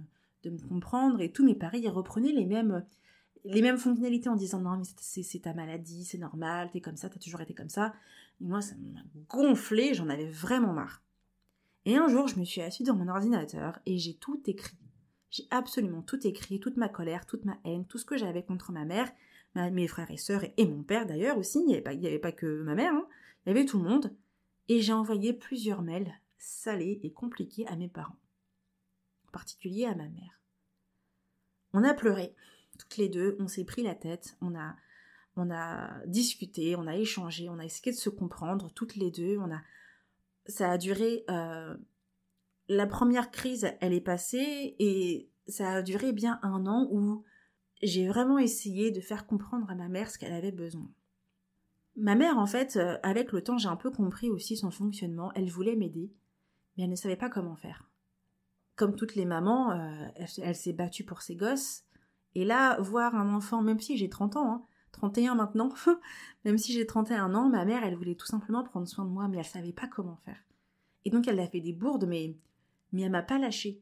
de 0.44 0.50
me 0.50 0.58
comprendre 0.58 1.20
et 1.20 1.32
tout, 1.32 1.44
mais 1.44 1.54
pareil, 1.54 1.82
ils 1.82 1.88
reprenaient 1.88 2.32
les 2.32 2.46
mêmes, 2.46 2.84
les 3.44 3.62
mêmes 3.62 3.78
fonctionnalités 3.78 4.28
en 4.28 4.36
disant 4.36 4.60
non, 4.60 4.76
mais 4.76 4.84
c'est 4.96 5.40
ta 5.40 5.54
maladie, 5.54 6.04
c'est 6.04 6.18
normal, 6.18 6.70
t'es 6.72 6.80
comme 6.80 6.96
ça, 6.96 7.08
t'as 7.08 7.18
toujours 7.18 7.40
été 7.40 7.54
comme 7.54 7.68
ça. 7.68 7.94
Et 8.40 8.44
moi, 8.44 8.60
ça 8.60 8.74
m'a 8.76 9.00
gonflé, 9.28 9.94
j'en 9.94 10.08
avais 10.08 10.28
vraiment 10.28 10.72
marre. 10.72 11.02
Et 11.86 11.96
un 11.96 12.08
jour, 12.08 12.28
je 12.28 12.38
me 12.38 12.44
suis 12.44 12.62
assise 12.62 12.86
dans 12.86 12.96
mon 12.96 13.08
ordinateur 13.08 13.78
et 13.86 13.98
j'ai 13.98 14.14
tout 14.14 14.40
écrit. 14.46 14.76
J'ai 15.30 15.46
absolument 15.50 16.02
tout 16.02 16.26
écrit, 16.26 16.60
toute 16.60 16.76
ma 16.76 16.88
colère, 16.88 17.26
toute 17.26 17.44
ma 17.44 17.58
haine, 17.64 17.84
tout 17.86 17.98
ce 17.98 18.04
que 18.04 18.16
j'avais 18.16 18.42
contre 18.42 18.72
ma 18.72 18.84
mère, 18.84 19.10
mes 19.56 19.88
frères 19.88 20.10
et 20.10 20.16
sœurs 20.16 20.44
et, 20.56 20.66
mon 20.66 20.82
père 20.82 21.06
d'ailleurs 21.06 21.38
aussi. 21.38 21.58
Il 21.58 21.66
n'y 21.66 21.74
avait, 22.06 22.18
pas 22.18 22.32
que 22.32 22.62
ma 22.62 22.74
mère, 22.74 22.92
hein. 22.92 23.06
il 23.44 23.50
y 23.50 23.52
avait 23.52 23.66
tout 23.66 23.78
le 23.78 23.88
monde. 23.88 24.14
Et 24.68 24.80
j'ai 24.80 24.92
envoyé 24.92 25.32
plusieurs 25.32 25.82
mails 25.82 26.14
salés 26.38 27.00
et 27.02 27.12
compliqués 27.12 27.66
à 27.66 27.76
mes 27.76 27.88
parents, 27.88 28.16
en 28.16 28.23
particulier 29.34 29.84
à 29.84 29.94
ma 29.94 30.08
mère. 30.08 30.40
On 31.74 31.82
a 31.82 31.92
pleuré, 31.92 32.34
toutes 32.78 32.96
les 32.96 33.08
deux, 33.08 33.36
on 33.40 33.48
s'est 33.48 33.64
pris 33.64 33.82
la 33.82 33.94
tête, 33.94 34.36
on 34.40 34.54
a, 34.54 34.76
on 35.36 35.50
a 35.50 35.90
discuté, 36.06 36.76
on 36.76 36.86
a 36.86 36.96
échangé, 36.96 37.48
on 37.48 37.58
a 37.58 37.64
essayé 37.64 37.92
de 37.92 37.98
se 37.98 38.10
comprendre, 38.10 38.70
toutes 38.74 38.94
les 38.94 39.10
deux, 39.10 39.36
on 39.38 39.52
a, 39.52 39.60
ça 40.46 40.70
a 40.70 40.78
duré, 40.78 41.24
euh, 41.28 41.76
la 42.68 42.86
première 42.86 43.30
crise, 43.30 43.66
elle 43.80 43.92
est 43.92 44.00
passée 44.00 44.76
et 44.78 45.28
ça 45.48 45.72
a 45.72 45.82
duré 45.82 46.12
bien 46.12 46.38
un 46.42 46.66
an 46.66 46.88
où 46.90 47.24
j'ai 47.82 48.06
vraiment 48.06 48.38
essayé 48.38 48.92
de 48.92 49.00
faire 49.00 49.26
comprendre 49.26 49.68
à 49.68 49.74
ma 49.74 49.88
mère 49.88 50.10
ce 50.10 50.18
qu'elle 50.18 50.32
avait 50.32 50.52
besoin. 50.52 50.88
Ma 51.96 52.14
mère, 52.14 52.38
en 52.38 52.46
fait, 52.46 52.76
euh, 52.76 52.96
avec 53.02 53.32
le 53.32 53.42
temps, 53.42 53.58
j'ai 53.58 53.68
un 53.68 53.76
peu 53.76 53.90
compris 53.90 54.30
aussi 54.30 54.56
son 54.56 54.70
fonctionnement. 54.70 55.30
Elle 55.34 55.48
voulait 55.48 55.76
m'aider, 55.76 56.12
mais 56.76 56.84
elle 56.84 56.90
ne 56.90 56.96
savait 56.96 57.16
pas 57.16 57.28
comment 57.28 57.56
faire. 57.56 57.88
Comme 58.76 58.96
toutes 58.96 59.14
les 59.14 59.24
mamans, 59.24 59.72
euh, 59.72 60.06
elle, 60.42 60.56
s'est 60.56 60.72
battue 60.72 61.04
pour 61.04 61.22
ses 61.22 61.36
gosses. 61.36 61.84
Et 62.34 62.44
là, 62.44 62.80
voir 62.80 63.14
un 63.14 63.32
enfant, 63.32 63.62
même 63.62 63.80
si 63.80 63.96
j'ai 63.96 64.08
30 64.08 64.36
ans, 64.36 64.52
hein, 64.52 64.64
31 64.92 65.34
maintenant, 65.34 65.72
même 66.44 66.58
si 66.58 66.72
j'ai 66.72 66.86
31 66.86 67.34
ans, 67.34 67.48
ma 67.48 67.64
mère, 67.64 67.84
elle 67.84 67.96
voulait 67.96 68.16
tout 68.16 68.26
simplement 68.26 68.64
prendre 68.64 68.88
soin 68.88 69.04
de 69.04 69.10
moi, 69.10 69.28
mais 69.28 69.38
elle 69.38 69.44
savait 69.44 69.72
pas 69.72 69.86
comment 69.86 70.18
faire. 70.24 70.42
Et 71.04 71.10
donc, 71.10 71.28
elle 71.28 71.38
a 71.40 71.46
fait 71.46 71.60
des 71.60 71.72
bourdes, 71.72 72.06
mais, 72.06 72.36
mais 72.92 73.02
elle 73.02 73.10
m'a 73.10 73.22
pas 73.22 73.38
lâché. 73.38 73.80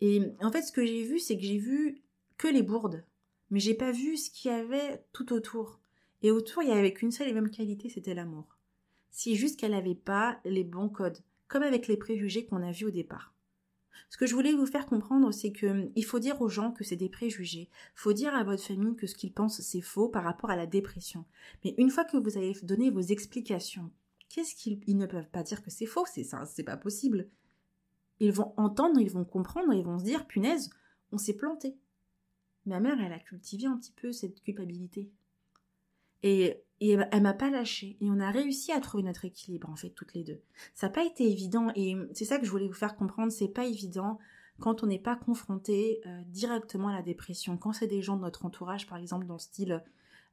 Et 0.00 0.20
en 0.40 0.50
fait, 0.50 0.62
ce 0.62 0.72
que 0.72 0.84
j'ai 0.84 1.04
vu, 1.04 1.18
c'est 1.18 1.36
que 1.36 1.44
j'ai 1.44 1.58
vu 1.58 2.02
que 2.36 2.48
les 2.48 2.62
bourdes, 2.62 3.04
mais 3.50 3.60
j'ai 3.60 3.74
pas 3.74 3.92
vu 3.92 4.16
ce 4.16 4.30
qu'il 4.30 4.50
y 4.50 4.54
avait 4.54 5.04
tout 5.12 5.32
autour. 5.32 5.78
Et 6.22 6.30
autour, 6.30 6.62
il 6.62 6.68
y 6.68 6.72
avait 6.72 6.92
qu'une 6.92 7.12
seule 7.12 7.28
et 7.28 7.32
même 7.32 7.50
qualité, 7.50 7.88
c'était 7.88 8.14
l'amour. 8.14 8.56
Si 9.10 9.36
juste 9.36 9.60
qu'elle 9.60 9.72
n'avait 9.72 9.94
pas 9.94 10.40
les 10.44 10.64
bons 10.64 10.88
codes, 10.88 11.18
comme 11.48 11.62
avec 11.62 11.86
les 11.86 11.96
préjugés 11.96 12.46
qu'on 12.46 12.62
a 12.62 12.72
vus 12.72 12.86
au 12.86 12.90
départ. 12.90 13.34
Ce 14.10 14.16
que 14.16 14.26
je 14.26 14.34
voulais 14.34 14.52
vous 14.52 14.66
faire 14.66 14.86
comprendre, 14.86 15.32
c'est 15.32 15.52
que 15.52 15.66
hum, 15.66 15.90
il 15.96 16.04
faut 16.04 16.18
dire 16.18 16.40
aux 16.40 16.48
gens 16.48 16.72
que 16.72 16.84
c'est 16.84 16.96
des 16.96 17.08
préjugés. 17.08 17.68
Faut 17.94 18.12
dire 18.12 18.34
à 18.34 18.44
votre 18.44 18.62
famille 18.62 18.96
que 18.96 19.06
ce 19.06 19.14
qu'ils 19.14 19.32
pensent 19.32 19.60
c'est 19.60 19.80
faux 19.80 20.08
par 20.08 20.24
rapport 20.24 20.50
à 20.50 20.56
la 20.56 20.66
dépression. 20.66 21.24
Mais 21.64 21.74
une 21.78 21.90
fois 21.90 22.04
que 22.04 22.16
vous 22.16 22.36
avez 22.36 22.52
donné 22.62 22.90
vos 22.90 23.00
explications, 23.00 23.90
qu'est-ce 24.28 24.54
qu'ils 24.54 24.96
ne 24.96 25.06
peuvent 25.06 25.30
pas 25.30 25.42
dire 25.42 25.62
que 25.62 25.70
c'est 25.70 25.86
faux? 25.86 26.06
C'est 26.06 26.24
ça, 26.24 26.44
c'est 26.46 26.62
pas 26.62 26.76
possible. 26.76 27.28
Ils 28.20 28.32
vont 28.32 28.54
entendre, 28.56 29.00
ils 29.00 29.10
vont 29.10 29.24
comprendre, 29.24 29.72
ils 29.72 29.84
vont 29.84 29.98
se 29.98 30.04
dire 30.04 30.26
punaise, 30.26 30.70
on 31.10 31.18
s'est 31.18 31.36
planté. 31.36 31.76
Ma 32.66 32.78
mère, 32.78 33.00
elle 33.00 33.12
a 33.12 33.18
cultivé 33.18 33.66
un 33.66 33.76
petit 33.76 33.92
peu 33.92 34.12
cette 34.12 34.40
culpabilité. 34.42 35.10
Et, 36.22 36.58
elle 36.80 37.22
m'a 37.22 37.32
pas 37.32 37.48
lâché. 37.48 37.96
Et 38.00 38.10
on 38.10 38.18
a 38.18 38.30
réussi 38.32 38.72
à 38.72 38.80
trouver 38.80 39.04
notre 39.04 39.24
équilibre, 39.24 39.70
en 39.70 39.76
fait, 39.76 39.90
toutes 39.90 40.14
les 40.14 40.24
deux. 40.24 40.40
Ça 40.74 40.88
n'a 40.88 40.92
pas 40.92 41.04
été 41.04 41.30
évident. 41.30 41.68
Et 41.76 41.96
c'est 42.12 42.24
ça 42.24 42.38
que 42.38 42.44
je 42.44 42.50
voulais 42.50 42.66
vous 42.66 42.74
faire 42.74 42.96
comprendre. 42.96 43.30
C'est 43.30 43.46
pas 43.46 43.66
évident 43.66 44.18
quand 44.58 44.82
on 44.82 44.86
n'est 44.86 44.98
pas 44.98 45.16
confronté 45.16 46.00
euh, 46.06 46.22
directement 46.26 46.88
à 46.88 46.92
la 46.92 47.02
dépression. 47.02 47.56
Quand 47.56 47.72
c'est 47.72 47.86
des 47.86 48.02
gens 48.02 48.16
de 48.16 48.22
notre 48.22 48.44
entourage, 48.44 48.86
par 48.86 48.98
exemple, 48.98 49.26
dans 49.26 49.34
le 49.34 49.40
style 49.40 49.82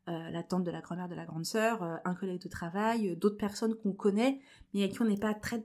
euh, 0.08 0.30
la 0.32 0.44
tante 0.44 0.64
de 0.64 0.72
la 0.72 0.82
grand-mère 0.82 1.08
de 1.08 1.16
la 1.16 1.26
grande 1.26 1.46
sœur, 1.46 1.84
euh, 1.84 1.98
un 2.06 2.16
collègue 2.16 2.42
de 2.42 2.50
travail, 2.50 3.16
d'autres 3.16 3.38
personnes 3.38 3.76
qu'on 3.76 3.94
connaît, 3.94 4.40
mais 4.74 4.84
avec 4.84 4.94
qui 4.94 5.02
on 5.02 5.06
n'est 5.06 5.18
pas 5.18 5.34
très, 5.34 5.64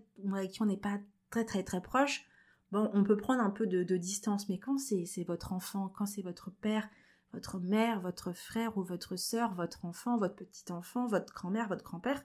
pas 0.83 0.99
très 1.31 1.45
très 1.45 1.63
très 1.63 1.81
proche. 1.81 2.27
Bon, 2.73 2.91
on 2.93 3.05
peut 3.05 3.17
prendre 3.17 3.43
un 3.43 3.51
peu 3.51 3.67
de, 3.67 3.85
de 3.85 3.97
distance, 3.97 4.49
mais 4.49 4.59
quand 4.59 4.79
c'est 4.79 5.25
votre 5.25 5.53
enfant, 5.53 5.89
quand 5.95 6.07
c'est 6.07 6.23
votre 6.23 6.51
père, 6.51 6.89
votre 7.35 7.59
mère, 7.59 8.01
votre 8.01 8.33
frère 8.33 8.79
ou 8.79 8.83
votre 8.83 9.17
sœur, 9.17 9.55
votre 9.55 9.85
enfant, 9.85 10.17
votre 10.17 10.37
petit 10.37 10.71
enfant, 10.73 11.07
votre 11.07 11.35
grand-mère, 11.35 11.69
votre 11.69 11.85
grand-père, 11.85 12.25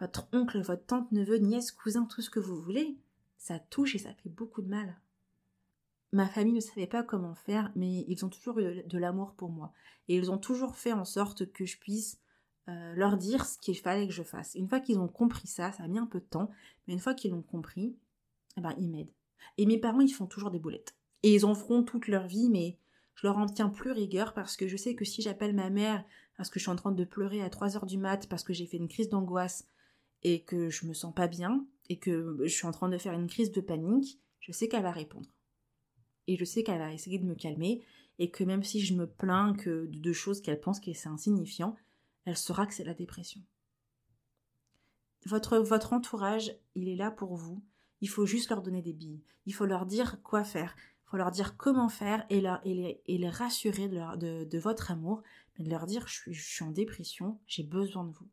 votre 0.00 0.28
oncle, 0.32 0.60
votre 0.60 0.86
tante, 0.86 1.12
neveu, 1.12 1.36
nièce, 1.36 1.70
cousin, 1.70 2.06
tout 2.06 2.22
ce 2.22 2.30
que 2.30 2.40
vous 2.40 2.60
voulez, 2.60 2.96
ça 3.36 3.58
touche 3.58 3.94
et 3.94 3.98
ça 3.98 4.14
fait 4.14 4.30
beaucoup 4.30 4.62
de 4.62 4.68
mal. 4.68 4.98
Ma 6.12 6.26
famille 6.26 6.54
ne 6.54 6.60
savait 6.60 6.86
pas 6.86 7.04
comment 7.04 7.34
faire, 7.34 7.70
mais 7.76 8.04
ils 8.08 8.24
ont 8.24 8.28
toujours 8.28 8.58
eu 8.58 8.82
de 8.82 8.98
l'amour 8.98 9.34
pour 9.34 9.50
moi. 9.50 9.72
Et 10.08 10.16
ils 10.16 10.30
ont 10.30 10.38
toujours 10.38 10.74
fait 10.74 10.92
en 10.92 11.04
sorte 11.04 11.52
que 11.52 11.66
je 11.66 11.78
puisse 11.78 12.18
euh, 12.68 12.94
leur 12.94 13.16
dire 13.16 13.46
ce 13.46 13.58
qu'il 13.58 13.78
fallait 13.78 14.08
que 14.08 14.12
je 14.12 14.24
fasse. 14.24 14.54
Une 14.56 14.68
fois 14.68 14.80
qu'ils 14.80 14.98
ont 14.98 15.08
compris 15.08 15.46
ça, 15.46 15.70
ça 15.70 15.84
a 15.84 15.88
mis 15.88 15.98
un 15.98 16.06
peu 16.06 16.18
de 16.18 16.24
temps, 16.24 16.50
mais 16.86 16.94
une 16.94 16.98
fois 16.98 17.14
qu'ils 17.14 17.30
l'ont 17.30 17.42
compris, 17.42 17.96
eh 18.56 18.60
ben, 18.60 18.74
ils 18.78 18.90
m'aident. 18.90 19.12
Et 19.58 19.66
mes 19.66 19.78
parents, 19.78 20.00
ils 20.00 20.12
font 20.12 20.26
toujours 20.26 20.50
des 20.50 20.58
boulettes. 20.58 20.96
Et 21.22 21.34
ils 21.34 21.46
en 21.46 21.54
feront 21.54 21.82
toute 21.84 22.08
leur 22.08 22.26
vie, 22.26 22.48
mais 22.48 22.76
je 23.20 23.26
leur 23.26 23.36
en 23.36 23.44
tiens 23.44 23.68
plus 23.68 23.92
rigueur 23.92 24.32
parce 24.32 24.56
que 24.56 24.66
je 24.66 24.78
sais 24.78 24.94
que 24.94 25.04
si 25.04 25.20
j'appelle 25.20 25.54
ma 25.54 25.68
mère 25.68 26.02
parce 26.38 26.48
que 26.48 26.58
je 26.58 26.64
suis 26.64 26.70
en 26.70 26.76
train 26.76 26.92
de 26.92 27.04
pleurer 27.04 27.42
à 27.42 27.50
3 27.50 27.76
heures 27.76 27.84
du 27.84 27.98
mat 27.98 28.26
parce 28.30 28.42
que 28.42 28.54
j'ai 28.54 28.64
fait 28.64 28.78
une 28.78 28.88
crise 28.88 29.10
d'angoisse 29.10 29.68
et 30.22 30.42
que 30.42 30.70
je 30.70 30.86
me 30.86 30.94
sens 30.94 31.14
pas 31.14 31.28
bien 31.28 31.66
et 31.90 31.98
que 31.98 32.38
je 32.42 32.48
suis 32.48 32.66
en 32.66 32.70
train 32.70 32.88
de 32.88 32.96
faire 32.96 33.12
une 33.12 33.26
crise 33.26 33.52
de 33.52 33.60
panique, 33.60 34.18
je 34.38 34.52
sais 34.52 34.68
qu'elle 34.68 34.84
va 34.84 34.90
répondre. 34.90 35.28
Et 36.28 36.38
je 36.38 36.46
sais 36.46 36.62
qu'elle 36.62 36.78
va 36.78 36.94
essayer 36.94 37.18
de 37.18 37.26
me 37.26 37.34
calmer 37.34 37.84
et 38.18 38.30
que 38.30 38.42
même 38.42 38.62
si 38.62 38.80
je 38.80 38.94
me 38.94 39.06
plains 39.06 39.52
que 39.52 39.86
de 39.92 40.12
choses 40.14 40.40
qu'elle 40.40 40.60
pense 40.60 40.80
que 40.80 40.94
c'est 40.94 41.08
insignifiant, 41.10 41.76
elle 42.24 42.38
saura 42.38 42.66
que 42.66 42.72
c'est 42.72 42.84
la 42.84 42.94
dépression. 42.94 43.42
Votre, 45.26 45.58
votre 45.58 45.92
entourage, 45.92 46.56
il 46.74 46.88
est 46.88 46.96
là 46.96 47.10
pour 47.10 47.36
vous. 47.36 47.62
Il 48.00 48.08
faut 48.08 48.24
juste 48.24 48.48
leur 48.48 48.62
donner 48.62 48.80
des 48.80 48.94
billes. 48.94 49.22
Il 49.44 49.52
faut 49.52 49.66
leur 49.66 49.84
dire 49.84 50.22
quoi 50.22 50.42
faire 50.42 50.74
faut 51.10 51.16
leur 51.16 51.30
dire 51.30 51.56
comment 51.56 51.88
faire 51.88 52.24
et, 52.30 52.42
et, 52.64 53.18
les, 53.18 53.28
rassurer 53.28 53.88
de, 53.88 54.58
votre 54.58 54.90
amour, 54.92 55.22
mais 55.58 55.64
de 55.64 55.70
leur 55.70 55.86
dire 55.86 56.06
je 56.06 56.14
suis, 56.14 56.32
je 56.32 56.42
suis 56.42 56.64
en 56.64 56.70
dépression, 56.70 57.38
j'ai 57.46 57.64
besoin 57.64 58.04
de 58.04 58.12
vous. 58.12 58.28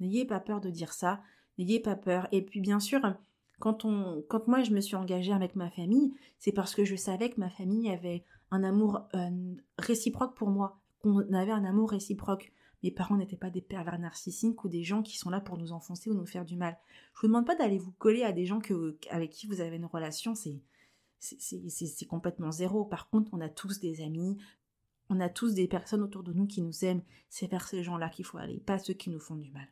N'ayez 0.00 0.26
pas 0.26 0.40
peur 0.40 0.60
de 0.60 0.70
dire 0.70 0.92
ça, 0.92 1.22
n'ayez 1.58 1.80
pas 1.80 1.96
peur. 1.96 2.28
Et 2.32 2.42
puis 2.42 2.60
bien 2.60 2.78
sûr, 2.78 3.00
quand, 3.58 3.84
on, 3.84 4.22
quand 4.28 4.48
moi 4.48 4.62
je 4.62 4.72
me 4.72 4.80
suis 4.80 4.96
engagée 4.96 5.32
avec 5.32 5.56
ma 5.56 5.70
famille, 5.70 6.12
c'est 6.38 6.52
parce 6.52 6.74
que 6.74 6.84
je 6.84 6.96
savais 6.96 7.30
que 7.30 7.40
ma 7.40 7.50
famille 7.50 7.90
avait 7.90 8.24
un 8.50 8.64
amour 8.64 9.08
euh, 9.14 9.54
réciproque 9.78 10.34
pour 10.34 10.50
moi, 10.50 10.78
qu'on 11.02 11.32
avait 11.32 11.52
un 11.52 11.64
amour 11.64 11.90
réciproque. 11.90 12.52
Mes 12.82 12.90
parents 12.90 13.16
n'étaient 13.16 13.36
pas 13.36 13.50
des 13.50 13.60
pervers 13.60 13.98
narcissiques 13.98 14.64
ou 14.64 14.68
des 14.68 14.82
gens 14.82 15.02
qui 15.02 15.18
sont 15.18 15.30
là 15.30 15.40
pour 15.40 15.56
nous 15.56 15.72
enfoncer 15.72 16.10
ou 16.10 16.14
nous 16.14 16.26
faire 16.26 16.44
du 16.44 16.56
mal. 16.56 16.78
Je 17.14 17.20
vous 17.20 17.26
demande 17.28 17.46
pas 17.46 17.54
d'aller 17.54 17.78
vous 17.78 17.92
coller 17.92 18.24
à 18.24 18.32
des 18.32 18.46
gens 18.46 18.60
que, 18.60 18.96
avec 19.10 19.30
qui 19.30 19.46
vous 19.46 19.60
avez 19.60 19.76
une 19.76 19.86
relation, 19.86 20.34
c'est 20.34 20.60
c'est 21.20 22.06
complètement 22.06 22.50
zéro. 22.50 22.84
Par 22.84 23.08
contre, 23.10 23.30
on 23.32 23.40
a 23.40 23.48
tous 23.48 23.78
des 23.78 24.00
amis, 24.00 24.38
on 25.10 25.20
a 25.20 25.28
tous 25.28 25.54
des 25.54 25.68
personnes 25.68 26.02
autour 26.02 26.22
de 26.22 26.32
nous 26.32 26.46
qui 26.46 26.62
nous 26.62 26.84
aiment. 26.84 27.02
C'est 27.28 27.50
vers 27.50 27.68
ces 27.68 27.82
gens-là 27.82 28.08
qu'il 28.08 28.24
faut 28.24 28.38
aller, 28.38 28.58
pas 28.58 28.78
ceux 28.78 28.94
qui 28.94 29.10
nous 29.10 29.20
font 29.20 29.36
du 29.36 29.50
mal. 29.50 29.68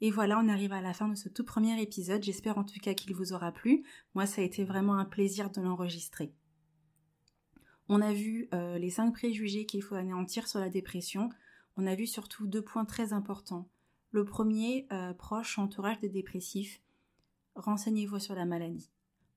Et 0.00 0.10
voilà, 0.10 0.40
on 0.40 0.48
arrive 0.48 0.72
à 0.72 0.80
la 0.80 0.94
fin 0.94 1.06
de 1.06 1.14
ce 1.14 1.28
tout 1.28 1.44
premier 1.44 1.80
épisode. 1.80 2.24
J'espère 2.24 2.58
en 2.58 2.64
tout 2.64 2.80
cas 2.80 2.92
qu'il 2.92 3.14
vous 3.14 3.32
aura 3.32 3.52
plu. 3.52 3.84
Moi, 4.14 4.26
ça 4.26 4.42
a 4.42 4.44
été 4.44 4.64
vraiment 4.64 4.94
un 4.94 5.04
plaisir 5.04 5.48
de 5.50 5.60
l'enregistrer. 5.60 6.34
On 7.88 8.00
a 8.00 8.12
vu 8.12 8.48
euh, 8.52 8.78
les 8.78 8.90
cinq 8.90 9.12
préjugés 9.12 9.64
qu'il 9.64 9.82
faut 9.82 9.94
anéantir 9.94 10.48
sur 10.48 10.58
la 10.58 10.70
dépression. 10.70 11.30
On 11.76 11.86
a 11.86 11.94
vu 11.94 12.08
surtout 12.08 12.48
deux 12.48 12.62
points 12.62 12.84
très 12.84 13.12
importants. 13.12 13.68
Le 14.10 14.24
premier, 14.24 14.88
euh, 14.92 15.14
proche 15.14 15.56
entourage 15.58 16.00
des 16.00 16.08
dépressifs. 16.08 16.80
Renseignez-vous 17.54 18.18
sur 18.18 18.34
la 18.34 18.44
maladie 18.44 18.90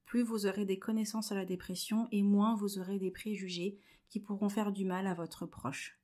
plus 0.06 0.24
vous 0.24 0.46
aurez 0.46 0.66
des 0.66 0.80
connaissances 0.80 1.28
sur 1.28 1.36
la 1.36 1.46
dépression 1.46 2.08
et 2.12 2.22
moins 2.22 2.56
vous 2.56 2.80
aurez 2.80 3.00
des 3.00 3.12
préjugés 3.12 3.78
qui 4.10 4.20
pourront 4.20 4.50
faire 4.50 4.72
du 4.72 4.86
mal 4.86 5.08
à 5.08 5.14
votre 5.14 5.46
proche. 5.46 6.00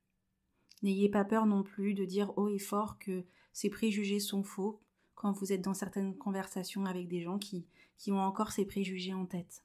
N'ayez 0.82 1.08
pas 1.08 1.24
peur 1.24 1.46
non 1.46 1.62
plus 1.62 1.94
de 1.94 2.04
dire 2.04 2.36
haut 2.36 2.48
et 2.48 2.58
fort 2.58 2.98
que 2.98 3.24
ces 3.52 3.70
préjugés 3.70 4.20
sont 4.20 4.42
faux 4.42 4.80
quand 5.14 5.32
vous 5.32 5.52
êtes 5.52 5.62
dans 5.62 5.74
certaines 5.74 6.16
conversations 6.16 6.84
avec 6.84 7.06
des 7.06 7.22
gens 7.22 7.38
qui, 7.38 7.66
qui 7.96 8.10
ont 8.10 8.20
encore 8.20 8.50
ces 8.50 8.64
préjugés 8.64 9.14
en 9.14 9.26
tête. 9.26 9.64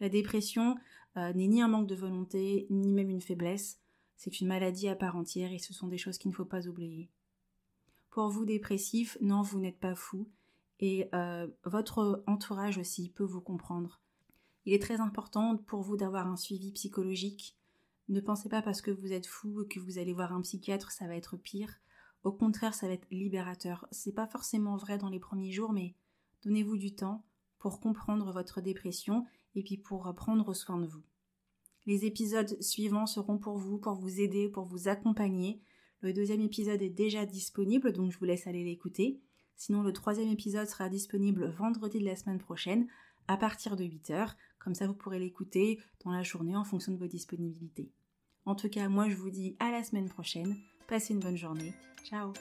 La 0.00 0.10
dépression 0.10 0.76
euh, 1.16 1.32
n'est 1.32 1.46
ni 1.46 1.62
un 1.62 1.68
manque 1.68 1.86
de 1.86 1.94
volonté, 1.94 2.66
ni 2.68 2.92
même 2.92 3.08
une 3.08 3.22
faiblesse, 3.22 3.80
c'est 4.16 4.40
une 4.40 4.48
maladie 4.48 4.88
à 4.88 4.94
part 4.94 5.16
entière 5.16 5.52
et 5.52 5.58
ce 5.58 5.72
sont 5.72 5.88
des 5.88 5.98
choses 5.98 6.18
qu'il 6.18 6.30
ne 6.30 6.36
faut 6.36 6.44
pas 6.44 6.68
oublier. 6.68 7.08
Pour 8.10 8.28
vous 8.28 8.44
dépressifs, 8.44 9.16
non, 9.20 9.42
vous 9.42 9.58
n'êtes 9.58 9.78
pas 9.78 9.94
fou, 9.94 10.28
et 10.80 11.08
euh, 11.14 11.46
votre 11.64 12.22
entourage 12.26 12.78
aussi 12.78 13.10
peut 13.10 13.24
vous 13.24 13.40
comprendre. 13.40 14.00
Il 14.66 14.72
est 14.72 14.82
très 14.82 15.00
important 15.00 15.56
pour 15.56 15.82
vous 15.82 15.96
d'avoir 15.96 16.26
un 16.26 16.36
suivi 16.36 16.72
psychologique. 16.72 17.56
Ne 18.08 18.20
pensez 18.20 18.48
pas 18.48 18.62
parce 18.62 18.80
que 18.80 18.90
vous 18.90 19.12
êtes 19.12 19.26
fou 19.26 19.64
que 19.68 19.80
vous 19.80 19.98
allez 19.98 20.12
voir 20.12 20.32
un 20.32 20.40
psychiatre, 20.40 20.90
ça 20.90 21.06
va 21.06 21.16
être 21.16 21.36
pire. 21.36 21.74
Au 22.22 22.32
contraire, 22.32 22.74
ça 22.74 22.86
va 22.86 22.94
être 22.94 23.06
libérateur. 23.10 23.86
C'est 23.90 24.14
pas 24.14 24.26
forcément 24.26 24.76
vrai 24.76 24.98
dans 24.98 25.10
les 25.10 25.20
premiers 25.20 25.52
jours, 25.52 25.72
mais 25.72 25.94
Donnez-vous 26.44 26.76
du 26.76 26.94
temps 26.94 27.24
pour 27.58 27.80
comprendre 27.80 28.30
votre 28.30 28.60
dépression 28.60 29.24
et 29.54 29.62
puis 29.62 29.78
pour 29.78 30.14
prendre 30.14 30.52
soin 30.52 30.78
de 30.78 30.86
vous. 30.86 31.02
Les 31.86 32.04
épisodes 32.04 32.60
suivants 32.60 33.06
seront 33.06 33.38
pour 33.38 33.56
vous, 33.56 33.78
pour 33.78 33.94
vous 33.94 34.20
aider, 34.20 34.48
pour 34.50 34.64
vous 34.64 34.88
accompagner. 34.88 35.62
Le 36.00 36.12
deuxième 36.12 36.42
épisode 36.42 36.82
est 36.82 36.90
déjà 36.90 37.24
disponible, 37.24 37.92
donc 37.92 38.12
je 38.12 38.18
vous 38.18 38.26
laisse 38.26 38.46
aller 38.46 38.62
l'écouter. 38.62 39.20
Sinon, 39.56 39.82
le 39.82 39.92
troisième 39.92 40.30
épisode 40.30 40.68
sera 40.68 40.88
disponible 40.88 41.50
vendredi 41.50 41.98
de 41.98 42.04
la 42.04 42.16
semaine 42.16 42.38
prochaine 42.38 42.86
à 43.28 43.36
partir 43.36 43.76
de 43.76 43.84
8h. 43.84 44.34
Comme 44.58 44.74
ça, 44.74 44.86
vous 44.86 44.94
pourrez 44.94 45.18
l'écouter 45.18 45.80
dans 46.04 46.12
la 46.12 46.22
journée 46.22 46.56
en 46.56 46.64
fonction 46.64 46.92
de 46.92 46.98
vos 46.98 47.06
disponibilités. 47.06 47.90
En 48.46 48.54
tout 48.54 48.68
cas, 48.68 48.88
moi, 48.88 49.08
je 49.08 49.16
vous 49.16 49.30
dis 49.30 49.56
à 49.58 49.70
la 49.70 49.82
semaine 49.82 50.08
prochaine. 50.08 50.56
Passez 50.86 51.14
une 51.14 51.20
bonne 51.20 51.36
journée. 51.36 51.74
Ciao 52.04 52.32